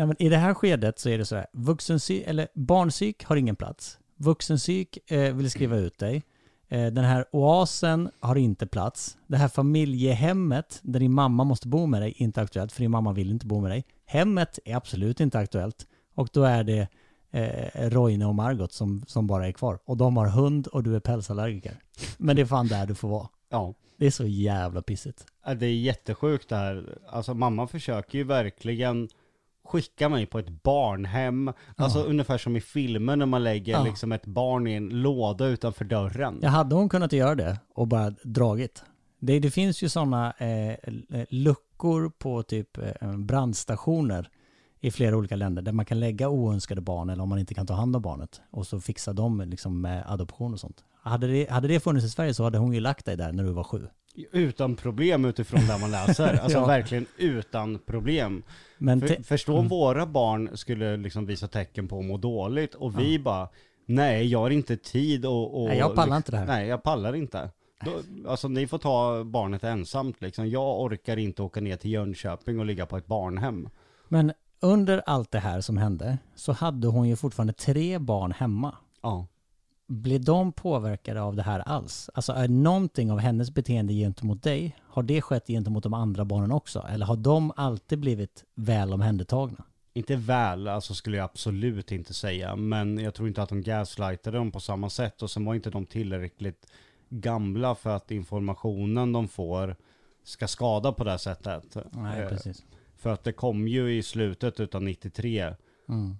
Nej, 0.00 0.06
men 0.06 0.22
I 0.22 0.28
det 0.28 0.36
här 0.36 0.54
skedet 0.54 0.98
så 0.98 1.08
är 1.08 1.18
det 1.18 1.24
så 1.24 1.36
här, 1.36 1.46
vuxenpsyk, 1.52 2.26
eller 2.26 2.48
barnpsyk 2.54 3.24
har 3.24 3.36
ingen 3.36 3.56
plats. 3.56 3.98
Vuxenpsyk 4.16 5.10
eh, 5.10 5.34
vill 5.34 5.50
skriva 5.50 5.76
ut 5.76 5.98
dig. 5.98 6.22
Eh, 6.68 6.86
den 6.86 7.04
här 7.04 7.24
oasen 7.32 8.10
har 8.20 8.36
inte 8.36 8.66
plats. 8.66 9.18
Det 9.26 9.36
här 9.36 9.48
familjehemmet 9.48 10.80
där 10.82 11.00
din 11.00 11.12
mamma 11.12 11.44
måste 11.44 11.68
bo 11.68 11.86
med 11.86 12.02
dig, 12.02 12.14
inte 12.16 12.40
aktuellt, 12.40 12.72
för 12.72 12.80
din 12.80 12.90
mamma 12.90 13.12
vill 13.12 13.30
inte 13.30 13.46
bo 13.46 13.60
med 13.60 13.70
dig. 13.70 13.84
Hemmet 14.06 14.58
är 14.64 14.76
absolut 14.76 15.20
inte 15.20 15.38
aktuellt. 15.38 15.86
Och 16.14 16.28
då 16.32 16.44
är 16.44 16.64
det 16.64 16.88
eh, 17.30 17.90
Roine 17.90 18.26
och 18.26 18.34
Margot 18.34 18.72
som, 18.72 19.04
som 19.06 19.26
bara 19.26 19.48
är 19.48 19.52
kvar. 19.52 19.78
Och 19.84 19.96
de 19.96 20.16
har 20.16 20.26
hund 20.26 20.66
och 20.66 20.82
du 20.82 20.96
är 20.96 21.00
pälsallergiker. 21.00 21.76
Men 22.18 22.36
det 22.36 22.42
är 22.42 22.46
fan 22.46 22.68
där 22.68 22.86
du 22.86 22.94
får 22.94 23.08
vara. 23.08 23.28
Ja. 23.48 23.74
Det 23.96 24.06
är 24.06 24.10
så 24.10 24.26
jävla 24.26 24.82
pissigt. 24.82 25.26
Det 25.56 25.66
är 25.66 25.74
jättesjukt 25.74 26.48
det 26.48 26.56
här. 26.56 26.98
Alltså 27.08 27.34
mamma 27.34 27.66
försöker 27.66 28.18
ju 28.18 28.24
verkligen 28.24 29.08
skicka 29.70 30.08
mig 30.08 30.26
på 30.26 30.38
ett 30.38 30.62
barnhem. 30.62 31.52
Alltså 31.76 32.02
ungefär 32.02 32.38
som 32.38 32.56
i 32.56 32.60
filmer 32.60 33.16
när 33.16 33.26
man 33.26 33.44
lägger 33.44 33.72
Ja. 33.72 33.84
liksom 33.84 34.12
ett 34.12 34.26
barn 34.26 34.66
i 34.66 34.72
en 34.74 34.88
låda 34.88 35.46
utanför 35.46 35.84
dörren. 35.84 36.38
Ja, 36.42 36.48
hade 36.48 36.74
hon 36.74 36.88
kunnat 36.88 37.12
göra 37.12 37.34
det 37.34 37.58
och 37.74 37.86
bara 37.88 38.10
dragit. 38.24 38.84
Det, 39.18 39.38
det 39.38 39.50
finns 39.50 39.82
ju 39.82 39.88
sådana 39.88 40.32
eh, 40.32 40.76
luckor 41.30 42.10
på 42.18 42.42
typ 42.42 42.78
eh, 42.78 43.16
brandstationer 43.16 44.30
i 44.80 44.90
flera 44.90 45.16
olika 45.16 45.36
länder 45.36 45.62
där 45.62 45.72
man 45.72 45.84
kan 45.86 46.00
lägga 46.00 46.28
oönskade 46.28 46.80
barn 46.80 47.10
eller 47.10 47.22
om 47.22 47.28
man 47.28 47.38
inte 47.38 47.54
kan 47.54 47.66
ta 47.66 47.74
hand 47.74 47.96
om 47.96 48.02
barnet 48.02 48.40
och 48.50 48.66
så 48.66 48.80
fixa 48.80 49.12
dem 49.12 49.40
liksom 49.46 49.80
med 49.80 50.04
adoption 50.06 50.52
och 50.52 50.60
sånt. 50.60 50.84
Hade 51.02 51.26
det, 51.26 51.50
hade 51.50 51.68
det 51.68 51.80
funnits 51.80 52.06
i 52.06 52.10
Sverige 52.10 52.34
så 52.34 52.44
hade 52.44 52.58
hon 52.58 52.72
ju 52.72 52.80
lagt 52.80 53.06
dig 53.06 53.16
där 53.16 53.32
när 53.32 53.44
du 53.44 53.50
var 53.52 53.64
sju. 53.64 53.86
Utan 54.32 54.76
problem 54.76 55.24
utifrån 55.24 55.60
det 55.66 55.78
man 55.80 55.90
läser. 55.90 56.38
Alltså 56.42 56.58
Ja. 56.58 56.66
verkligen 56.66 57.06
utan 57.16 57.78
problem. 57.78 58.42
Men 58.78 59.00
För, 59.00 59.22
förstå 59.22 59.58
om 59.58 59.68
våra 59.68 60.06
barn 60.06 60.50
skulle 60.54 60.96
liksom 60.96 61.26
visa 61.26 61.48
tecken 61.48 61.88
på 61.88 61.98
att 61.98 62.04
må 62.04 62.16
dåligt 62.16 62.74
och 62.74 63.00
vi 63.00 63.18
bara 63.18 63.48
Nej, 63.86 64.26
jag 64.26 64.38
har 64.38 64.50
inte 64.50 64.76
tid 64.76 65.26
och, 65.26 65.62
och 65.62 65.68
Nej, 65.68 65.78
jag 65.78 65.94
pallar 65.94 66.16
inte 66.16 66.30
det 66.30 66.36
här. 66.38 66.46
Nej, 66.46 66.68
jag 66.68 66.82
pallar 66.82 67.14
inte. 67.14 67.50
Då, 67.84 67.92
alltså 68.30 68.48
ni 68.48 68.66
får 68.66 68.78
ta 68.78 69.24
barnet 69.24 69.64
ensamt 69.64 70.20
liksom. 70.20 70.48
Jag 70.50 70.80
orkar 70.80 71.16
inte 71.16 71.42
åka 71.42 71.60
ner 71.60 71.76
till 71.76 71.90
Jönköping 71.90 72.58
och 72.58 72.66
ligga 72.66 72.86
på 72.86 72.96
ett 72.96 73.06
barnhem. 73.06 73.68
men 74.08 74.32
under 74.60 75.02
allt 75.06 75.30
det 75.30 75.38
här 75.38 75.60
som 75.60 75.76
hände 75.76 76.18
så 76.34 76.52
hade 76.52 76.86
hon 76.86 77.08
ju 77.08 77.16
fortfarande 77.16 77.52
tre 77.52 77.98
barn 77.98 78.32
hemma. 78.32 78.74
Ja. 79.02 79.26
Blir 79.90 80.18
de 80.18 80.52
påverkade 80.52 81.22
av 81.22 81.36
det 81.36 81.42
här 81.42 81.60
alls? 81.60 82.10
Alltså 82.14 82.32
är 82.32 82.48
någonting 82.48 83.12
av 83.12 83.18
hennes 83.18 83.50
beteende 83.50 83.92
gentemot 83.92 84.42
dig, 84.42 84.76
har 84.82 85.02
det 85.02 85.22
skett 85.22 85.46
gentemot 85.46 85.82
de 85.82 85.94
andra 85.94 86.24
barnen 86.24 86.52
också? 86.52 86.86
Eller 86.90 87.06
har 87.06 87.16
de 87.16 87.52
alltid 87.56 87.98
blivit 87.98 88.44
väl 88.54 88.92
omhändertagna? 88.92 89.64
Inte 89.92 90.16
väl, 90.16 90.68
alltså 90.68 90.94
skulle 90.94 91.16
jag 91.16 91.24
absolut 91.24 91.92
inte 91.92 92.14
säga. 92.14 92.56
Men 92.56 92.98
jag 92.98 93.14
tror 93.14 93.28
inte 93.28 93.42
att 93.42 93.48
de 93.48 93.62
gaslightade 93.62 94.38
dem 94.38 94.52
på 94.52 94.60
samma 94.60 94.90
sätt. 94.90 95.22
Och 95.22 95.30
sen 95.30 95.44
var 95.44 95.54
inte 95.54 95.70
de 95.70 95.86
tillräckligt 95.86 96.66
gamla 97.08 97.74
för 97.74 97.90
att 97.90 98.10
informationen 98.10 99.12
de 99.12 99.28
får 99.28 99.76
ska 100.24 100.48
skada 100.48 100.92
på 100.92 101.04
det 101.04 101.10
här 101.10 101.18
sättet. 101.18 101.76
Nej, 101.90 102.22
Eh, 102.22 102.28
precis. 102.28 102.64
För 102.96 103.10
att 103.12 103.24
det 103.24 103.32
kom 103.32 103.68
ju 103.68 103.96
i 103.96 104.02
slutet 104.02 104.60
utav 104.60 104.82
93. 104.82 105.54
Mm. 105.88 106.16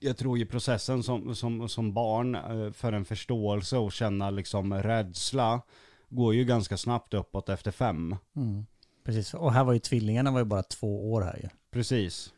Jag 0.00 0.16
tror 0.16 0.38
ju 0.38 0.46
processen 0.46 1.02
som, 1.02 1.34
som, 1.34 1.68
som 1.68 1.92
barn 1.92 2.34
eh, 2.34 2.72
för 2.72 2.92
en 2.92 3.04
förståelse 3.04 3.76
och 3.78 3.92
känna 3.92 4.30
liksom 4.30 4.74
rädsla 4.74 5.60
går 6.08 6.34
ju 6.34 6.44
ganska 6.44 6.76
snabbt 6.76 7.14
uppåt 7.14 7.48
efter 7.48 7.70
fem. 7.70 8.16
Mm. 8.36 8.66
Precis, 9.04 9.34
och 9.34 9.52
här 9.52 9.64
var 9.64 9.72
ju 9.72 9.78
tvillingarna 9.78 10.30
var 10.30 10.38
ju 10.38 10.44
bara 10.44 10.62
två 10.62 11.12
år 11.12 11.22
här 11.22 11.38
ju. 11.42 11.48
Precis. 11.70 12.32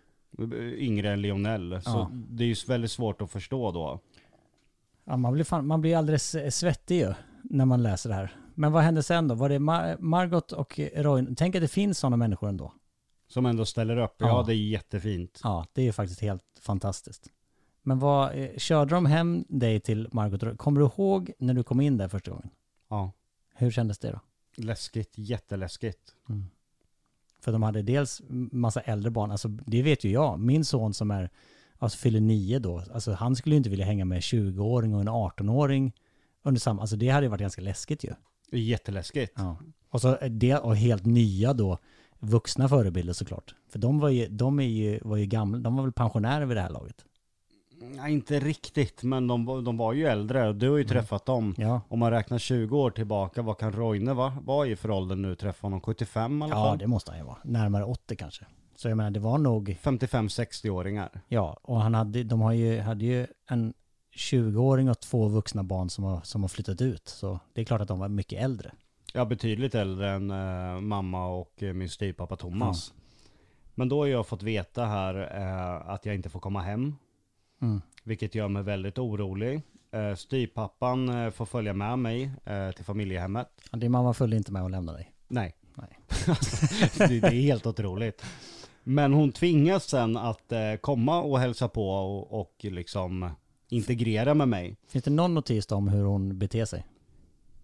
Yngre 0.76 1.12
än 1.12 1.22
Lionel. 1.22 1.80
Så 1.82 1.90
Ja. 1.90 2.10
det 2.12 2.44
är 2.44 2.48
ju 2.48 2.54
väldigt 2.68 2.90
svårt 2.90 3.22
att 3.22 3.30
förstå 3.30 3.70
då. 3.72 4.00
Ja, 5.04 5.16
man, 5.16 5.32
blir 5.32 5.44
fan, 5.44 5.66
man 5.66 5.80
blir 5.80 5.96
alldeles 5.96 6.34
eh, 6.34 6.50
svettig 6.50 6.98
ju 7.00 7.14
när 7.42 7.64
man 7.64 7.82
läser 7.82 8.08
det 8.08 8.14
här. 8.14 8.36
Men 8.54 8.72
vad 8.72 8.82
hände 8.82 9.02
sen 9.02 9.28
då? 9.28 9.34
Var 9.34 9.48
det 9.48 9.58
Mar- 9.58 9.96
Margot 10.00 10.52
och 10.52 10.80
Roy? 10.94 11.26
Tänk 11.36 11.54
att 11.54 11.62
det 11.62 11.68
finns 11.68 11.98
sådana 11.98 12.16
människor 12.16 12.48
ändå. 12.48 12.72
Som 13.28 13.46
ändå 13.46 13.64
ställer 13.64 13.96
upp. 13.96 14.14
Ja, 14.18 14.26
Ja. 14.26 14.42
det 14.46 14.52
är 14.54 14.56
jättefint. 14.56 15.40
Ja, 15.44 15.66
det 15.72 15.80
är 15.80 15.84
ju 15.84 15.92
faktiskt 15.92 16.20
helt 16.20 16.42
fantastiskt. 16.60 17.26
Men 17.82 17.98
vad, 17.98 18.38
eh, 18.38 18.48
körde 18.56 18.94
de 18.94 19.06
hem 19.06 19.44
dig 19.48 19.80
till 19.80 20.08
Margot? 20.12 20.58
Kommer 20.58 20.80
du 20.80 20.86
ihåg 20.86 21.32
när 21.38 21.54
du 21.54 21.62
kom 21.62 21.80
in 21.80 21.96
där 21.96 22.08
första 22.08 22.30
gången? 22.30 22.50
Ja. 22.88 23.12
Hur 23.54 23.70
kändes 23.70 23.98
det 23.98 24.10
då? 24.10 24.20
Läskigt, 24.56 25.12
jätteläskigt. 25.14 26.14
För 27.40 27.52
de 27.52 27.62
hade 27.62 27.82
dels 27.82 28.22
massa 28.52 28.80
äldre 28.80 29.10
barn, 29.10 29.30
alltså 29.30 29.48
det 29.48 29.82
vet 29.82 30.04
ju 30.04 30.10
jag. 30.10 30.38
Min 30.38 30.64
son 30.64 30.94
som 30.94 31.10
är, 31.10 31.30
alltså 31.78 31.98
fyller 31.98 32.20
nio 32.20 32.58
då, 32.58 32.82
alltså 32.94 33.12
han 33.12 33.36
skulle 33.36 33.54
ju 33.54 33.56
inte 33.56 33.70
vilja 33.70 33.84
hänga 33.84 34.04
med 34.04 34.16
en 34.16 34.22
20-åring 34.22 34.94
och 34.94 35.00
en 35.00 35.08
18-åring 35.08 35.92
under 36.42 36.60
samma, 36.60 36.80
alltså 36.80 36.96
det 36.96 37.08
hade 37.08 37.26
ju 37.26 37.30
varit 37.30 37.40
ganska 37.40 37.62
läskigt 37.62 38.04
ju. 38.04 38.14
Jätteläskigt. 38.58 39.32
Ja. 39.36 39.56
Och 39.88 40.00
så 40.00 40.16
det, 40.30 40.58
och 40.58 40.76
helt 40.76 41.06
nya 41.06 41.52
då, 41.52 41.78
vuxna 42.18 42.68
förebilder 42.68 43.12
såklart. 43.12 43.54
För 43.68 43.78
de 43.78 43.98
var 43.98 44.08
ju, 44.08 44.28
de 44.28 44.60
är 44.60 44.66
ju, 44.66 45.00
var 45.02 45.16
ju 45.16 45.26
gamla, 45.26 45.58
de 45.58 45.76
var 45.76 45.82
väl 45.82 45.92
pensionärer 45.92 46.46
vid 46.46 46.56
det 46.56 46.60
här 46.60 46.70
laget. 46.70 47.04
Nej, 47.90 48.12
inte 48.12 48.40
riktigt, 48.40 49.02
men 49.02 49.26
de, 49.26 49.44
var- 49.44 49.62
de 49.62 49.76
var 49.76 49.92
ju 49.92 50.06
äldre. 50.06 50.52
Du 50.52 50.70
har 50.70 50.78
ju 50.78 50.84
träffat 50.84 51.26
dem. 51.26 51.54
Ja. 51.58 51.80
Om 51.88 51.98
man 51.98 52.10
räknar 52.10 52.38
20 52.38 52.78
år 52.78 52.90
tillbaka, 52.90 53.42
vad 53.42 53.58
kan 53.58 53.72
Roine 53.72 54.14
va? 54.14 54.36
vara 54.44 54.66
i 54.66 54.76
för 54.76 54.90
ålder 54.90 55.16
nu? 55.16 55.34
Träffa 55.34 55.66
honom 55.66 55.80
75 55.80 56.42
i 56.42 56.44
alla 56.44 56.54
Ja, 56.54 56.64
fall? 56.64 56.78
det 56.78 56.86
måste 56.86 57.10
han 57.10 57.20
ju 57.20 57.26
vara. 57.26 57.36
Närmare 57.44 57.84
80 57.84 58.16
kanske. 58.16 58.44
Så 58.76 58.88
jag 58.88 58.96
menar, 58.96 59.10
det 59.10 59.20
var 59.20 59.38
nog, 59.38 59.76
55-60-åringar. 59.82 61.20
ja, 61.28 61.56
och 61.62 61.80
han 61.80 61.94
hade, 61.94 62.22
de 62.22 62.40
har 62.40 62.52
ju, 62.52 62.80
hade 62.80 63.04
ju 63.04 63.26
en 63.48 63.74
20-åring 64.16 64.90
och 64.90 65.00
två 65.00 65.28
vuxna 65.28 65.62
barn 65.62 65.90
som 65.90 66.04
har, 66.04 66.20
som 66.24 66.42
har 66.42 66.48
flyttat 66.48 66.80
ut. 66.80 67.08
Så 67.08 67.38
det 67.52 67.60
är 67.60 67.64
klart 67.64 67.80
att 67.80 67.88
de 67.88 67.98
var 67.98 68.08
mycket 68.08 68.42
äldre. 68.44 68.72
Ja, 69.14 69.24
betydligt 69.24 69.74
äldre 69.74 70.10
än 70.10 70.30
eh, 70.30 70.80
mamma 70.80 71.26
och 71.26 71.62
eh, 71.62 71.72
min 71.72 71.88
styvpappa 71.88 72.36
Thomas. 72.36 72.92
Men 73.74 73.88
då 73.88 73.98
har 74.02 74.06
jag 74.06 74.26
fått 74.26 74.42
veta 74.42 74.84
här 74.84 75.14
eh, 75.40 75.90
att 75.90 76.06
jag 76.06 76.14
inte 76.14 76.28
får 76.28 76.40
komma 76.40 76.60
hem. 76.60 76.96
Mm. 77.62 77.80
Vilket 78.04 78.34
gör 78.34 78.48
mig 78.48 78.62
väldigt 78.62 78.98
orolig. 78.98 79.62
Eh, 79.90 80.14
styvpappan 80.14 81.08
eh, 81.08 81.30
får 81.30 81.46
följa 81.46 81.72
med 81.72 81.98
mig 81.98 82.30
eh, 82.44 82.70
till 82.70 82.84
familjehemmet. 82.84 83.48
Ja, 83.70 83.78
Din 83.78 83.92
mamma 83.92 84.14
följde 84.14 84.36
inte 84.36 84.52
med 84.52 84.62
och 84.62 84.70
lämnade 84.70 84.98
dig. 84.98 85.12
Nej. 85.28 85.54
Nej. 85.74 85.98
det, 86.98 87.20
det 87.20 87.26
är 87.26 87.42
helt 87.42 87.66
otroligt. 87.66 88.24
Men 88.84 89.12
hon 89.12 89.32
tvingas 89.32 89.84
sen 89.84 90.16
att 90.16 90.52
eh, 90.52 90.74
komma 90.80 91.22
och 91.22 91.38
hälsa 91.38 91.68
på 91.68 91.88
och, 91.90 92.40
och 92.40 92.56
liksom 92.60 93.30
integrera 93.68 94.34
med 94.34 94.48
mig. 94.48 94.76
Finns 94.88 95.04
det 95.04 95.10
någon 95.10 95.34
notis 95.34 95.72
om 95.72 95.88
hur 95.88 96.04
hon 96.04 96.38
beter 96.38 96.64
sig? 96.64 96.86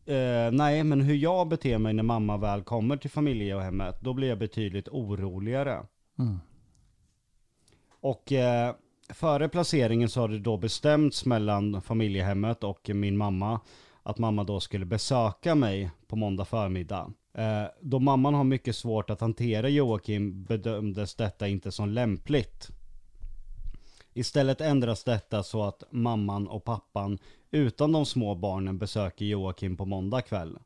Eh, 0.07 0.53
nej, 0.53 0.84
men 0.84 1.01
hur 1.01 1.14
jag 1.14 1.49
beter 1.49 1.78
mig 1.78 1.94
när 1.94 2.03
mamma 2.03 2.36
väl 2.36 2.62
kommer 2.62 2.96
till 2.96 3.11
familjehemmet, 3.11 4.01
då 4.01 4.14
blir 4.14 4.28
jag 4.28 4.38
betydligt 4.38 4.88
oroligare. 4.88 5.86
Mm. 6.18 6.40
Och 8.01 8.32
eh, 8.32 8.74
före 9.09 9.49
placeringen 9.49 10.09
så 10.09 10.21
har 10.21 10.29
det 10.29 10.39
då 10.39 10.57
bestämts 10.57 11.25
mellan 11.25 11.83
familjehemmet 11.83 12.65
och 12.65 12.91
min 12.95 13.17
mamma 13.17 13.61
att 14.03 14.19
mamma 14.19 14.45
då 14.45 14.61
skulle 14.61 14.85
besöka 14.85 15.55
mig 15.55 15.91
på 16.07 16.17
måndag 16.17 16.45
förmiddag. 16.45 17.13
Eh, 17.35 17.65
då 17.81 17.99
mamman 17.99 18.35
har 18.35 18.45
mycket 18.45 18.77
svårt 18.77 19.11
att 19.11 19.21
hantera 19.21 19.69
Joakim 19.69 20.45
bedömdes 20.45 21.15
detta 21.15 21.49
inte 21.49 21.73
som 21.73 21.89
lämpligt. 21.89 22.69
Istället 24.13 24.61
ändras 24.61 25.05
detta 25.05 25.43
så 25.43 25.63
att 25.63 25.83
mamman 25.91 26.49
och 26.49 26.65
pappan 26.65 27.19
utan 27.51 27.93
de 27.93 28.07
små 28.07 28.35
barnen 28.35 28.79
besöker 28.79 29.25
Joakim 29.25 29.77
på 29.77 29.85
måndag 29.85 30.23
kväll. 30.23 30.59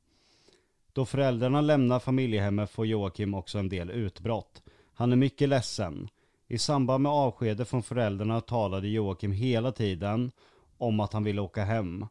Då 0.92 1.04
föräldrarna 1.04 1.60
lämnar 1.60 1.98
familjehemmet 1.98 2.70
får 2.70 2.86
Joakim 2.86 3.34
också 3.34 3.58
en 3.58 3.68
del 3.68 3.90
utbrott. 3.90 4.62
Han 4.94 5.12
är 5.12 5.16
mycket 5.16 5.48
ledsen. 5.48 6.08
I 6.52 6.58
samband 6.58 7.02
med 7.02 7.12
avskedet 7.12 7.68
från 7.68 7.82
föräldrarna 7.82 8.40
talade 8.40 8.88
Joakim 8.88 9.32
hela 9.32 9.72
tiden 9.72 10.32
om 10.78 11.00
att 11.00 11.12
han 11.12 11.24
ville 11.24 11.40
åka 11.40 11.64
hem. 11.64 12.06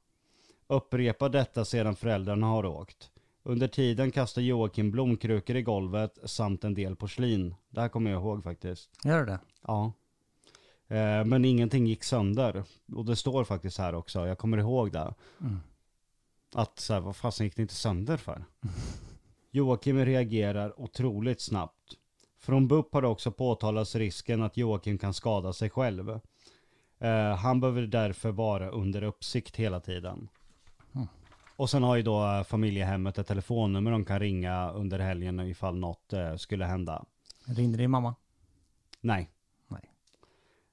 Upprepar 0.68 1.30
detta 1.30 1.66
sedan 1.66 1.96
föräldrarna 1.96 2.48
har 2.48 2.66
åkt. 2.66 3.12
Under 3.44 3.68
tiden 3.68 4.12
kastar 4.12 4.42
Joakim 4.42 4.92
blomkrukor 4.92 5.56
i 5.56 5.62
golvet 5.62 6.18
samt 6.26 6.64
en 6.64 6.74
del 6.74 6.96
porslin. 6.96 7.56
Det 7.70 7.82
här 7.82 7.89
kommer 7.89 8.12
jag 8.12 8.22
ihåg 8.22 8.44
faktiskt. 8.44 8.89
Gör 9.04 9.26
det? 9.26 9.39
Ja. 9.68 9.94
Eh, 10.88 11.26
men 11.26 11.46
ingenting 11.46 11.88
gick 11.88 12.04
sönder. 12.04 12.64
Och 12.96 13.06
det 13.06 13.16
står 13.16 13.44
faktiskt 13.44 13.78
här 13.78 13.96
också, 13.96 14.28
jag 14.28 14.38
kommer 14.38 14.58
ihåg 14.58 14.92
det. 14.92 15.14
Mm. 15.42 15.60
Att 16.54 16.80
så 16.80 16.94
här, 16.94 17.00
vad 17.00 17.16
fasen 17.16 17.46
gick 17.46 17.56
det 17.56 17.62
inte 17.62 17.76
sönder 17.76 18.18
för? 18.18 18.46
Joakim 19.52 20.06
reagerar 20.06 20.82
otroligt 20.82 21.42
snabbt. 21.42 21.98
Från 22.42 22.68
BUP 22.68 22.94
har 22.94 23.02
det 23.02 23.08
också 23.08 23.32
påtalats 23.32 23.96
risken 23.96 24.44
att 24.44 24.58
Joakim 24.58 24.98
kan 24.98 25.14
skada 25.14 25.54
sig 25.54 25.70
själv. 25.70 26.20
Eh, 27.00 27.36
han 27.36 27.60
behöver 27.60 27.82
därför 27.82 28.32
vara 28.32 28.70
under 28.70 29.04
uppsikt 29.04 29.56
hela 29.56 29.80
tiden. 29.80 30.30
Mm. 30.96 31.08
Och 31.56 31.70
sen 31.70 31.84
har 31.84 31.96
ju 31.96 32.02
då 32.02 32.26
eh, 32.26 32.44
familjehemmet 32.44 33.18
ett 33.18 33.28
telefonnummer 33.28 33.92
de 33.92 34.06
kan 34.06 34.20
ringa 34.20 34.72
under 34.72 35.00
helgen 35.00 35.39
ifall 35.39 35.80
något 35.80 36.14
eh, 36.14 36.36
skulle 36.36 36.66
hända. 36.66 37.06
Ringde 37.46 37.78
din 37.78 37.92
mamma? 37.92 38.16
Nej. 39.02 39.30
Nej. 39.68 39.89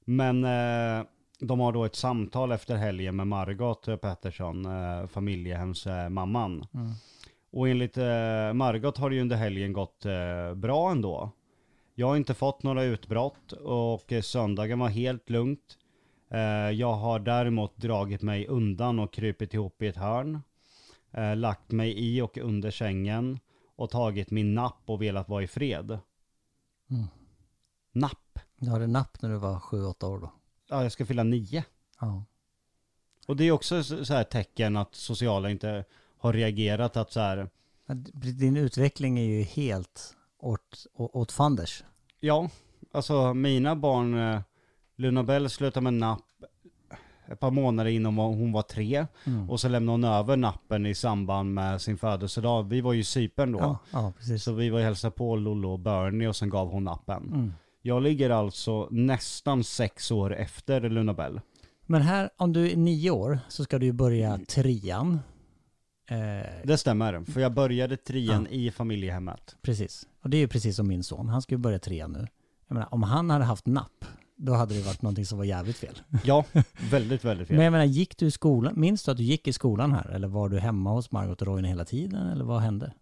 Men 0.05 0.45
eh, 0.45 1.07
de 1.41 1.61
har 1.61 1.73
då 1.73 1.85
ett 1.85 1.97
samtal 1.97 2.53
efter 2.53 2.77
helgen 2.77 3.17
med 3.17 3.27
Margot 3.27 3.85
Pettersson, 4.01 4.65
eh, 4.67 5.07
familjehemsmamman. 5.07 6.67
Mm. 6.75 6.93
Och 7.51 7.69
enligt 7.69 7.97
eh, 7.97 8.53
Margot 8.53 8.99
har 8.99 9.11
det 9.11 9.17
ju 9.17 9.23
under 9.23 9.37
helgen 9.37 9.73
gått 9.73 10.07
eh, 10.07 10.55
bra 10.55 10.91
ändå. 10.91 11.33
Jag 11.99 12.07
har 12.07 12.17
inte 12.17 12.35
fått 12.35 12.63
några 12.63 12.83
utbrott 12.83 13.53
och 13.53 14.13
eh, 14.13 14.23
söndagen 14.23 14.79
var 14.79 14.89
helt 14.89 15.31
lugnt. 15.31 15.79
Eh, 16.31 16.41
jag 16.71 16.93
har 16.93 17.19
däremot 17.19 17.77
dragit 17.77 18.23
mig 18.23 18.47
undan 18.47 18.99
och 18.99 19.13
krypit 19.13 19.55
ihop 19.55 19.83
i 19.83 19.87
ett 19.87 19.97
hörn. 19.97 20.41
Eh, 21.13 21.37
lagt 21.37 21.71
mig 21.71 21.95
i 21.99 22.21
och 22.21 22.39
under 22.39 22.71
sängen 22.71 23.39
och 23.77 23.91
tagit 23.91 24.31
min 24.31 24.55
napp 24.55 24.83
och 24.85 25.03
velat 25.03 25.29
vara 25.29 25.43
i 25.43 25.47
fred. 25.47 25.99
Mm. 26.91 27.07
Napp? 27.93 28.39
Du 28.57 28.71
hade 28.71 28.87
napp 28.87 29.23
när 29.23 29.31
du 29.31 29.37
var 29.37 29.59
7-8 29.59 30.05
år 30.05 30.19
då? 30.19 30.33
Ja, 30.69 30.83
jag 30.83 30.93
ska 30.93 31.07
fylla 31.07 31.23
nio. 31.23 31.65
Ja. 32.01 32.25
Och 33.27 33.37
det 33.37 33.45
är 33.45 33.53
också 33.53 33.83
så 33.83 34.15
här 34.15 34.25
tecken 34.25 34.77
att 34.77 34.95
sociala 34.95 35.51
inte 35.51 35.85
har 36.19 36.33
reagerat 36.33 36.97
att 36.97 37.13
så 37.13 37.21
här, 37.21 37.51
Din 38.39 38.57
utveckling 38.57 39.19
är 39.19 39.25
ju 39.25 39.43
helt 39.43 40.15
åt, 40.39 40.87
åt 40.95 41.33
fanders. 41.33 41.85
ja, 42.21 42.51
alltså 42.93 43.35
mina 43.35 43.77
barn, 43.77 44.19
eh, 44.19 44.41
Luna 44.97 45.23
Bell 45.25 45.51
slutade 45.51 45.85
med 45.85 45.95
napp 45.95 46.21
ett 47.31 47.41
par 47.41 47.51
månader 47.51 47.91
innan 47.91 48.15
hon 48.17 48.53
var 48.53 48.63
tre. 48.63 49.07
Mm. 49.25 49.51
Och 49.51 49.61
så 49.61 49.69
lämnade 49.69 49.93
hon 49.93 50.05
över 50.05 50.37
nappen 50.37 50.87
i 50.87 50.95
samband 50.95 51.55
med 51.55 51.81
sin 51.81 51.99
födelsedag. 51.99 52.63
Vi 52.69 52.81
var 52.81 52.93
ju 52.93 53.01
i 53.01 53.05
Cypern 53.05 53.53
då. 53.53 53.59
Ja, 53.59 53.79
ja, 53.93 54.13
precis. 54.19 54.43
Så 54.45 54.53
vi 54.53 54.71
var 54.71 54.79
och 54.79 54.85
hälsade 54.85 55.11
på 55.11 55.37
Lollo 55.37 55.71
och 55.73 55.79
Bernie 55.79 56.29
och 56.29 56.37
sen 56.37 56.51
gav 56.51 56.71
hon 56.71 56.85
nappen. 56.85 57.23
Mm. 57.33 57.53
Jag 57.83 58.03
ligger 58.03 58.31
alltså 58.31 58.89
nästan 58.91 59.65
sex 59.65 60.11
år 60.11 60.35
efter 60.35 60.81
Luna 60.81 61.15
Bell. 61.15 61.41
Men 61.87 62.03
här, 62.03 62.31
om 62.37 62.53
du 62.53 62.71
är 62.71 62.77
nio 62.77 63.11
år 63.11 63.39
så 63.49 63.65
ska 63.65 63.79
du 63.79 63.87
ju 63.87 63.93
börja 63.93 64.39
trean. 64.49 65.19
Eh, 66.11 66.17
Det 66.65 66.79
stämmer, 66.79 67.25
för 67.25 67.41
jag 67.41 67.53
började 67.53 67.97
trean 67.97 68.47
i 68.47 68.71
familjehemmet. 68.71 69.57
precis. 69.63 70.08
Och 70.23 70.31
det 70.31 70.37
är 70.37 70.39
ju 70.39 70.49
precis 70.49 70.77
som 70.77 70.89
min 70.89 71.05
son. 71.05 71.29
Han 71.29 71.43
ska 71.43 71.55
ju 71.55 71.59
börja 71.59 71.79
trean 71.79 72.13
nu. 72.13 72.27
Jag 72.69 72.75
menar, 72.75 72.95
om 72.95 73.03
han 73.03 73.31
hade 73.31 73.45
haft 73.45 73.67
napp, 73.67 74.05
då 74.37 74.53
hade 74.55 74.75
det 74.75 74.83
varit 74.87 75.03
någonting 75.03 75.27
som 75.27 75.39
var 75.39 75.45
jävligt 75.45 75.77
fel. 75.77 75.95
Ja, 76.25 76.45
väldigt, 76.91 77.25
väldigt 77.25 77.49
fel. 77.49 77.57
Men 77.57 77.65
jag 77.65 77.73
menar, 77.73 77.85
gick 77.85 78.17
du 78.19 78.27
i 78.27 78.31
skolan? 78.31 78.73
Minns 78.77 79.05
du 79.05 79.11
att 79.11 79.17
du 79.17 79.23
gick 79.23 79.49
i 79.49 79.53
skolan 79.53 79.93
här? 79.93 80.11
Eller 80.11 80.29
var 80.29 80.49
du 80.49 80.59
hemma 80.59 80.91
hos 80.93 81.13
Margot 81.13 81.43
och 81.43 81.49
Roine 81.49 81.65
hela 81.69 81.85
tiden? 81.85 82.27
Eller 82.29 82.45
vad 82.45 82.61
hände? 82.61 82.93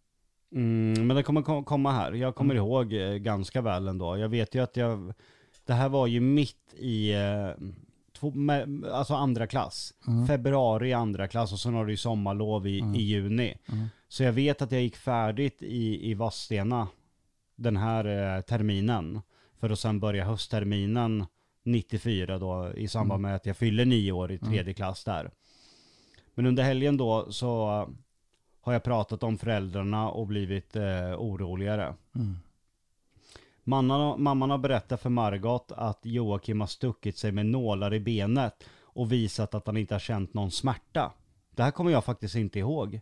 Mm, 0.55 1.07
men 1.07 1.17
det 1.17 1.23
kommer 1.23 1.43
ko- 1.43 1.63
komma 1.65 1.93
här. 1.93 2.13
Jag 2.13 2.35
kommer 2.35 2.55
Mm. 2.55 2.67
ihåg 2.67 2.93
eh, 2.93 3.13
ganska 3.15 3.61
väl 3.63 3.89
ändå. 3.89 4.17
Jag 4.17 4.29
vet 4.29 4.55
ju 4.55 4.63
att 4.63 4.77
jag, 4.77 5.15
det 5.67 5.73
här 5.73 5.89
var 5.89 6.07
ju 6.07 6.21
mitt 6.21 6.75
i, 6.79 7.13
eh, 7.15 7.51
två, 8.19 8.31
med, 8.31 8.85
alltså 8.93 9.15
andra 9.15 9.47
klass. 9.47 9.93
Mm. 10.07 10.27
Februari 10.27 10.93
andra 10.93 11.29
klass 11.29 11.53
och 11.53 11.59
sen 11.61 11.75
har 11.75 11.85
du 11.87 11.93
ju 11.93 11.97
sommarlov 11.97 12.67
i, 12.67 12.79
i 12.95 13.03
juni. 13.03 13.55
Mm. 13.73 13.87
Så 14.09 14.23
jag 14.23 14.33
vet 14.33 14.63
att 14.63 14.73
jag 14.73 14.83
gick 14.83 14.97
färdigt 14.97 15.63
i, 15.63 16.11
i 16.11 16.15
Vadstena 16.15 16.89
den 17.57 17.77
här 17.77 18.37
eh, 18.37 18.41
terminen. 18.41 19.21
För 19.61 19.71
att 19.71 19.79
sen 19.79 20.01
börja 20.01 20.25
höstterminen 20.25 21.27
94 21.63 22.39
då 22.39 22.73
i 22.77 22.89
samband 22.89 23.23
med 23.23 23.35
att 23.35 23.47
jag 23.47 23.57
fyller 23.57 23.85
nio 23.85 24.13
år 24.13 24.33
i 24.33 24.39
tredje 24.39 24.75
klass 24.75 25.05
där. 25.05 25.31
Men 26.35 26.47
under 26.47 26.63
helgen 26.63 26.97
då 26.97 27.33
så 27.33 27.67
har 28.61 28.73
jag 28.73 28.85
pratat 28.85 29.23
om 29.23 29.39
föräldrarna 29.39 30.11
och 30.11 30.27
blivit 30.27 30.77
eh, 30.77 31.15
oroligare. 31.19 31.95
Mm. 32.15 32.37
Mamman, 33.65 34.23
mamman 34.23 34.51
har 34.51 34.59
berättat 34.59 35.01
för 35.01 35.11
Margot 35.11 35.73
att 35.77 36.01
Joakim 36.03 36.61
har 36.61 36.67
stuckit 36.67 37.19
sig 37.19 37.33
med 37.33 37.47
nålar 37.47 37.95
i 37.95 38.01
benet 38.01 38.65
och 38.81 39.13
visat 39.13 39.55
att 39.55 39.67
han 39.67 39.77
inte 39.77 39.95
har 39.95 39.99
känt 39.99 40.35
någon 40.35 40.51
smärta. 40.51 41.13
Det 41.51 41.63
här 41.63 41.71
kommer 41.71 41.91
jag 41.91 42.05
faktiskt 42.05 42.35
inte 42.35 42.59
ihåg. 42.59 43.01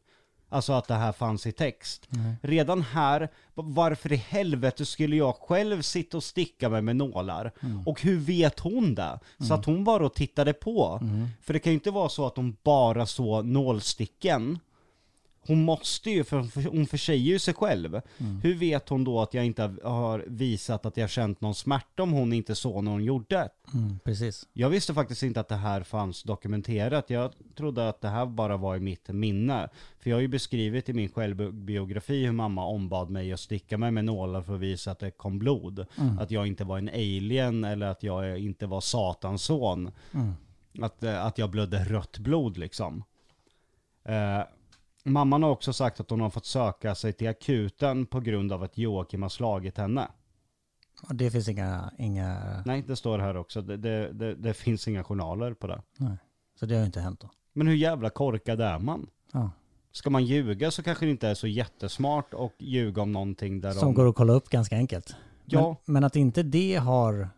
Alltså 0.54 0.72
att 0.72 0.88
det 0.88 0.94
här 0.94 1.12
fanns 1.12 1.46
i 1.46 1.52
text. 1.52 2.06
Nej. 2.08 2.36
Redan 2.42 2.82
här, 2.82 3.28
varför 3.54 4.12
i 4.12 4.16
helvete 4.16 4.86
skulle 4.86 5.16
jag 5.16 5.34
själv 5.34 5.82
sitta 5.82 6.16
och 6.16 6.24
sticka 6.24 6.68
mig 6.68 6.82
med 6.82 6.96
nålar? 6.96 7.52
Och 7.86 8.02
hur 8.02 8.16
vet 8.18 8.60
hon 8.60 8.94
det? 8.94 9.18
Så 9.48 9.54
att 9.54 9.64
hon 9.64 9.84
bara 9.84 10.08
tittade 10.08 10.52
på. 10.52 11.00
För 11.42 11.52
det 11.52 11.58
kan 11.58 11.72
ju 11.72 11.74
inte 11.74 11.90
vara 11.90 12.08
så 12.08 12.26
att 12.26 12.36
hon 12.36 12.56
bara 12.62 13.06
såg 13.06 13.44
nålsticken. 13.44 14.58
Hon 15.46 15.62
måste 15.62 16.10
ju, 16.10 16.24
för 16.24 16.68
hon 16.68 16.86
försäger 16.86 17.24
ju 17.24 17.38
sig 17.38 17.54
själv. 17.54 18.00
Hur 18.42 18.54
vet 18.54 18.88
hon 18.88 19.04
då 19.04 19.20
att 19.20 19.34
jag 19.34 19.46
inte 19.46 19.74
har 19.82 20.24
visat 20.26 20.86
att 20.86 20.96
jag 20.96 21.10
känt 21.10 21.40
någon 21.40 21.54
smärta 21.54 22.02
om 22.02 22.12
hon 22.12 22.32
inte 22.32 22.54
såg 22.54 22.84
när 22.84 22.90
hon 22.90 23.04
gjorde? 23.04 23.48
Mm, 23.74 23.98
precis. 24.04 24.48
Jag 24.52 24.68
visste 24.70 24.94
faktiskt 24.94 25.22
inte 25.22 25.40
att 25.40 25.48
det 25.48 25.56
här 25.56 25.82
fanns 25.82 26.22
dokumenterat. 26.22 27.10
Jag 27.10 27.32
trodde 27.56 27.88
att 27.88 28.00
det 28.00 28.08
här 28.08 28.26
bara 28.26 28.56
var 28.56 28.76
i 28.76 28.80
mitt 28.80 29.08
minne. 29.08 29.68
För 29.98 30.10
jag 30.10 30.16
har 30.16 30.22
ju 30.22 30.28
beskrivit 30.28 30.88
i 30.88 30.92
min 30.92 31.08
självbiografi 31.08 32.24
hur 32.24 32.32
mamma 32.32 32.66
ombad 32.66 33.10
mig 33.10 33.32
att 33.32 33.40
sticka 33.40 33.78
mig 33.78 33.90
med 33.90 34.04
nålar 34.04 34.42
för 34.42 34.54
att 34.54 34.60
visa 34.60 34.90
att 34.90 34.98
det 34.98 35.10
kom 35.10 35.38
blod. 35.38 35.86
Att 36.20 36.30
jag 36.30 36.46
inte 36.46 36.64
var 36.64 36.78
en 36.78 36.88
alien 36.88 37.64
eller 37.64 37.86
att 37.86 38.02
jag 38.02 38.38
inte 38.38 38.66
var 38.66 38.80
satans 38.80 39.42
son. 39.42 39.90
Mm. 40.14 40.34
Att, 40.80 41.02
eh, 41.02 41.26
att 41.26 41.38
jag 41.38 41.50
blödde 41.50 41.84
rött 41.84 42.18
blod 42.18 42.56
liksom. 42.56 43.04
Eh, 44.04 44.42
mamman 45.04 45.42
har 45.42 45.50
också 45.50 45.72
sagt 45.72 46.00
att 46.00 46.10
hon 46.10 46.20
har 46.20 46.30
fått 46.30 46.46
söka 46.46 46.94
sig 46.94 47.12
till 47.12 47.28
akuten 47.28 48.06
på 48.06 48.20
grund 48.20 48.52
av 48.52 48.62
att 48.62 48.78
Joakim 48.78 49.22
har 49.22 49.28
slagit 49.28 49.78
henne. 49.78 50.08
Och 51.08 51.14
det 51.14 51.30
finns 51.30 51.48
inga, 51.48 51.92
inga... 51.98 52.62
Nej, 52.66 52.84
det 52.86 52.96
står 52.96 53.18
här 53.18 53.36
också. 53.36 53.62
Det, 53.62 53.76
det, 53.76 54.12
det, 54.12 54.34
det 54.34 54.54
finns 54.54 54.88
inga 54.88 55.04
journaler 55.04 55.54
på 55.54 55.66
det. 55.66 55.82
Nej. 55.96 56.16
Så 56.60 56.66
det 56.66 56.74
har 56.74 56.80
ju 56.80 56.86
inte 56.86 57.00
hänt 57.00 57.20
då. 57.20 57.30
Men 57.52 57.66
hur 57.66 57.74
jävla 57.74 58.10
korkad 58.10 58.60
är 58.60 58.78
man? 58.78 59.06
Ja. 59.32 59.50
Ska 59.92 60.10
man 60.10 60.24
ljuga 60.24 60.70
så 60.70 60.82
kanske 60.82 61.04
det 61.06 61.10
inte 61.10 61.28
är 61.28 61.34
så 61.34 61.46
jättesmart 61.46 62.34
och 62.34 62.52
ljuga 62.58 63.02
om 63.02 63.12
någonting 63.12 63.60
där 63.60 63.72
Som 63.72 63.80
de... 63.88 63.94
går 63.94 64.08
att 64.08 64.14
kolla 64.14 64.32
upp 64.32 64.48
ganska 64.48 64.76
enkelt. 64.76 65.16
Ja. 65.44 65.76
Men, 65.84 65.92
men 65.92 66.04
att 66.04 66.16
inte 66.16 66.42
det 66.42 66.74
har 66.76 67.28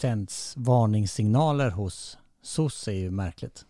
tänts 0.00 0.54
varningssignaler 0.56 1.70
hos 1.70 2.18
SOS 2.42 2.88
är 2.88 2.92
ju 2.92 3.10
märkligt. 3.10 3.64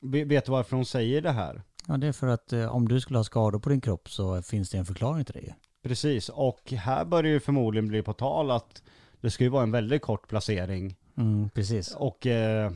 Ve- 0.00 0.24
Vet 0.24 0.44
du 0.46 0.52
varför 0.52 0.76
hon 0.76 0.86
säger 0.86 1.22
det 1.22 1.32
här? 1.32 1.62
Ja, 1.88 1.96
det 1.96 2.06
är 2.06 2.12
för 2.12 2.26
att 2.26 2.52
eh, 2.52 2.74
om 2.74 2.88
du 2.88 3.00
skulle 3.00 3.18
ha 3.18 3.24
skador 3.24 3.58
på 3.58 3.68
din 3.68 3.80
kropp 3.80 4.10
så 4.10 4.42
finns 4.42 4.70
det 4.70 4.78
en 4.78 4.84
förklaring 4.86 5.24
till 5.24 5.34
det. 5.34 5.54
Precis, 5.88 6.28
och 6.28 6.72
här 6.72 7.04
börjar 7.04 7.32
ju 7.32 7.40
förmodligen 7.40 7.88
bli 7.88 8.02
på 8.02 8.12
tal 8.12 8.50
att 8.50 8.82
det 9.20 9.30
ska 9.30 9.44
ju 9.44 9.50
vara 9.50 9.62
en 9.62 9.70
väldigt 9.72 10.02
kort 10.02 10.28
placering. 10.28 10.96
Mm, 11.16 11.50
precis. 11.50 11.94
Och 11.94 12.26
eh, 12.26 12.70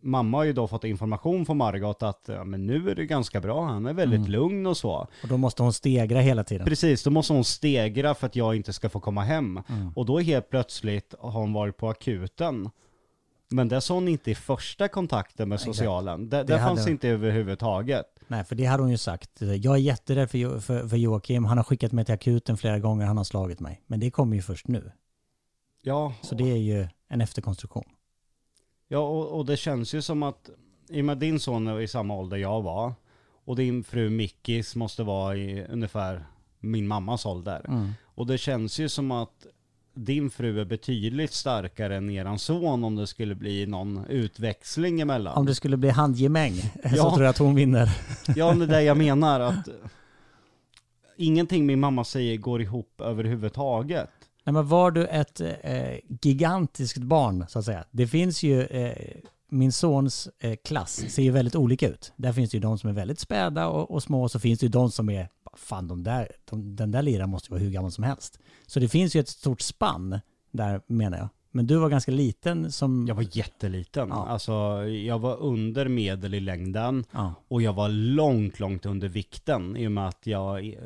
mamma 0.00 0.36
har 0.38 0.44
ju 0.44 0.52
då 0.52 0.68
fått 0.68 0.84
information 0.84 1.46
från 1.46 1.56
Margot 1.56 2.02
att 2.02 2.24
ja, 2.26 2.44
men 2.44 2.66
nu 2.66 2.90
är 2.90 2.94
det 2.94 3.06
ganska 3.06 3.40
bra, 3.40 3.64
han 3.64 3.86
är 3.86 3.92
väldigt 3.94 4.18
Mm. 4.18 4.30
lugn 4.30 4.66
och 4.66 4.76
så. 4.76 4.92
Och 5.22 5.28
då 5.28 5.36
måste 5.36 5.62
hon 5.62 5.72
stegra 5.72 6.20
hela 6.20 6.44
tiden. 6.44 6.66
Precis, 6.66 7.02
då 7.04 7.10
måste 7.10 7.32
hon 7.32 7.44
stegra 7.44 8.14
för 8.14 8.26
att 8.26 8.36
jag 8.36 8.56
inte 8.56 8.72
ska 8.72 8.88
få 8.88 9.00
komma 9.00 9.22
hem. 9.22 9.60
Mm. 9.68 9.92
Och 9.96 10.06
då 10.06 10.18
helt 10.18 10.50
plötsligt 10.50 11.14
har 11.20 11.40
hon 11.40 11.52
varit 11.52 11.76
på 11.76 11.88
akuten. 11.88 12.70
Men 13.48 13.68
det 13.68 13.80
sa 13.80 13.94
hon 13.94 14.08
inte 14.08 14.30
i 14.30 14.34
första 14.34 14.88
kontakten 14.88 15.48
med 15.48 15.60
socialen. 15.60 16.28
Det, 16.28 16.36
Det 16.36 16.42
det, 16.44 16.58
hade- 16.58 16.76
fanns 16.76 16.88
inte 16.88 17.08
överhuvudtaget. 17.08 18.06
Nej, 18.28 18.44
för 18.44 18.54
det 18.54 18.64
hade 18.64 18.82
hon 18.82 18.90
ju 18.90 18.98
sagt. 18.98 19.30
Jag 19.40 19.74
är 19.74 19.76
jätterädd 19.78 20.30
för, 20.30 20.38
Jo- 20.38 20.60
för, 20.60 20.88
för 20.88 20.96
Joakim. 20.96 21.44
Han 21.44 21.56
har 21.56 21.64
skickat 21.64 21.92
mig 21.92 22.04
till 22.04 22.14
akuten 22.14 22.56
flera 22.56 22.78
gånger. 22.78 23.06
Han 23.06 23.16
har 23.16 23.24
slagit 23.24 23.60
mig. 23.60 23.82
Men 23.86 24.00
det 24.00 24.10
kommer 24.10 24.36
ju 24.36 24.42
först 24.42 24.68
nu. 24.68 24.92
Ja, 25.82 26.14
Så 26.22 26.34
det 26.34 26.50
är 26.50 26.56
ju 26.56 26.88
en 27.08 27.20
efterkonstruktion. 27.20 27.84
ja 28.88 28.98
och, 28.98 29.38
och 29.38 29.46
det 29.46 29.56
känns 29.56 29.94
ju 29.94 30.02
som 30.02 30.22
att, 30.22 30.50
i 30.88 31.00
och 31.00 31.04
med 31.04 31.18
din 31.18 31.40
son 31.40 31.66
är 31.66 31.80
i 31.80 31.88
samma 31.88 32.14
ålder 32.14 32.36
jag 32.36 32.62
var, 32.62 32.94
och 33.44 33.56
din 33.56 33.84
fru 33.84 34.10
Mickis 34.10 34.76
måste 34.76 35.02
vara 35.02 35.36
i 35.36 35.64
ungefär 35.66 36.26
min 36.60 36.86
mammas 36.88 37.26
ålder. 37.26 37.64
Mm. 37.68 37.90
Och 38.04 38.26
det 38.26 38.38
känns 38.38 38.78
ju 38.78 38.88
som 38.88 39.10
att 39.10 39.46
din 39.96 40.30
fru 40.30 40.60
är 40.60 40.64
betydligt 40.64 41.32
starkare 41.32 41.96
än 41.96 42.10
eran 42.10 42.38
son 42.38 42.84
om 42.84 42.96
det 42.96 43.06
skulle 43.06 43.34
bli 43.34 43.66
någon 43.66 44.04
utväxling 44.08 45.00
emellan. 45.00 45.36
Om 45.36 45.46
det 45.46 45.54
skulle 45.54 45.76
bli 45.76 45.90
handgemäng 45.90 46.54
så 46.82 46.96
Ja. 46.96 47.10
tror 47.10 47.22
jag 47.22 47.30
att 47.30 47.38
hon 47.38 47.54
vinner. 47.54 47.90
Ja, 48.36 48.54
det 48.54 48.64
är 48.64 48.68
det 48.68 48.82
jag 48.82 48.96
menar 49.06 49.40
att 49.40 49.68
ingenting 51.16 51.66
min 51.66 51.80
mamma 51.80 52.04
säger 52.04 52.36
går 52.36 52.62
ihop 52.62 53.00
överhuvudtaget. 53.00 54.10
Nej, 54.44 54.52
men 54.52 54.68
var 54.68 54.90
du 54.90 55.06
ett 55.06 55.40
eh, 55.40 55.98
gigantiskt 56.22 56.98
barn 57.02 57.44
så 57.48 57.58
att 57.58 57.64
säga? 57.64 57.84
Det 57.90 58.06
finns 58.06 58.42
ju, 58.42 58.62
eh, 58.62 58.92
min 59.50 59.72
sons 59.72 60.28
eh, 60.38 60.56
klass 60.64 61.04
ser 61.08 61.22
ju 61.22 61.30
väldigt 61.30 61.56
olika 61.56 61.88
ut. 61.88 62.12
Där 62.16 62.32
finns 62.32 62.50
det 62.50 62.56
ju 62.56 62.60
de 62.60 62.78
som 62.78 62.90
är 62.90 62.94
väldigt 62.94 63.20
späda 63.20 63.68
och, 63.68 63.90
och 63.90 64.02
små 64.02 64.22
och 64.22 64.30
så 64.30 64.38
finns 64.40 64.58
det 64.60 64.66
ju 64.66 64.70
de 64.70 64.90
som 64.90 65.10
är, 65.10 65.28
fan 65.56 65.88
de 65.88 66.02
där, 66.02 66.28
de, 66.50 66.76
den 66.76 66.90
där 66.90 67.02
liraren 67.02 67.30
måste 67.30 67.46
ju 67.48 67.50
vara 67.50 67.60
hur 67.62 67.70
gammal 67.70 67.92
som 67.92 68.04
helst. 68.04 68.38
Så 68.66 68.80
det 68.80 68.88
finns 68.88 69.16
ju 69.16 69.20
ett 69.20 69.28
stort 69.28 69.60
spann 69.60 70.20
där 70.50 70.80
menar 70.86 71.18
jag. 71.18 71.28
Men 71.50 71.66
du 71.66 71.76
var 71.76 71.88
ganska 71.88 72.12
liten 72.12 72.72
som... 72.72 73.06
Jag 73.08 73.14
var 73.14 73.26
jätteliten. 73.36 74.08
Ja. 74.08 74.26
Alltså, 74.28 74.52
jag 74.88 75.18
var 75.18 75.36
under 75.36 75.88
medel 75.88 76.34
i 76.34 76.40
längden 76.40 77.04
Ja. 77.10 77.34
och 77.48 77.62
jag 77.62 77.72
var 77.72 77.88
långt, 77.88 78.60
långt 78.60 78.86
under 78.86 79.08
vikten 79.08 79.76
i 79.76 79.86
och 79.86 79.92
med 79.92 80.08
att 80.08 80.26
jag, 80.26 80.76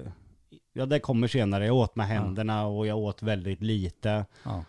ja 0.73 0.87
det 0.87 0.99
kommer 1.01 1.29
senare, 1.29 1.67
jag 1.67 1.77
åt 1.77 1.97
med 1.97 2.07
händerna 2.07 2.67
och 2.67 2.87
jag 2.87 2.99
åt 2.99 3.23
väldigt 3.23 3.63
lite. 3.63 4.27
Ja. 4.45 4.65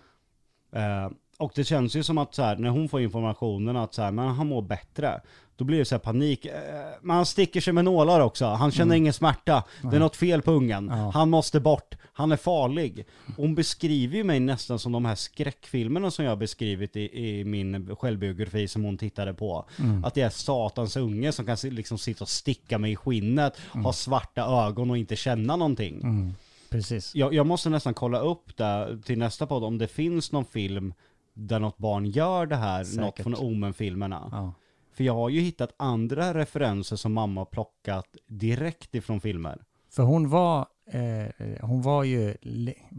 Eh, 0.80 1.12
och 1.38 1.52
det 1.56 1.64
känns 1.64 1.96
ju 1.96 2.04
som 2.04 2.18
att 2.18 2.36
så 2.36 2.44
här, 2.44 2.56
när 2.56 2.70
hon 2.70 2.90
får 2.90 3.02
informationen 3.02 3.78
att 3.78 3.94
så 3.94 4.02
här, 4.02 4.12
men 4.12 4.28
han 4.28 4.48
mår 4.48 4.62
bättre, 4.62 5.22
då 5.62 5.66
blir 5.66 5.78
det 5.80 5.86
så 5.86 5.96
här 5.96 6.00
panik. 6.00 6.46
Eh, 6.46 6.54
men 7.02 7.16
han 7.16 7.26
sticker 7.26 7.62
sig 7.62 7.74
med 7.74 7.86
nålar 7.86 8.20
också, 8.20 8.46
han 8.46 8.72
känner 8.72 8.96
ingen 8.96 9.14
smärta, 9.14 9.64
det 9.82 9.96
är 9.96 10.00
något 10.00 10.16
fel 10.16 10.42
på 10.42 10.52
ungen, 10.52 10.90
Mm. 10.90 11.00
Ja. 11.00 11.12
han 11.14 11.30
måste 11.30 11.60
bort, 11.60 11.96
han 12.14 12.32
är 12.32 12.38
farlig. 12.38 13.06
Hon 13.38 13.56
beskriver 13.56 14.18
ju 14.18 14.24
mig 14.24 14.40
nästan 14.40 14.80
som 14.80 14.92
de 14.92 15.06
här 15.06 15.16
skräckfilmerna 15.16 16.12
som 16.12 16.26
jag 16.26 16.38
beskrivit 16.40 16.96
i, 16.96 17.28
i 17.40 17.44
min 17.46 17.96
självbiografi 17.96 18.68
som 18.68 18.84
hon 18.84 18.98
tittade 18.98 19.34
på. 19.34 19.66
Mm. 19.80 20.06
Att 20.06 20.14
det 20.14 20.22
är 20.22 20.30
satans 20.30 20.96
unge 20.98 21.32
som 21.32 21.46
kan 21.46 21.58
liksom 21.64 21.98
sitta 21.98 22.24
och 22.24 22.30
sticka 22.30 22.78
mig 22.78 22.92
i 22.92 22.96
skinnet, 22.96 23.58
ha 23.84 23.94
svarta 23.94 24.42
ögon 24.68 24.90
och 24.90 24.98
inte 24.98 25.16
känna 25.16 25.56
någonting. 25.56 26.02
Mm. 26.02 26.34
Precis. 26.70 27.16
Jag, 27.16 27.34
jag 27.34 27.46
måste 27.48 27.70
nästan 27.70 27.94
kolla 27.94 28.20
upp 28.20 28.58
det 28.58 29.00
till 29.06 29.18
nästa 29.18 29.48
podd 29.48 29.64
om 29.64 29.78
det 29.78 29.88
finns 29.88 30.32
någon 30.32 30.46
film 30.46 30.94
där 31.34 31.60
något 31.60 31.78
barn 31.78 32.06
gör 32.06 32.46
det 32.46 32.56
här, 32.56 32.80
något 32.80 32.88
Säkert. 33.18 33.24
från 33.24 33.36
Omen-filmerna. 33.36 34.30
Ja. 34.32 34.54
För 35.02 35.06
jag 35.06 35.14
har 35.14 35.30
ju 35.30 35.42
hittat 35.42 35.74
andra 35.78 36.34
referenser 36.34 36.96
som 36.96 37.14
mamma 37.14 37.42
har 37.42 37.46
plockat 37.46 38.06
direkt 38.28 38.96
ifrån 38.96 39.22
filmer. 39.22 39.62
För 39.90 40.04
hon 40.04 40.30
var, 40.30 40.68
eh, 40.92 41.62
hon 41.62 41.82
var 41.82 42.04
ju, 42.04 42.36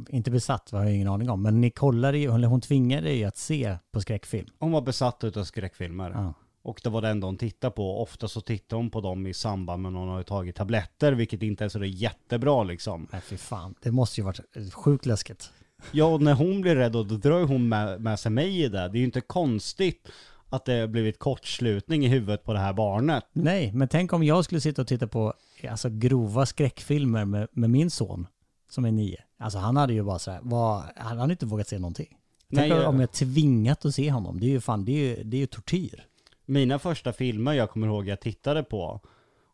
inte 0.08 0.30
besatt, 0.30 0.72
vad 0.72 0.84
jag 0.84 0.94
ingen 0.94 1.08
aning 1.08 1.30
om, 1.30 1.42
men 1.42 1.60
ni 1.60 1.70
kollade 1.70 2.18
ju, 2.18 2.34
eller 2.34 2.48
hon 2.48 2.60
tvingade 2.60 3.02
dig 3.02 3.18
ju 3.18 3.24
att 3.24 3.36
se 3.36 3.76
på 3.92 4.00
skräckfilm. 4.00 4.48
Hon 4.58 4.72
var 4.72 4.80
besatt 4.80 5.24
utav 5.24 5.44
skräckfilmer. 5.44 6.10
Ja. 6.10 6.34
Och 6.62 6.80
det 6.84 6.90
var 6.90 7.02
det 7.02 7.08
enda 7.08 7.26
hon 7.26 7.36
tittade 7.36 7.70
på. 7.70 8.02
Ofta 8.02 8.28
så 8.28 8.40
tittar 8.40 8.76
hon 8.76 8.90
på 8.90 9.00
dem 9.00 9.26
i 9.26 9.34
samband 9.34 9.82
med 9.82 9.92
när 9.92 10.00
hon 10.00 10.08
har 10.08 10.22
tagit 10.22 10.56
tabletter, 10.56 11.12
vilket 11.12 11.42
inte 11.42 11.64
är 11.64 11.68
så 11.68 11.84
jättebra 11.84 12.62
liksom. 12.62 13.08
Nej 13.12 13.20
fy 13.20 13.36
fan, 13.36 13.74
det 13.82 13.90
måste 13.90 14.20
ju 14.20 14.24
varit 14.24 14.40
eh, 14.56 14.70
sjukt 14.70 15.06
läskigt. 15.06 15.50
Ja, 15.92 16.04
och 16.04 16.22
när 16.22 16.34
hon 16.34 16.60
blir 16.60 16.76
rädd, 16.76 16.92
då 16.92 17.02
drar 17.02 17.38
ju 17.38 17.44
hon 17.44 17.68
med, 17.68 18.00
med 18.00 18.18
sig 18.20 18.32
mig 18.32 18.62
i 18.62 18.68
det. 18.68 18.88
Det 18.88 18.96
är 18.96 19.00
ju 19.00 19.04
inte 19.04 19.20
konstigt 19.20 20.08
att 20.52 20.64
det 20.64 20.80
har 20.80 20.86
blivit 20.86 21.18
kortslutning 21.18 22.04
i 22.04 22.08
huvudet 22.08 22.44
på 22.44 22.52
det 22.52 22.58
här 22.58 22.72
barnet. 22.72 23.24
Nej, 23.32 23.72
men 23.72 23.88
tänk 23.88 24.12
om 24.12 24.24
jag 24.24 24.44
skulle 24.44 24.60
sitta 24.60 24.82
och 24.82 24.88
titta 24.88 25.06
på 25.06 25.34
alltså, 25.70 25.88
grova 25.90 26.46
skräckfilmer 26.46 27.24
med, 27.24 27.48
med 27.52 27.70
min 27.70 27.90
son 27.90 28.26
som 28.70 28.84
är 28.84 28.92
nio. 28.92 29.22
Alltså 29.38 29.58
han 29.58 29.76
hade 29.76 29.92
ju 29.92 30.02
bara 30.02 30.18
så 30.18 30.30
här, 30.30 30.40
vad, 30.42 30.82
han 30.96 31.18
hade 31.18 31.32
inte 31.32 31.46
vågat 31.46 31.68
se 31.68 31.78
någonting. 31.78 32.16
Tänk 32.54 32.72
Nej, 32.72 32.86
om 32.86 33.00
jag 33.00 33.12
tvingat 33.12 33.84
att 33.84 33.94
se 33.94 34.10
honom. 34.10 34.40
Det 34.40 34.46
är 34.46 34.50
ju 34.50 34.60
fan, 34.60 34.84
det 34.84 34.92
är 34.92 35.16
ju, 35.16 35.22
det 35.24 35.36
är 35.36 35.40
ju 35.40 35.46
tortyr. 35.46 36.06
Mina 36.46 36.78
första 36.78 37.12
filmer 37.12 37.52
jag 37.52 37.70
kommer 37.70 37.86
ihåg 37.86 38.08
jag 38.08 38.20
tittade 38.20 38.62
på, 38.62 39.00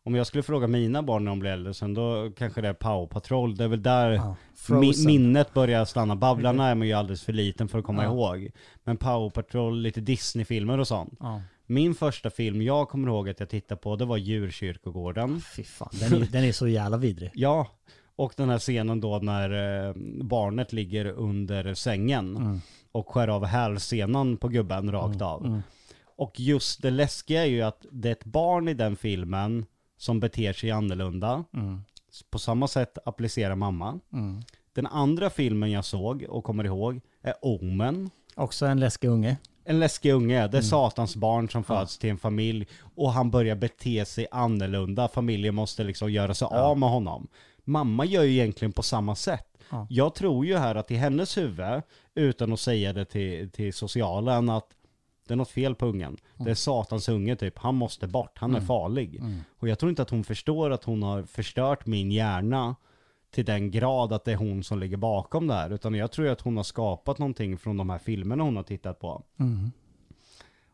om 0.05 0.15
jag 0.15 0.27
skulle 0.27 0.43
fråga 0.43 0.67
mina 0.67 1.03
barn 1.03 1.23
när 1.23 1.31
de 1.31 1.39
blir 1.39 1.51
äldre 1.51 1.73
sen, 1.73 1.93
då 1.93 2.31
kanske 2.37 2.61
det 2.61 2.67
är 2.67 2.73
Power 2.73 3.07
Patrol. 3.07 3.55
Det 3.55 3.63
är 3.63 3.67
väl 3.67 3.83
där 3.83 4.11
Ja, 4.11 4.35
mi 4.69 4.93
minnet 5.05 5.53
börjar 5.53 5.85
stanna. 5.85 6.15
Babblarna 6.15 6.67
är 6.67 6.75
man 6.75 6.87
ju 6.87 6.93
alldeles 6.93 7.23
för 7.23 7.33
liten 7.33 7.67
för 7.67 7.79
att 7.79 7.85
komma 7.85 8.03
Ja. 8.03 8.09
ihåg. 8.11 8.51
Men 8.83 8.97
Power 8.97 9.29
Patrol, 9.29 9.81
lite 9.81 10.01
Disney-filmer 10.01 10.77
och 10.77 10.87
sånt. 10.87 11.13
Ja, 11.19 11.41
Min 11.65 11.95
första 11.95 12.29
film 12.29 12.61
jag 12.61 12.89
kommer 12.89 13.07
ihåg 13.07 13.29
att 13.29 13.39
jag 13.39 13.49
tittade 13.49 13.81
på, 13.81 13.95
det 13.95 14.05
var 14.05 14.17
Djurkyrkogården. 14.17 15.41
fy 15.55 15.63
fan. 15.63 15.89
Den 15.99 16.21
är, 16.21 16.25
den 16.31 16.43
är 16.43 16.51
så 16.51 16.67
jävla 16.67 16.97
vidrig. 16.97 17.31
Ja, 17.33 17.67
och 18.15 18.33
den 18.37 18.49
här 18.49 18.59
scenen 18.59 19.01
då 19.01 19.19
när 19.19 19.49
eh, 19.87 19.93
barnet 20.23 20.73
ligger 20.73 21.05
under 21.05 21.73
sängen 21.73 22.37
Mm. 22.37 22.61
och 22.91 23.09
skär 23.09 23.27
av 23.27 23.45
hälsenan 23.45 24.37
på 24.37 24.47
gubben 24.47 24.91
rakt 24.91 25.21
av. 25.21 25.45
Mm. 25.45 25.61
Och 26.17 26.39
just 26.39 26.81
det 26.81 26.89
läskiga 26.89 27.41
är 27.41 27.49
ju 27.49 27.61
att 27.61 27.85
det 27.91 28.07
är 28.09 28.11
ett 28.13 28.25
barn 28.25 28.67
i 28.67 28.73
den 28.73 28.95
filmen 28.95 29.65
som 29.99 30.19
beter 30.19 30.53
sig 30.53 30.71
annorlunda. 30.71 31.43
Mm. 31.53 31.81
På 32.29 32.39
samma 32.39 32.67
sätt 32.67 32.97
applicerar 33.05 33.55
mamma. 33.55 33.99
Mm. 34.13 34.41
Den 34.73 34.87
andra 34.87 35.29
filmen 35.29 35.71
jag 35.71 35.85
såg 35.85 36.25
och 36.29 36.43
kommer 36.43 36.63
ihåg 36.63 37.01
är 37.21 37.33
Omen. 37.41 38.09
Också 38.35 38.65
en 38.65 38.79
läskig 38.79 39.07
unge. 39.07 39.37
En 39.63 39.79
läskig 39.79 40.11
unge, 40.11 40.35
det 40.35 40.41
är 40.43 40.47
Mm. 40.47 40.63
satans 40.63 41.15
barn 41.15 41.49
som 41.49 41.63
föds 41.63 41.97
till 41.97 42.09
en 42.09 42.17
familj 42.17 42.67
och 42.95 43.11
han 43.11 43.31
börjar 43.31 43.55
bete 43.55 44.05
sig 44.05 44.27
annorlunda. 44.31 45.07
Familjen 45.07 45.55
måste 45.55 45.83
liksom 45.83 46.11
göra 46.11 46.33
sig 46.33 46.45
av 46.51 46.77
med 46.77 46.89
honom. 46.89 47.27
Mamma 47.63 48.05
gör 48.05 48.23
ju 48.23 48.31
egentligen 48.31 48.71
på 48.71 48.83
samma 48.83 49.15
sätt. 49.15 49.45
Ja. 49.69 49.87
Jag 49.89 50.15
tror 50.15 50.45
ju 50.45 50.57
här 50.57 50.75
att 50.75 50.91
i 50.91 50.95
hennes 50.95 51.37
huvud, 51.37 51.81
utan 52.15 52.53
att 52.53 52.59
säga 52.59 52.93
det 52.93 53.05
till, 53.05 53.49
till 53.51 53.73
socialen, 53.73 54.49
att 54.49 54.67
det 55.29 55.33
är 55.33 55.35
något 55.35 55.49
fel 55.49 55.75
på 55.75 55.85
ungen. 55.85 56.17
Det 56.35 56.51
är 56.51 56.55
satans 56.55 57.09
unge 57.09 57.35
typ, 57.35 57.59
han 57.59 57.75
måste 57.75 58.07
bort, 58.07 58.37
han 58.37 58.55
är 58.55 58.61
farlig. 58.61 59.15
Mm. 59.15 59.39
Och 59.59 59.67
jag 59.69 59.79
tror 59.79 59.89
inte 59.89 60.01
att 60.01 60.09
hon 60.09 60.23
förstår 60.23 60.71
att 60.71 60.83
hon 60.83 61.03
har 61.03 61.23
förstört 61.23 61.85
min 61.85 62.11
hjärna 62.11 62.75
till 63.31 63.45
den 63.45 63.71
grad 63.71 64.13
att 64.13 64.25
det 64.25 64.31
är 64.31 64.35
hon 64.35 64.63
som 64.63 64.79
ligger 64.79 64.97
bakom 64.97 65.47
det 65.47 65.53
här. 65.53 65.69
Utan 65.69 65.93
jag 65.93 66.11
tror 66.11 66.27
att 66.27 66.41
hon 66.41 66.57
har 66.57 66.63
skapat 66.63 67.19
någonting 67.19 67.57
från 67.57 67.77
de 67.77 67.89
här 67.89 67.97
filmerna 67.97 68.43
hon 68.43 68.55
har 68.55 68.63
tittat 68.63 68.99
på. 68.99 69.23
Mm. 69.39 69.71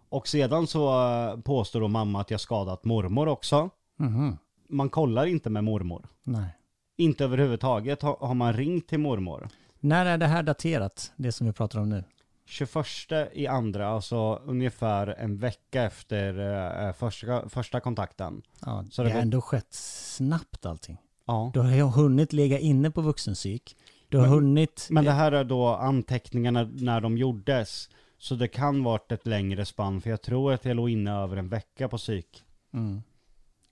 Och 0.10 0.28
sedan 0.28 0.68
så 0.68 1.10
eh, 1.10 1.40
påstår 1.40 1.82
då 1.82 1.88
mamma 1.88 2.22
att 2.22 2.32
jag 2.32 2.40
skadat 2.40 2.86
mormor 2.86 3.28
också. 3.28 3.70
Mhm. 3.98 4.38
Man 4.70 4.90
kollar 4.90 5.26
inte 5.26 5.50
med 5.50 5.64
mormor. 5.64 6.08
Nej. 6.24 6.50
Inte 6.98 7.24
överhuvudtaget 7.24 8.02
har, 8.02 8.18
har 8.20 8.34
man 8.34 8.54
ringt 8.54 8.88
till 8.88 9.00
mormor. 9.00 9.50
När 9.80 10.06
är 10.06 10.18
det 10.18 10.28
här 10.28 10.44
daterat? 10.44 11.12
Det 11.16 11.32
som 11.32 11.48
vi 11.48 11.54
pratar 11.54 11.80
om 11.80 11.90
nu? 11.90 12.04
21 12.46 12.86
i 13.34 13.48
andra, 13.48 13.88
alltså 13.88 14.36
ungefär 14.46 15.08
en 15.08 15.38
vecka 15.38 15.84
efter 15.84 16.40
eh, 16.88 16.94
första, 16.94 17.50
första 17.50 17.80
kontakten. 17.80 18.42
Ja, 18.66 18.86
Så 18.92 19.04
det 19.04 19.10
det 19.10 19.14
har 19.16 19.22
ändå 19.22 19.42
skett 19.42 19.74
snabbt 19.74 20.66
allting. 20.66 20.98
Ja. 21.26 21.52
Du 21.54 21.60
har 21.60 21.90
hunnit 21.92 22.34
ligga 22.34 22.60
inne 22.60 22.92
på 22.92 23.02
vuxenpsyk. 23.02 23.78
Du 24.10 24.18
har 24.18 24.26
Men- 24.26 24.34
hunnit... 24.34 24.88
Men 24.92 25.06
det 25.06 25.12
här 25.12 25.32
är 25.32 25.44
då 25.44 25.68
anteckningarna 25.68 26.64
när 26.74 27.02
de 27.02 27.18
gjordes. 27.18 27.90
Så 28.18 28.36
det 28.36 28.48
kan 28.48 28.84
varit 28.84 29.12
ett 29.12 29.28
längre 29.28 29.66
spann, 29.66 30.02
för 30.02 30.10
jag 30.10 30.22
tror 30.22 30.54
att 30.54 30.66
jag 30.66 30.76
låg 30.76 30.90
inne 30.90 31.12
över 31.14 31.38
en 31.38 31.50
vecka 31.50 31.90
på 31.90 31.98
psyk. 31.98 32.44
Mm. 32.74 33.02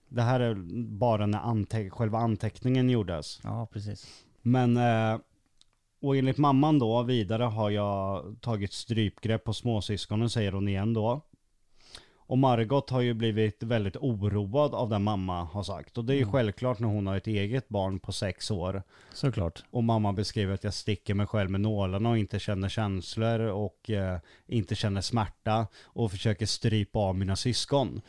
Det 0.08 0.22
här 0.22 0.40
är 0.40 0.54
bara 0.98 1.26
när 1.26 1.38
ante 1.38 1.90
själva 1.90 2.18
anteckningen 2.18 2.90
gjordes. 2.90 3.40
Ja, 3.44 3.66
precis. 3.72 4.24
Men, 4.42 4.76
eh, 4.76 5.18
och 6.04 6.16
enligt 6.16 6.38
mamman 6.38 6.78
då, 6.78 7.02
vidare 7.02 7.42
har 7.42 7.70
jag 7.70 8.24
tagit 8.40 8.72
strypgrepp 8.72 9.44
på 9.44 9.52
småsyskonen, 9.52 10.30
säger 10.30 10.52
hon 10.52 10.68
igen 10.68 10.92
då. 10.94 11.20
Och 12.26 12.38
Margot 12.38 12.90
har 12.90 13.00
ju 13.00 13.14
blivit 13.14 13.62
väldigt 13.62 13.96
oroad 13.96 14.74
av 14.74 14.88
det 14.88 14.98
mamma 14.98 15.44
har 15.44 15.62
sagt. 15.62 15.98
Och 15.98 16.04
det 16.04 16.12
är 16.12 16.16
ju 16.16 16.22
Mm. 16.22 16.32
självklart 16.32 16.78
när 16.78 16.88
hon 16.88 17.06
har 17.06 17.16
ett 17.16 17.26
eget 17.26 17.68
barn 17.68 17.98
på 17.98 18.12
sex 18.12 18.50
år. 18.50 18.82
Såklart. 19.12 19.64
Och 19.70 19.84
mamma 19.84 20.12
beskriver 20.12 20.54
att 20.54 20.64
jag 20.64 20.74
sticker 20.74 21.14
mig 21.14 21.26
själv 21.26 21.50
med 21.50 21.60
nålarna 21.60 22.10
och 22.10 22.18
inte 22.18 22.38
känner 22.38 22.68
känslor 22.68 23.40
och 23.40 23.90
eh, 23.90 24.18
inte 24.46 24.74
känner 24.74 25.00
smärta. 25.00 25.66
Och 25.84 26.10
försöker 26.10 26.46
strypa 26.46 26.98
av 26.98 27.16
mina 27.16 27.36
syskon. 27.36 28.00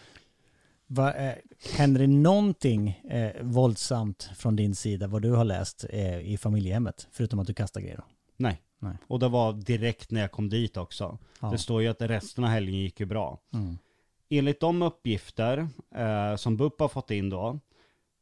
Va, 0.96 1.14
eh, 1.14 1.36
händer 1.78 2.00
det 2.00 2.08
någonting 2.08 2.90
eh, 2.90 3.32
våldsamt 3.42 4.30
från 4.36 4.56
din 4.56 4.76
sida, 4.76 5.08
vad 5.08 5.22
du 5.22 5.32
har 5.32 5.46
läst 5.46 5.86
eh, 5.90 6.20
i 6.20 6.38
familjehemmet? 6.38 7.08
Förutom 7.12 7.40
att 7.40 7.48
du 7.48 7.54
kastar 7.54 7.82
grejer? 7.82 8.04
Nej. 8.38 8.62
Nej. 8.80 8.98
Och 9.08 9.20
det 9.20 9.28
var 9.28 9.54
direkt 9.54 10.12
när 10.12 10.22
jag 10.22 10.32
kom 10.32 10.50
dit 10.50 10.78
också. 10.78 11.18
Ja. 11.42 11.52
Det 11.52 11.58
står 11.58 11.82
ju 11.82 11.88
att 11.88 12.02
resten 12.02 12.44
av 12.44 12.50
helgen 12.50 12.76
gick 12.76 13.00
ju 13.00 13.06
bra. 13.06 13.40
Mm. 13.54 13.78
Enligt 14.30 14.60
de 14.60 14.82
uppgifter 14.82 15.68
eh, 15.96 16.36
som 16.36 16.58
BUP 16.58 16.80
har 16.80 16.88
fått 16.88 17.12
in 17.12 17.30
då, 17.30 17.60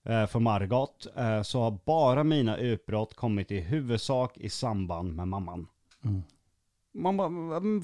eh, 0.05 0.25
för 0.25 0.39
Margot, 0.39 1.07
eh, 1.15 1.41
så 1.41 1.61
har 1.61 1.79
bara 1.85 2.23
mina 2.23 2.57
utbrott 2.57 3.13
kommit 3.13 3.51
i 3.51 3.59
huvudsak 3.59 4.37
i 4.37 4.49
samband 4.49 5.15
med 5.15 5.27
mamman. 5.27 5.67
Mm. 6.03 6.23
Man 6.93 7.17
bara, 7.17 7.29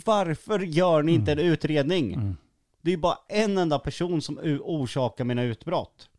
varför 0.05 0.59
gör 0.59 1.03
ni 1.03 1.11
inte 1.11 1.31
en 1.31 1.39
utredning? 1.39 2.13
Mm. 2.13 2.35
Det 2.89 2.93
är 2.93 2.97
ju 2.97 3.01
bara 3.01 3.17
en 3.27 3.57
enda 3.57 3.79
person 3.79 4.21
som 4.21 4.39
orsakar 4.63 5.23
mina 5.23 5.43
utbrott. 5.43 6.09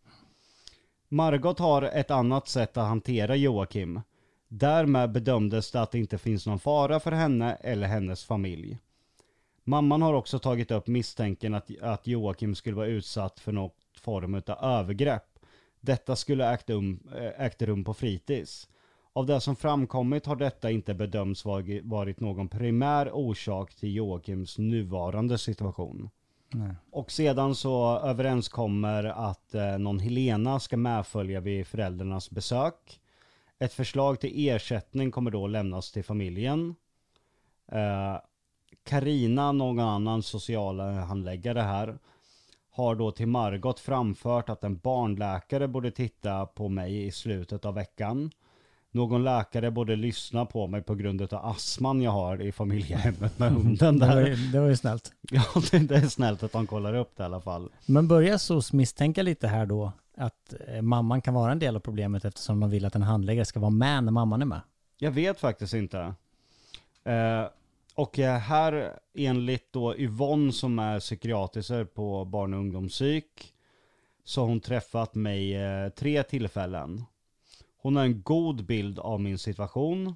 Margot 1.09 1.59
har 1.59 1.83
ett 1.83 2.11
annat 2.11 2.49
sätt 2.49 2.77
att 2.77 2.89
hantera 2.89 3.37
Joakim. 3.37 4.01
Därmed 4.49 5.13
bedömdes 5.13 5.71
det 5.71 5.81
att 5.83 5.91
det 5.91 5.99
inte 5.99 6.19
finns 6.19 6.47
någon 6.47 6.59
fara 6.59 7.01
för 7.01 7.13
henne 7.13 7.55
eller 7.55 7.87
hennes 7.87 8.25
familj. 8.25 8.79
Mamman 9.65 10.03
har 10.03 10.15
också 10.15 10.39
tagit 10.39 10.71
upp 10.71 10.87
misstänken 10.87 11.55
att, 11.55 11.71
att 11.83 12.07
Joakim 12.07 12.55
skulle 12.55 12.77
vara 12.77 12.87
utsatt 12.87 13.41
för 13.41 13.53
något 13.53 13.77
form 14.01 14.35
av 14.35 14.65
övergrepp. 14.65 15.39
Detta 15.81 16.17
skulle 16.17 16.53
ägt, 16.53 16.71
um, 16.71 17.01
eh, 17.17 17.45
ägt 17.47 17.63
rum 17.63 17.85
på 17.85 17.95
fritids. 17.95 18.69
Av 19.13 19.27
det 19.27 19.41
som 19.41 19.57
framkommit 19.57 20.27
har 20.27 20.37
detta 20.37 20.71
inte 20.71 20.95
bedömts 20.95 21.45
varit 21.83 22.21
någon 22.21 22.49
primär 22.49 23.11
orsak 23.13 23.75
till 23.75 23.95
Joakims 23.95 24.59
nuvarande 24.59 25.39
situation. 25.39 26.11
Nej. 26.53 26.75
Och 26.91 27.11
sedan 27.11 27.55
så 27.55 27.99
överenskommer 27.99 29.05
att 29.05 29.55
eh, 29.55 29.79
någon 29.79 29.99
Helena 29.99 30.61
ska 30.61 30.77
medfölja 30.77 31.41
vid 31.41 31.67
föräldrarnas 31.67 32.31
besök. 32.31 33.01
Ett 33.59 33.73
förslag 33.73 34.21
till 34.21 34.49
ersättning 34.49 35.11
kommer 35.11 35.31
då 35.31 35.47
lämnas 35.47 35.93
till 35.93 36.05
familjen. 36.05 36.75
Eh, 37.73 38.17
någon 39.53 39.81
annan 39.81 40.23
socialhandläggare 40.23 41.61
här, 41.61 41.99
har 42.71 42.95
då 42.95 43.13
till 43.13 43.27
Margot 43.27 43.81
framfört 43.81 44.49
att 44.49 44.65
en 44.65 44.77
barnläkare 44.79 45.69
borde 45.69 45.91
titta 45.91 46.47
på 46.47 46.69
mig 46.69 47.07
i 47.07 47.11
slutet 47.11 47.65
av 47.65 47.75
veckan. 47.75 48.31
Någon 48.93 49.25
läkare 49.25 49.71
borde 49.71 49.97
lyssna 49.97 50.45
på 50.47 50.67
mig 50.67 50.83
på 50.83 50.95
grund 50.95 51.23
av 51.23 51.47
astman 51.47 52.03
jag 52.03 52.11
har 52.11 52.43
i 52.43 52.53
familjehemmet 52.53 53.39
med 53.39 53.53
hunden 53.53 53.99
Det 53.99 54.07
var, 54.07 54.15
där. 54.17 54.27
ju, 54.27 54.35
det 54.35 54.61
var 54.61 54.69
ju 54.69 54.77
snällt. 54.77 55.13
Ja, 55.31 55.43
det 55.71 55.79
det 55.79 55.97
är 55.97 56.09
snällt 56.09 56.43
att 56.43 56.53
de 56.53 56.67
kollar 56.67 56.95
upp 56.95 57.17
det 57.17 57.23
i 57.23 57.27
alla 57.27 57.41
fall. 57.41 57.71
Men 57.87 58.09
börjar 58.09 58.39
SOS 58.39 58.73
misstänka 58.73 59.23
lite 59.23 59.49
här 59.49 59.67
då 59.67 59.93
att 60.17 60.55
eh, 60.69 60.83
mamman 60.83 61.21
kan 61.21 61.35
vara 61.35 61.53
en 61.53 61.59
del 61.59 61.77
av 61.77 61.81
problemet 61.81 62.25
eftersom 62.25 62.61
de 62.61 62.71
vill 62.71 62.85
att 62.85 62.95
en 62.95 63.03
handläggare 63.03 63.45
ska 63.45 63.61
vara 63.61 63.71
med 63.71 64.05
när 64.05 64.13
mamman 64.13 64.43
är 64.43 64.47
med? 64.47 64.61
Jag 64.99 65.11
vet 65.11 65.41
faktiskt 65.41 65.75
inte. 65.75 66.15
Eh, 67.05 67.45
och 67.95 68.19
eh, 68.19 68.39
här 68.39 68.93
enligt 69.15 69.73
då 69.73 69.97
Yvonne 69.97 70.53
som 70.53 70.79
är 70.79 71.01
psykiatriker 71.01 71.85
på 71.85 72.25
barn 72.25 72.55
och 72.55 72.61
ungdomspsyk 72.61 73.53
så 74.25 74.41
har 74.41 74.49
hon 74.49 74.61
träffat 74.61 75.15
mig 75.15 75.57
eh, 75.57 75.89
tre 75.89 76.23
tillfällen. 76.23 77.05
Hon 77.83 77.97
har 77.97 78.05
en 78.05 78.23
god 78.23 78.65
bild 78.65 78.99
av 78.99 79.21
min 79.21 79.39
situation. 79.39 80.15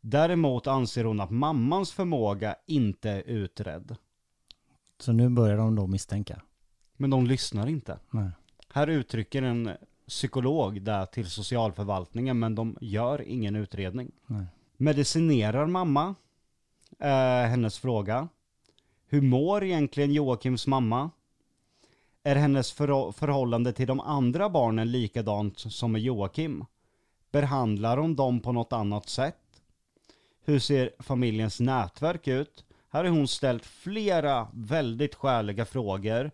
Däremot 0.00 0.66
anser 0.66 1.04
hon 1.04 1.20
att 1.20 1.30
mammans 1.30 1.92
förmåga 1.92 2.56
inte 2.66 3.10
är 3.10 3.22
utredd. 3.22 3.96
Så 4.98 5.12
nu 5.12 5.28
börjar 5.28 5.56
de 5.56 5.74
då 5.74 5.86
misstänka. 5.86 6.42
Men 6.96 7.10
de 7.10 7.26
lyssnar 7.26 7.66
inte. 7.66 7.98
Nej. 8.10 8.30
Här 8.72 8.86
uttrycker 8.86 9.42
en 9.42 9.70
psykolog 10.08 10.82
det 10.82 11.06
till 11.06 11.30
socialförvaltningen 11.30 12.38
men 12.38 12.54
de 12.54 12.76
gör 12.80 13.22
ingen 13.22 13.56
utredning. 13.56 14.10
Nej. 14.26 14.46
Medicinerar 14.76 15.66
mamma? 15.66 16.14
Eh, 16.98 17.48
hennes 17.48 17.78
fråga. 17.78 18.28
Hur 19.08 19.22
mår 19.22 19.64
egentligen 19.64 20.12
Joakims 20.12 20.66
mamma? 20.66 21.10
Är 22.22 22.36
hennes 22.36 22.72
förhå- 22.78 23.12
förhållande 23.12 23.72
till 23.72 23.86
de 23.86 24.00
andra 24.00 24.48
barnen 24.50 24.90
likadant 24.92 25.58
som 25.58 25.92
med 25.92 26.00
Joakim? 26.02 26.64
Behandlar 27.40 27.96
hon 27.96 28.16
dem 28.16 28.40
på 28.40 28.52
något 28.52 28.72
annat 28.72 29.08
sätt? 29.08 29.62
Hur 30.44 30.58
ser 30.58 30.90
familjens 30.98 31.60
nätverk 31.60 32.28
ut? 32.28 32.64
Här 32.90 33.04
har 33.04 33.10
hon 33.10 33.28
ställt 33.28 33.66
flera 33.66 34.48
väldigt 34.52 35.14
skäliga 35.14 35.64
frågor 35.64 36.30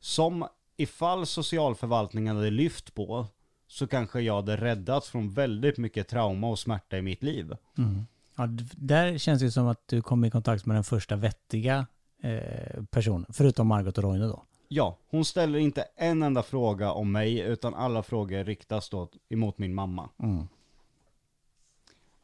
som 0.00 0.46
ifall 0.76 1.26
socialförvaltningen 1.26 2.36
hade 2.36 2.50
lyft 2.50 2.94
på 2.94 3.26
så 3.68 3.86
kanske 3.86 4.20
jag 4.20 4.34
hade 4.34 4.56
räddats 4.56 5.08
från 5.08 5.30
väldigt 5.30 5.78
mycket 5.78 6.08
trauma 6.08 6.48
och 6.48 6.58
smärta 6.58 6.98
i 6.98 7.02
mitt 7.02 7.22
liv. 7.22 7.56
Mm. 7.78 8.06
Ja, 8.36 8.46
där 8.76 9.18
känns 9.18 9.42
det 9.42 9.50
som 9.50 9.66
att 9.66 9.88
du 9.88 10.02
kom 10.02 10.24
i 10.24 10.30
kontakt 10.30 10.66
med 10.66 10.76
den 10.76 10.84
första 10.84 11.16
vettiga 11.16 11.86
eh, 12.22 12.84
personen, 12.90 13.26
förutom 13.32 13.66
Margot 13.66 13.98
och 13.98 14.04
Roine 14.04 14.28
då. 14.28 14.42
Ja, 14.68 14.96
hon 15.10 15.24
ställer 15.24 15.58
inte 15.58 15.82
en 15.96 16.22
enda 16.22 16.42
fråga 16.42 16.92
om 16.92 17.12
mig 17.12 17.38
utan 17.40 17.74
alla 17.74 18.02
frågor 18.02 18.44
riktas 18.44 18.88
då 18.90 19.08
emot 19.28 19.58
min 19.58 19.74
mamma. 19.74 20.10
Mm. 20.22 20.48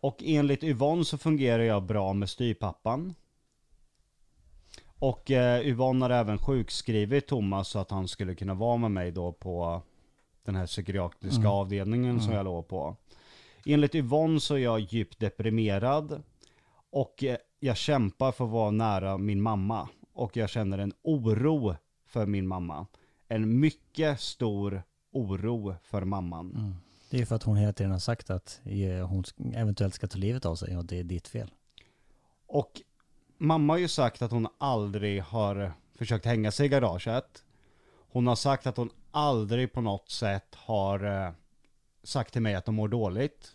Och 0.00 0.22
enligt 0.24 0.62
Yvonne 0.64 1.04
så 1.04 1.18
fungerar 1.18 1.62
jag 1.62 1.82
bra 1.82 2.12
med 2.12 2.30
styrpappan. 2.30 3.14
Och 4.98 5.30
eh, 5.30 5.66
Yvonne 5.66 6.04
har 6.04 6.10
även 6.10 6.38
sjukskrivit 6.38 7.26
Thomas 7.26 7.68
så 7.68 7.78
att 7.78 7.90
han 7.90 8.08
skulle 8.08 8.34
kunna 8.34 8.54
vara 8.54 8.76
med 8.76 8.90
mig 8.90 9.10
då 9.12 9.32
på 9.32 9.82
den 10.44 10.56
här 10.56 10.66
psykiatriska 10.66 11.40
Mm. 11.40 11.50
avdelningen 11.52 12.18
som 12.20 12.26
Mm. 12.26 12.36
jag 12.36 12.44
låg 12.44 12.68
på. 12.68 12.96
Enligt 13.66 13.94
Yvonne 13.94 14.40
så 14.40 14.54
är 14.54 14.58
jag 14.58 14.80
djupt 14.80 15.18
deprimerad. 15.20 16.22
Och 16.90 17.24
eh, 17.24 17.36
jag 17.60 17.76
kämpar 17.76 18.32
för 18.32 18.44
att 18.44 18.50
vara 18.50 18.70
nära 18.70 19.18
min 19.18 19.42
mamma. 19.42 19.88
Och 20.12 20.36
jag 20.36 20.50
känner 20.50 20.78
en 20.78 20.92
oro 21.02 21.74
för 22.14 22.26
min 22.26 22.46
mamma. 22.46 22.86
En 23.28 23.60
mycket 23.60 24.20
stor 24.20 24.82
oro 25.12 25.74
för 25.82 26.04
mamman. 26.04 26.50
Mm. 26.50 26.74
Det 27.10 27.20
är 27.20 27.26
för 27.26 27.36
att 27.36 27.42
hon 27.42 27.56
hela 27.56 27.72
tiden 27.72 27.92
har 27.92 27.98
sagt 27.98 28.30
att 28.30 28.60
eh, 28.64 29.08
hon 29.08 29.24
eventuellt 29.54 29.94
ska 29.94 30.06
ta 30.06 30.18
livet 30.18 30.46
av 30.46 30.54
sig 30.56 30.76
och 30.76 30.84
det 30.84 30.98
är 30.98 31.04
ditt 31.04 31.28
fel. 31.28 31.50
Och 32.46 32.82
mamma 33.38 33.72
har 33.72 33.78
ju 33.78 33.88
sagt 33.88 34.22
att 34.22 34.30
hon 34.30 34.48
aldrig 34.58 35.22
har 35.22 35.72
försökt 35.94 36.24
hänga 36.24 36.50
sig 36.50 36.66
i 36.66 36.68
garaget. 36.68 37.44
Hon 38.12 38.26
har 38.26 38.36
sagt 38.36 38.66
att 38.66 38.76
hon 38.76 38.90
aldrig 39.10 39.72
på 39.72 39.80
något 39.80 40.10
sätt 40.10 40.54
har 40.54 41.26
eh, 41.26 41.32
sagt 42.02 42.32
till 42.32 42.42
mig 42.42 42.54
att 42.54 42.64
de 42.64 42.74
mår 42.74 42.88
dåligt. 42.88 43.54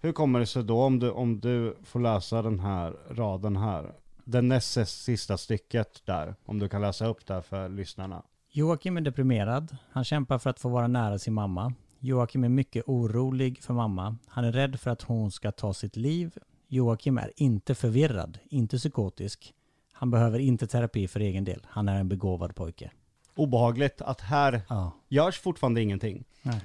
Hur 0.00 0.12
kommer 0.12 0.40
det 0.40 0.46
sig 0.46 0.64
då 0.64 0.82
om 0.82 0.98
du, 0.98 1.10
om 1.10 1.40
du 1.40 1.76
får 1.82 2.00
läsa 2.00 2.42
den 2.42 2.60
här 2.60 2.96
raden 3.10 3.56
här? 3.56 3.94
Den 4.24 4.48
näst 4.48 4.88
sista 4.88 5.36
stycket 5.38 6.06
där, 6.06 6.34
om 6.44 6.58
du 6.58 6.68
kan 6.68 6.80
läsa 6.82 7.06
upp 7.06 7.26
det 7.26 7.42
för 7.42 7.68
lyssnarna. 7.68 8.22
Joakim 8.50 8.96
är 8.96 9.00
deprimerad. 9.00 9.76
Han 9.90 10.04
kämpar 10.04 10.38
för 10.38 10.50
att 10.50 10.60
få 10.60 10.68
vara 10.68 10.86
nära 10.88 11.18
sin 11.18 11.34
mamma. 11.34 11.72
Joakim 11.98 12.44
är 12.44 12.48
mycket 12.48 12.84
orolig 12.86 13.62
för 13.62 13.74
mamma. 13.74 14.16
Han 14.26 14.44
är 14.44 14.52
rädd 14.52 14.80
för 14.80 14.90
att 14.90 15.02
hon 15.02 15.30
ska 15.30 15.52
ta 15.52 15.74
sitt 15.74 15.96
liv. 15.96 16.34
Joakim 16.68 17.18
är 17.18 17.32
inte 17.36 17.74
förvirrad, 17.74 18.38
inte 18.44 18.76
psykotisk. 18.78 19.54
Han 19.92 20.10
behöver 20.10 20.38
inte 20.38 20.66
terapi 20.66 21.08
för 21.08 21.20
egen 21.20 21.44
del. 21.44 21.66
Han 21.70 21.88
är 21.88 22.00
en 22.00 22.08
begåvad 22.08 22.54
pojke. 22.54 22.90
Obehagligt 23.36 24.02
att 24.02 24.20
här 24.20 24.60
Ja. 24.68 24.92
görs 25.08 25.38
fortfarande 25.40 25.82
ingenting. 25.82 26.24
Nej. 26.42 26.60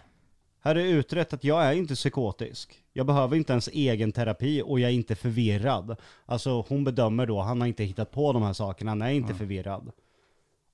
Här 0.62 0.76
är 0.76 0.86
utrett 0.86 1.34
att 1.34 1.43
jag 1.43 1.66
är 1.66 1.74
inte 1.74 1.95
psykotisk. 1.95 2.84
Jag 2.93 3.05
behöver 3.05 3.38
inte 3.38 3.53
ens 3.53 3.68
egen 3.68 4.12
terapi 4.12 4.62
och 4.66 4.80
jag 4.80 4.89
är 4.91 4.95
inte 4.95 5.16
förvirrad. 5.16 5.95
Alltså 6.26 6.66
hon 6.70 6.84
bedömer 6.84 7.26
då, 7.26 7.41
han 7.41 7.62
har 7.62 7.68
inte 7.68 7.84
hittat 7.84 8.12
på 8.12 8.34
de 8.34 8.43
här 8.43 8.53
sakerna, 8.53 8.91
han 8.91 9.01
är 9.01 9.10
inte 9.10 9.34
förvirrad. 9.34 9.91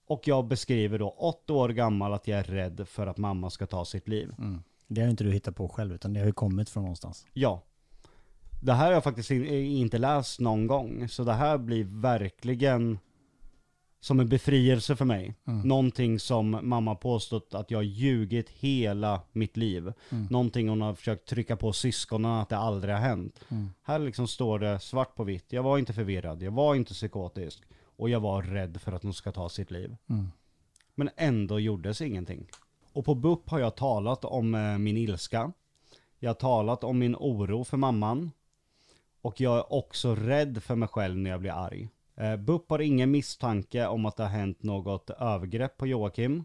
Och 0.07 0.27
jag 0.27 0.45
beskriver 0.47 0.99
då, 0.99 1.09
åtta 1.09 1.53
år 1.53 1.69
gammal, 1.69 2.13
att 2.13 2.27
jag 2.27 2.39
är 2.39 2.43
rädd 2.43 2.88
för 2.88 3.07
att 3.07 3.17
mamma 3.17 3.49
ska 3.49 3.65
ta 3.65 3.86
sitt 3.86 4.07
liv. 4.07 4.33
Mm. 4.38 4.63
Det 4.88 5.01
har 5.01 5.05
ju 5.05 5.11
inte 5.11 5.23
du 5.23 5.31
hittat 5.31 5.55
på 5.55 5.69
själv 5.69 5.93
utan 5.95 6.13
det 6.13 6.19
har 6.19 6.27
ju 6.27 6.33
kommit 6.33 6.69
från 6.69 6.83
någonstans. 6.83 7.25
Ja. 7.33 7.61
Det 8.61 8.73
här 8.73 8.86
har 8.86 8.91
jag 8.91 9.03
faktiskt 9.03 9.31
in- 9.31 9.45
inte 9.53 9.97
läst 9.97 10.39
någon 10.39 10.67
gång, 10.67 11.09
så 11.09 11.23
det 11.23 11.33
här 11.33 11.57
blir 11.57 11.83
verkligen 11.83 12.99
som 14.00 14.20
en 14.20 14.30
befrielse 14.30 14.96
för 14.96 15.06
mig. 15.06 15.36
Mm. 15.48 15.68
Någonting 15.68 16.20
som 16.20 16.60
mamma 16.62 16.96
påstått 16.96 17.54
att 17.54 17.72
jag 17.72 17.84
ljugit 17.84 18.50
hela 18.50 19.22
mitt 19.32 19.58
liv. 19.58 19.93
Mm. 20.10 20.28
Någonting 20.30 20.70
hon 20.70 20.82
har 20.82 20.93
försökt 20.93 21.30
trycka 21.30 21.56
på 21.56 21.74
syskonen 21.74 22.32
att 22.32 22.50
det 22.50 22.58
aldrig 22.58 22.93
har 22.93 23.02
hänt. 23.02 23.39
Mm. 23.50 23.70
Här 23.84 24.00
liksom 24.00 24.28
står 24.28 24.60
det 24.60 24.80
svart 24.80 25.16
på 25.16 25.24
vitt. 25.24 25.46
Jag 25.54 25.64
var 25.64 25.78
inte 25.78 25.93
förvirrad, 25.93 26.43
jag 26.43 26.52
var 26.52 26.76
inte 26.76 26.93
psykotisk. 26.93 27.64
Och 27.98 28.10
jag 28.10 28.20
var 28.20 28.41
rädd 28.41 28.82
för 28.82 28.91
att 28.91 29.04
hon 29.04 29.14
ska 29.14 29.32
ta 29.32 29.50
sitt 29.50 29.72
liv. 29.72 29.96
Mm. 30.10 30.32
Men 30.96 31.10
ändå 31.16 31.60
gjordes 31.60 32.02
ingenting. 32.02 32.48
Och 32.93 33.06
på 33.06 33.16
BUP 33.16 33.50
har 33.50 33.60
jag 33.60 33.76
talat 33.76 34.26
om 34.26 34.56
eh, 34.56 34.78
min 34.78 34.98
ilska. 34.98 35.52
Jag 36.20 36.30
har 36.30 36.36
talat 36.36 36.84
om 36.84 37.00
min 37.00 37.16
oro 37.16 37.64
för 37.64 37.78
mamman. 37.78 38.32
Och 39.22 39.41
jag 39.41 39.58
är 39.58 39.74
också 39.74 40.16
rädd 40.16 40.64
för 40.64 40.76
mig 40.76 40.88
själv 40.88 41.18
när 41.18 41.30
jag 41.30 41.39
blir 41.39 41.52
arg. 41.52 41.89
Eh, 42.16 42.36
BUP 42.36 42.70
har 42.70 42.80
ingen 42.80 43.11
misstanke 43.11 43.88
om 43.88 44.05
att 44.05 44.16
det 44.18 44.24
har 44.24 44.30
hänt 44.30 44.63
något 44.63 45.09
övergrepp 45.09 45.78
på 45.78 45.88
Joakim. 45.88 46.43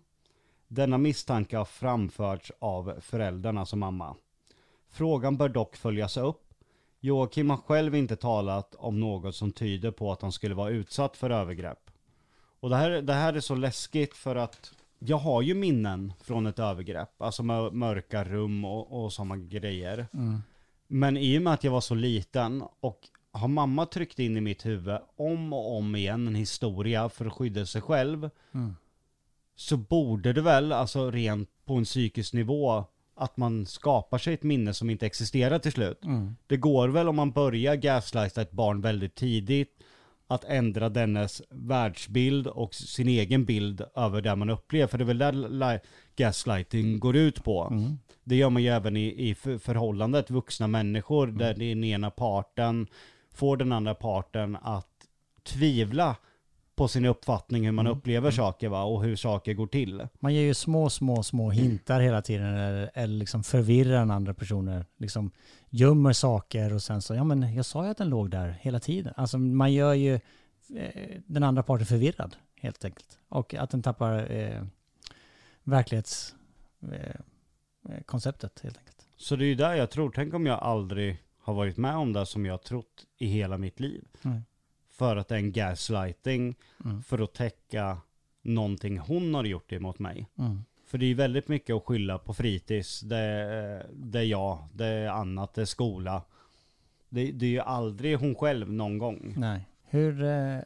Denna 0.68 0.98
misstanke 0.98 1.56
har 1.56 1.64
framförts 1.64 2.52
av 2.58 2.94
föräldrarna 3.00 3.66
som 3.66 3.78
mamma. 3.78 4.16
Frågan 4.90 5.36
bör 5.36 5.48
dock 5.48 5.76
följas 5.76 6.16
upp. 6.16 6.54
Joakim 7.00 7.50
har 7.50 7.56
själv 7.56 7.94
inte 7.94 8.16
talat 8.16 8.74
om 8.78 9.00
något 9.00 9.34
som 9.34 9.52
tyder 9.52 9.90
på 9.90 10.12
att 10.12 10.22
han 10.22 10.32
skulle 10.32 10.54
vara 10.54 10.70
utsatt 10.70 11.16
för 11.16 11.30
övergrepp. 11.30 11.90
Och 12.60 12.70
det 12.70 12.76
här, 12.76 12.90
det 12.90 13.12
här 13.12 13.32
är 13.34 13.40
så 13.40 13.54
läskigt 13.54 14.14
för 14.16 14.36
att 14.36 14.72
jag 14.98 15.16
har 15.16 15.42
ju 15.42 15.54
minnen 15.54 16.12
från 16.20 16.46
ett 16.46 16.58
övergrepp. 16.58 17.22
Alltså 17.22 17.42
mör- 17.42 17.70
mörka 17.70 18.24
rum 18.24 18.64
och, 18.64 19.04
och 19.04 19.12
sådana 19.12 19.36
grejer. 19.36 20.06
Mm. 20.12 20.42
Men 20.86 21.16
i 21.16 21.38
och 21.38 21.42
med 21.42 21.52
att 21.52 21.64
jag 21.64 21.72
var 21.72 21.80
så 21.80 21.94
liten 21.94 22.64
och 22.80 23.08
har 23.32 23.48
mamma 23.48 23.86
tryckt 23.86 24.18
in 24.18 24.36
i 24.36 24.40
mitt 24.40 24.66
huvud 24.66 24.98
om 25.16 25.52
och 25.52 25.76
om 25.76 25.96
igen 25.96 26.26
en 26.26 26.34
historia 26.34 27.08
för 27.08 27.26
att 27.26 27.32
skydda 27.32 27.66
sig 27.66 27.82
själv. 27.82 28.30
Mm. 28.54 28.76
Så 29.56 29.76
borde 29.76 30.32
det 30.32 30.42
väl, 30.42 30.72
alltså 30.72 31.10
rent 31.10 31.48
på 31.64 31.74
en 31.74 31.84
psykisk 31.84 32.32
nivå, 32.32 32.84
att 33.14 33.36
man 33.36 33.66
skapar 33.66 34.18
sig 34.18 34.34
ett 34.34 34.42
minne 34.42 34.74
som 34.74 34.90
inte 34.90 35.06
existerar 35.06 35.58
till 35.58 35.72
slut. 35.72 36.04
Mm. 36.04 36.36
Det 36.46 36.56
går 36.56 36.88
väl 36.88 37.08
om 37.08 37.16
man 37.16 37.30
börjar 37.30 37.74
gaslighta 37.76 38.42
ett 38.42 38.50
barn 38.52 38.80
väldigt 38.80 39.14
tidigt 39.14 39.78
att 40.26 40.44
ändra 40.44 40.88
dennes 40.88 41.42
världsbild 41.50 42.46
och 42.46 42.74
sin 42.74 43.08
egen 43.08 43.44
bild 43.44 43.82
över 43.94 44.22
det 44.22 44.36
man 44.36 44.50
upplever. 44.50 44.86
För 44.86 44.98
det 44.98 45.04
är 45.04 45.06
väl 45.06 45.18
där 45.18 45.32
li- 45.32 45.80
gaslighting 46.16 46.98
går 47.00 47.16
ut 47.16 47.44
på. 47.44 47.68
Mm. 47.70 47.98
Det 48.24 48.36
gör 48.36 48.50
man 48.50 48.62
ju 48.62 48.68
även 48.68 48.96
i, 48.96 49.28
i 49.30 49.34
för- 49.34 49.58
förhållandet, 49.58 50.30
vuxna 50.30 50.66
människor, 50.66 51.26
där 51.26 51.54
den 51.54 51.84
ena 51.84 52.10
parten 52.10 52.86
får 53.32 53.56
den 53.56 53.72
andra 53.72 53.94
parten 53.94 54.56
att 54.62 55.06
tvivla 55.42 56.16
på 56.80 56.88
sin 56.88 57.04
uppfattning 57.04 57.64
hur 57.64 57.72
man 57.72 57.86
upplever 57.86 58.30
saker 58.30 58.68
va, 58.68 58.82
och 58.82 59.02
hur 59.02 59.16
saker 59.16 59.54
går 59.54 59.66
till. 59.66 60.06
Man 60.14 60.34
ger 60.34 60.42
ju 60.42 60.54
små, 60.54 60.90
små, 60.90 61.22
små 61.22 61.50
hintar 61.50 62.00
hela 62.00 62.22
tiden 62.22 62.46
eller, 62.46 62.90
eller 62.94 63.14
liksom 63.14 63.42
förvirrar 63.42 63.98
den 63.98 64.10
andra 64.10 64.34
personen. 64.34 64.84
Liksom 64.96 65.30
gömmer 65.70 66.12
saker 66.12 66.74
och 66.74 66.82
sen 66.82 67.02
så, 67.02 67.14
ja 67.14 67.24
men 67.24 67.54
jag 67.54 67.64
sa 67.64 67.84
ju 67.84 67.90
att 67.90 67.96
den 67.96 68.08
låg 68.08 68.30
där 68.30 68.58
hela 68.60 68.80
tiden. 68.80 69.14
Alltså 69.16 69.38
man 69.38 69.72
gör 69.72 69.94
ju 69.94 70.14
eh, 70.14 70.20
den 71.26 71.42
andra 71.42 71.62
parten 71.62 71.86
förvirrad 71.86 72.36
helt 72.54 72.84
enkelt. 72.84 73.18
Och 73.28 73.54
att 73.54 73.70
den 73.70 73.82
tappar 73.82 74.32
eh, 74.32 74.62
verklighetskonceptet 75.62 78.56
eh, 78.56 78.60
eh, 78.60 78.64
helt 78.64 78.78
enkelt. 78.78 79.06
Så 79.16 79.36
det 79.36 79.44
är 79.44 79.48
ju 79.48 79.54
där 79.54 79.74
jag 79.74 79.90
tror, 79.90 80.10
tänk 80.10 80.34
om 80.34 80.46
jag 80.46 80.58
aldrig 80.58 81.22
har 81.50 81.56
varit 81.56 81.76
med 81.76 81.96
om 81.96 82.12
det 82.12 82.26
som 82.26 82.46
jag 82.46 82.52
har 82.52 82.58
trott 82.58 83.06
i 83.18 83.26
hela 83.26 83.58
mitt 83.58 83.80
liv. 83.80 84.04
Mm. 84.24 84.40
För 84.90 85.16
att 85.16 85.28
det 85.28 85.34
är 85.34 85.38
en 85.38 85.52
gaslighting, 85.52 86.54
Mm. 86.84 87.02
för 87.02 87.18
att 87.18 87.32
täcka 87.34 87.98
någonting 88.42 88.98
hon 88.98 89.34
har 89.34 89.44
gjort 89.44 89.72
emot 89.72 89.98
mig. 89.98 90.28
Mm. 90.38 90.64
För 90.86 90.98
det 90.98 91.06
är 91.06 91.14
väldigt 91.14 91.48
mycket 91.48 91.76
att 91.76 91.84
skylla 91.84 92.18
på 92.18 92.34
fritids, 92.34 93.00
det 93.00 93.16
är, 93.16 93.86
det 93.92 94.18
är 94.18 94.22
jag, 94.24 94.68
det 94.74 94.86
är 94.86 95.08
annat, 95.08 95.54
det 95.54 95.60
är 95.60 95.64
skola. 95.66 96.22
Det, 97.08 97.32
det 97.32 97.46
är 97.46 97.50
ju 97.50 97.60
aldrig 97.60 98.18
hon 98.18 98.34
själv 98.34 98.72
någon 98.72 98.98
gång. 98.98 99.34
Nej. 99.36 99.68
Hur 99.82 100.22
eh, 100.22 100.58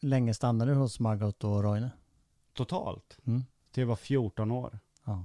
länge 0.00 0.34
stannade 0.34 0.70
du 0.70 0.76
hos 0.76 1.00
Margot 1.00 1.44
och 1.44 1.62
Roine? 1.62 1.90
Totalt. 2.52 3.18
Mm. 3.26 3.44
Till 3.72 3.80
jag 3.80 3.88
var 3.88 3.96
14 3.96 4.50
år. 4.50 4.78
Ja. 5.04 5.24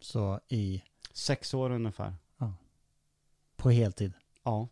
Så 0.00 0.40
i, 0.48 0.82
Sex 1.12 1.54
år 1.54 1.70
ungefär. 1.70 2.14
på 3.56 3.70
heltid? 3.70 4.12
Ja. 4.44 4.68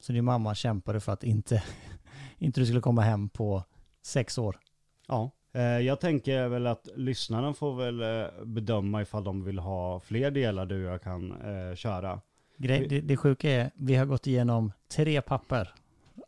Så 0.00 0.12
din 0.12 0.24
mamma 0.24 0.54
kämpade 0.54 1.00
för 1.00 1.12
att 1.12 1.24
inte, 1.24 1.62
inte 2.38 2.60
du 2.60 2.66
skulle 2.66 2.80
komma 2.80 3.02
hem 3.02 3.28
på 3.28 3.64
sex 4.02 4.38
år? 4.38 4.58
Ja. 5.08 5.30
Eh, 5.52 5.62
Jag 5.62 6.00
tänker 6.00 6.48
väl 6.48 6.66
att 6.66 6.88
lyssnarna 6.96 7.54
får 7.54 7.74
väl 7.76 8.02
eh, 8.02 8.44
bedöma 8.44 9.02
ifall 9.02 9.24
de 9.24 9.44
vill 9.44 9.58
ha 9.58 10.00
fler 10.00 10.30
delar 10.30 10.66
du 10.66 10.86
och 10.86 10.92
jag 10.92 11.02
kan 11.02 11.32
eh, 11.32 11.74
köra. 11.74 12.20
Grej, 12.56 12.88
det, 12.88 13.00
det 13.00 13.16
sjuka 13.16 13.50
är, 13.50 13.70
vi 13.74 13.94
har 13.94 14.06
gått 14.06 14.26
igenom 14.26 14.72
tre 14.88 15.22
papper 15.22 15.74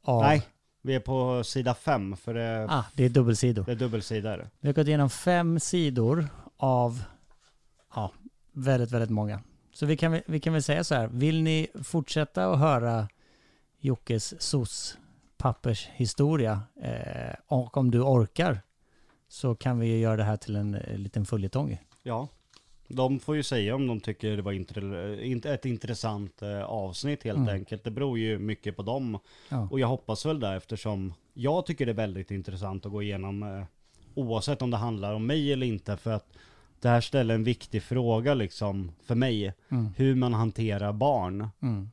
av... 0.02 0.22
Nej, 0.22 0.42
vi 0.82 0.94
är 0.94 1.00
på 1.00 1.44
sida 1.44 1.74
fem 1.74 2.16
för 2.16 2.34
det, 2.34 2.66
Ah, 2.70 2.84
det 2.94 3.04
är 3.04 3.08
dubbelsidor. 3.08 3.64
det 3.64 3.72
är 3.72 3.76
dubbelsidor. 3.76 4.48
Vi 4.60 4.68
har 4.68 4.74
gått 4.74 4.86
igenom 4.86 5.10
fem 5.10 5.60
sidor 5.60 6.26
av, 6.56 7.02
ja, 7.94 8.12
väldigt, 8.52 8.90
väldigt 8.92 9.10
många. 9.10 9.40
Så 9.74 9.86
vi 9.86 9.96
kan, 9.96 10.20
vi 10.26 10.40
kan 10.40 10.52
väl 10.52 10.62
säga 10.62 10.84
så 10.84 10.94
här, 10.94 11.08
vill 11.12 11.42
ni 11.42 11.66
fortsätta 11.84 12.46
att 12.52 12.58
höra 12.58 13.08
Jockes 13.80 14.42
SOS 14.42 14.98
pappers 15.36 15.88
historia 15.94 16.60
eh, 16.82 17.34
och 17.46 17.76
om 17.76 17.90
du 17.90 18.00
orkar 18.00 18.60
så 19.28 19.54
kan 19.54 19.78
vi 19.78 19.86
ju 19.86 19.98
göra 19.98 20.16
det 20.16 20.24
här 20.24 20.36
till 20.36 20.56
en 20.56 20.74
eh, 20.74 20.98
liten 20.98 21.24
följetong. 21.26 21.78
Ja. 22.02 22.28
De 22.88 23.20
får 23.20 23.36
ju 23.36 23.42
säga 23.42 23.74
om 23.74 23.86
de 23.86 24.00
tycker 24.00 24.36
det 24.36 24.42
var 24.42 24.52
intre, 24.52 25.54
ett 25.54 25.64
intressant 25.64 26.42
eh, 26.42 26.62
avsnitt 26.62 27.22
helt 27.24 27.38
Mm. 27.38 27.54
enkelt. 27.54 27.84
Det 27.84 27.90
beror 27.90 28.18
ju 28.18 28.38
mycket 28.38 28.76
på 28.76 28.82
dem. 28.82 29.18
Ja. 29.48 29.68
Och 29.70 29.80
jag 29.80 29.86
hoppas 29.88 30.26
väl 30.26 30.40
det 30.40 30.54
eftersom 30.54 31.14
jag 31.34 31.66
tycker 31.66 31.86
det 31.86 31.92
är 31.92 31.96
väldigt 31.96 32.30
intressant 32.30 32.86
att 32.86 32.92
gå 32.92 33.02
igenom 33.02 33.42
eh, 33.42 33.64
oavsett 34.14 34.62
om 34.62 34.70
det 34.70 34.76
handlar 34.76 35.14
om 35.14 35.26
mig 35.26 35.52
eller 35.52 35.66
inte. 35.66 35.96
För 35.96 36.10
att 36.10 36.32
det 36.84 36.90
här 36.90 37.00
ställer 37.00 37.34
en 37.34 37.44
viktig 37.44 37.82
fråga 37.82 38.34
liksom 38.34 38.92
för 39.02 39.14
mig. 39.14 39.52
Mm. 39.68 39.88
Hur 39.96 40.14
man 40.14 40.34
hanterar 40.34 40.92
barn. 40.92 41.48
Mm. 41.62 41.90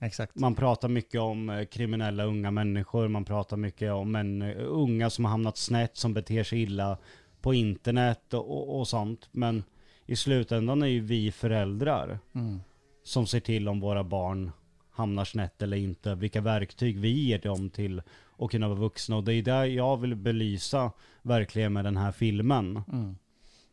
Exakt. 0.00 0.34
Man 0.34 0.54
pratar 0.54 0.88
mycket 0.88 1.20
om 1.20 1.50
eh, 1.50 1.64
kriminella 1.64 2.24
unga 2.24 2.50
människor. 2.50 3.08
Man 3.08 3.24
pratar 3.24 3.56
mycket 3.56 3.92
om 3.92 4.12
män, 4.12 4.42
eh, 4.42 4.56
unga 4.58 5.10
som 5.10 5.24
har 5.24 5.30
hamnat 5.30 5.56
snett, 5.56 5.96
som 5.96 6.14
beter 6.14 6.44
sig 6.44 6.62
illa 6.62 6.98
på 7.40 7.54
internet 7.54 8.34
och, 8.34 8.50
och, 8.50 8.78
och 8.80 8.88
sånt. 8.88 9.28
Men 9.32 9.64
i 10.06 10.16
slutändan 10.16 10.82
är 10.82 10.86
ju 10.86 11.00
vi 11.00 11.32
föräldrar 11.32 12.18
Mm. 12.34 12.60
som 13.02 13.26
ser 13.26 13.40
till 13.40 13.68
om 13.68 13.80
våra 13.80 14.04
barn 14.04 14.50
hamnar 14.90 15.24
snett 15.24 15.62
eller 15.62 15.76
inte. 15.76 16.14
Vilka 16.14 16.40
verktyg 16.40 16.98
vi 16.98 17.08
ger 17.08 17.38
dem 17.38 17.70
till 17.70 18.02
att 18.38 18.50
kunna 18.50 18.68
vara 18.68 18.78
vuxna. 18.78 19.16
Och 19.16 19.24
det 19.24 19.34
är 19.34 19.42
där 19.42 19.64
jag 19.64 19.96
vill 19.96 20.14
belysa 20.14 20.92
verkligen 21.22 21.72
med 21.72 21.84
den 21.84 21.96
här 21.96 22.12
filmen. 22.12 22.82
Mm. 22.92 23.16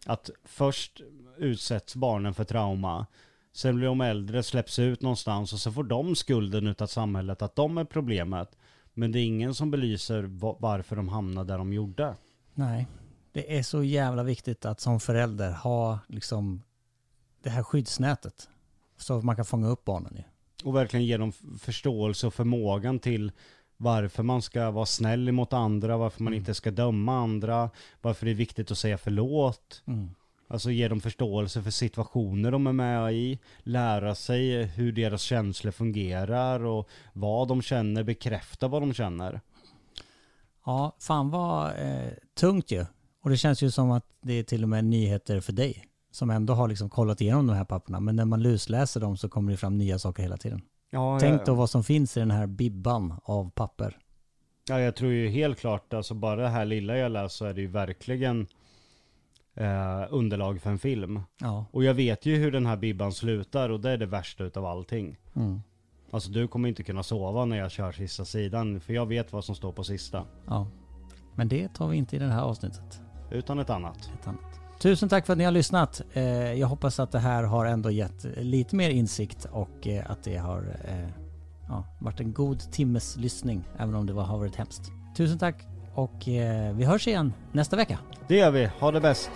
Att 0.05 0.29
först 0.43 1.01
utsätts 1.37 1.95
barnen 1.95 2.33
för 2.33 2.43
trauma. 2.43 3.07
Sen 3.53 3.75
blir 3.75 3.87
de 3.87 4.01
äldre, 4.01 4.43
släpps 4.43 4.79
ut 4.79 5.01
någonstans 5.01 5.53
och 5.53 5.59
så 5.59 5.71
får 5.71 5.83
de 5.83 6.15
skulden 6.15 6.67
utav 6.67 6.87
samhället 6.87 7.41
att 7.41 7.55
de 7.55 7.77
är 7.77 7.85
problemet. 7.85 8.57
Men 8.93 9.11
det 9.11 9.19
är 9.19 9.25
ingen 9.25 9.55
som 9.55 9.71
belyser 9.71 10.23
va- 10.23 10.57
varför 10.59 10.95
de 10.95 11.09
hamnade 11.09 11.53
där 11.53 11.57
de 11.57 11.73
gjorde. 11.73 12.15
Nej, 12.53 12.87
det 13.31 13.57
är 13.57 13.63
så 13.63 13.83
jävla 13.83 14.23
viktigt 14.23 14.65
att 14.65 14.79
som 14.79 14.99
förälder 14.99 15.51
ha 15.51 15.99
liksom 16.07 16.63
det 17.43 17.49
här 17.49 17.63
skyddsnätet. 17.63 18.49
Så 18.97 19.17
att 19.17 19.23
man 19.23 19.35
kan 19.35 19.45
fånga 19.45 19.67
upp 19.67 19.85
barnen 19.85 20.13
ju. 20.15 20.23
Och 20.63 20.75
verkligen 20.75 21.05
ge 21.05 21.17
dem 21.17 21.31
förståelse 21.59 22.27
och 22.27 22.33
förmågan 22.33 22.99
till 22.99 23.31
varför 23.83 24.23
man 24.23 24.41
ska 24.41 24.71
vara 24.71 24.85
snäll 24.85 25.31
mot 25.31 25.53
andra, 25.53 25.97
varför 25.97 26.23
man 26.23 26.33
Mm. 26.33 26.39
inte 26.39 26.53
ska 26.53 26.71
döma 26.71 27.17
andra, 27.17 27.69
varför 28.01 28.25
det 28.25 28.31
är 28.31 28.35
viktigt 28.35 28.71
att 28.71 28.77
säga 28.77 28.97
förlåt. 28.97 29.83
Mm. 29.85 30.09
Alltså 30.47 30.71
ge 30.71 30.87
dem 30.87 31.01
förståelse 31.01 31.61
för 31.61 31.71
situationer 31.71 32.51
de 32.51 32.67
är 32.67 32.71
med 32.73 33.13
i, 33.13 33.39
lära 33.63 34.15
sig 34.15 34.63
hur 34.63 34.91
deras 34.91 35.21
känslor 35.21 35.71
fungerar 35.71 36.65
och 36.65 36.89
vad 37.13 37.47
de 37.47 37.61
känner, 37.61 38.03
bekräfta 38.03 38.67
vad 38.67 38.81
de 38.81 38.93
känner. 38.93 39.41
Ja, 40.65 40.95
fan 40.99 41.29
vad 41.29 41.65
eh, 41.67 42.11
tungt 42.39 42.71
ju. 42.71 42.85
Och 43.23 43.29
det 43.29 43.37
känns 43.37 43.63
ju 43.63 43.71
som 43.71 43.91
att 43.91 44.05
det 44.21 44.33
är 44.33 44.43
till 44.43 44.63
och 44.63 44.69
med 44.69 44.85
nyheter 44.85 45.39
för 45.39 45.53
dig. 45.53 45.85
Som 46.11 46.29
ändå 46.29 46.53
har 46.53 46.67
liksom 46.67 46.89
kollat 46.89 47.21
igenom 47.21 47.47
de 47.47 47.53
här 47.53 47.65
papperna. 47.65 47.99
Men 47.99 48.15
när 48.15 48.25
man 48.25 48.41
lusläser 48.43 48.99
dem 48.99 49.17
så 49.17 49.29
kommer 49.29 49.51
det 49.51 49.57
fram 49.57 49.77
nya 49.77 49.99
saker 49.99 50.23
hela 50.23 50.37
tiden. 50.37 50.61
Ja, 50.93 51.19
Tänk 51.19 51.45
då 51.45 51.53
vad 51.53 51.69
som 51.69 51.83
finns 51.83 52.17
i 52.17 52.19
den 52.19 52.31
här 52.31 52.47
bibban 52.47 53.19
av 53.23 53.49
papper. 53.49 53.97
Ja, 54.69 54.79
jag 54.79 54.95
tror 54.95 55.11
ju 55.11 55.29
helt 55.29 55.59
klart, 55.59 55.93
alltså 55.93 56.13
bara 56.13 56.41
det 56.41 56.49
här 56.49 56.65
lilla 56.65 56.97
jag 56.97 57.11
läst 57.11 57.35
så 57.35 57.45
är 57.45 57.53
det 57.53 57.61
ju 57.61 57.67
verkligen 57.67 58.47
eh, 59.53 60.03
underlag 60.09 60.61
för 60.61 60.69
en 60.69 60.79
film. 60.79 61.21
Ja. 61.39 61.65
Och 61.71 61.83
jag 61.83 61.93
vet 61.93 62.25
ju 62.25 62.35
hur 62.35 62.51
den 62.51 62.65
här 62.65 62.77
bibban 62.77 63.13
slutar 63.13 63.69
och 63.69 63.79
det 63.79 63.91
är 63.91 63.97
det 63.97 64.05
värsta 64.05 64.43
utav 64.43 64.65
allting. 64.65 65.17
Mm. 65.35 65.61
Alltså 66.11 66.31
du 66.31 66.47
kommer 66.47 66.69
inte 66.69 66.83
kunna 66.83 67.03
sova 67.03 67.45
när 67.45 67.57
jag 67.57 67.71
kör 67.71 67.91
sista 67.91 68.25
sidan, 68.25 68.81
för 68.81 68.93
jag 68.93 69.05
vet 69.05 69.33
vad 69.33 69.45
som 69.45 69.55
står 69.55 69.71
på 69.71 69.83
sista. 69.83 70.25
ja. 70.47 70.67
Men 71.35 71.47
det 71.47 71.73
tar 71.73 71.87
vi 71.87 71.97
inte 71.97 72.15
i 72.15 72.19
det 72.19 72.25
här 72.25 72.41
avsnittet. 72.41 73.01
Utan 73.31 73.59
ett 73.59 73.69
annat. 73.69 74.11
Ett 74.19 74.27
annat. 74.27 74.52
Tusen 74.83 75.09
tack 75.09 75.25
för 75.25 75.33
att 75.33 75.37
ni 75.37 75.43
har 75.43 75.51
lyssnat. 75.51 76.01
Eh, 76.13 76.53
jag 76.53 76.67
hoppas 76.67 76.99
att 76.99 77.11
det 77.11 77.19
här 77.19 77.43
har 77.43 77.65
ändå 77.65 77.91
gett 77.91 78.25
lite 78.37 78.75
mer 78.75 78.89
insikt 78.89 79.45
och 79.51 79.87
eh, 79.87 80.11
att 80.11 80.23
det 80.23 80.37
har 80.37 80.77
eh, 80.87 81.09
ja, 81.67 81.85
varit 81.99 82.19
en 82.19 82.33
god 82.33 82.71
timmes 82.71 83.17
lyssning. 83.17 83.63
Även 83.79 83.95
om 83.95 84.05
det 84.05 84.13
har 84.13 84.37
varit 84.37 84.55
hemskt. 84.55 84.81
Tusen 85.17 85.39
tack 85.39 85.55
och 85.95 86.23
vi 86.73 86.85
hörs 86.85 87.07
igen 87.07 87.33
nästa 87.51 87.75
vecka. 87.75 87.99
Det 88.27 88.35
gör 88.35 88.51
vi, 88.51 88.65
ha 88.65 88.91
det 88.91 89.01
bäst! 89.01 89.31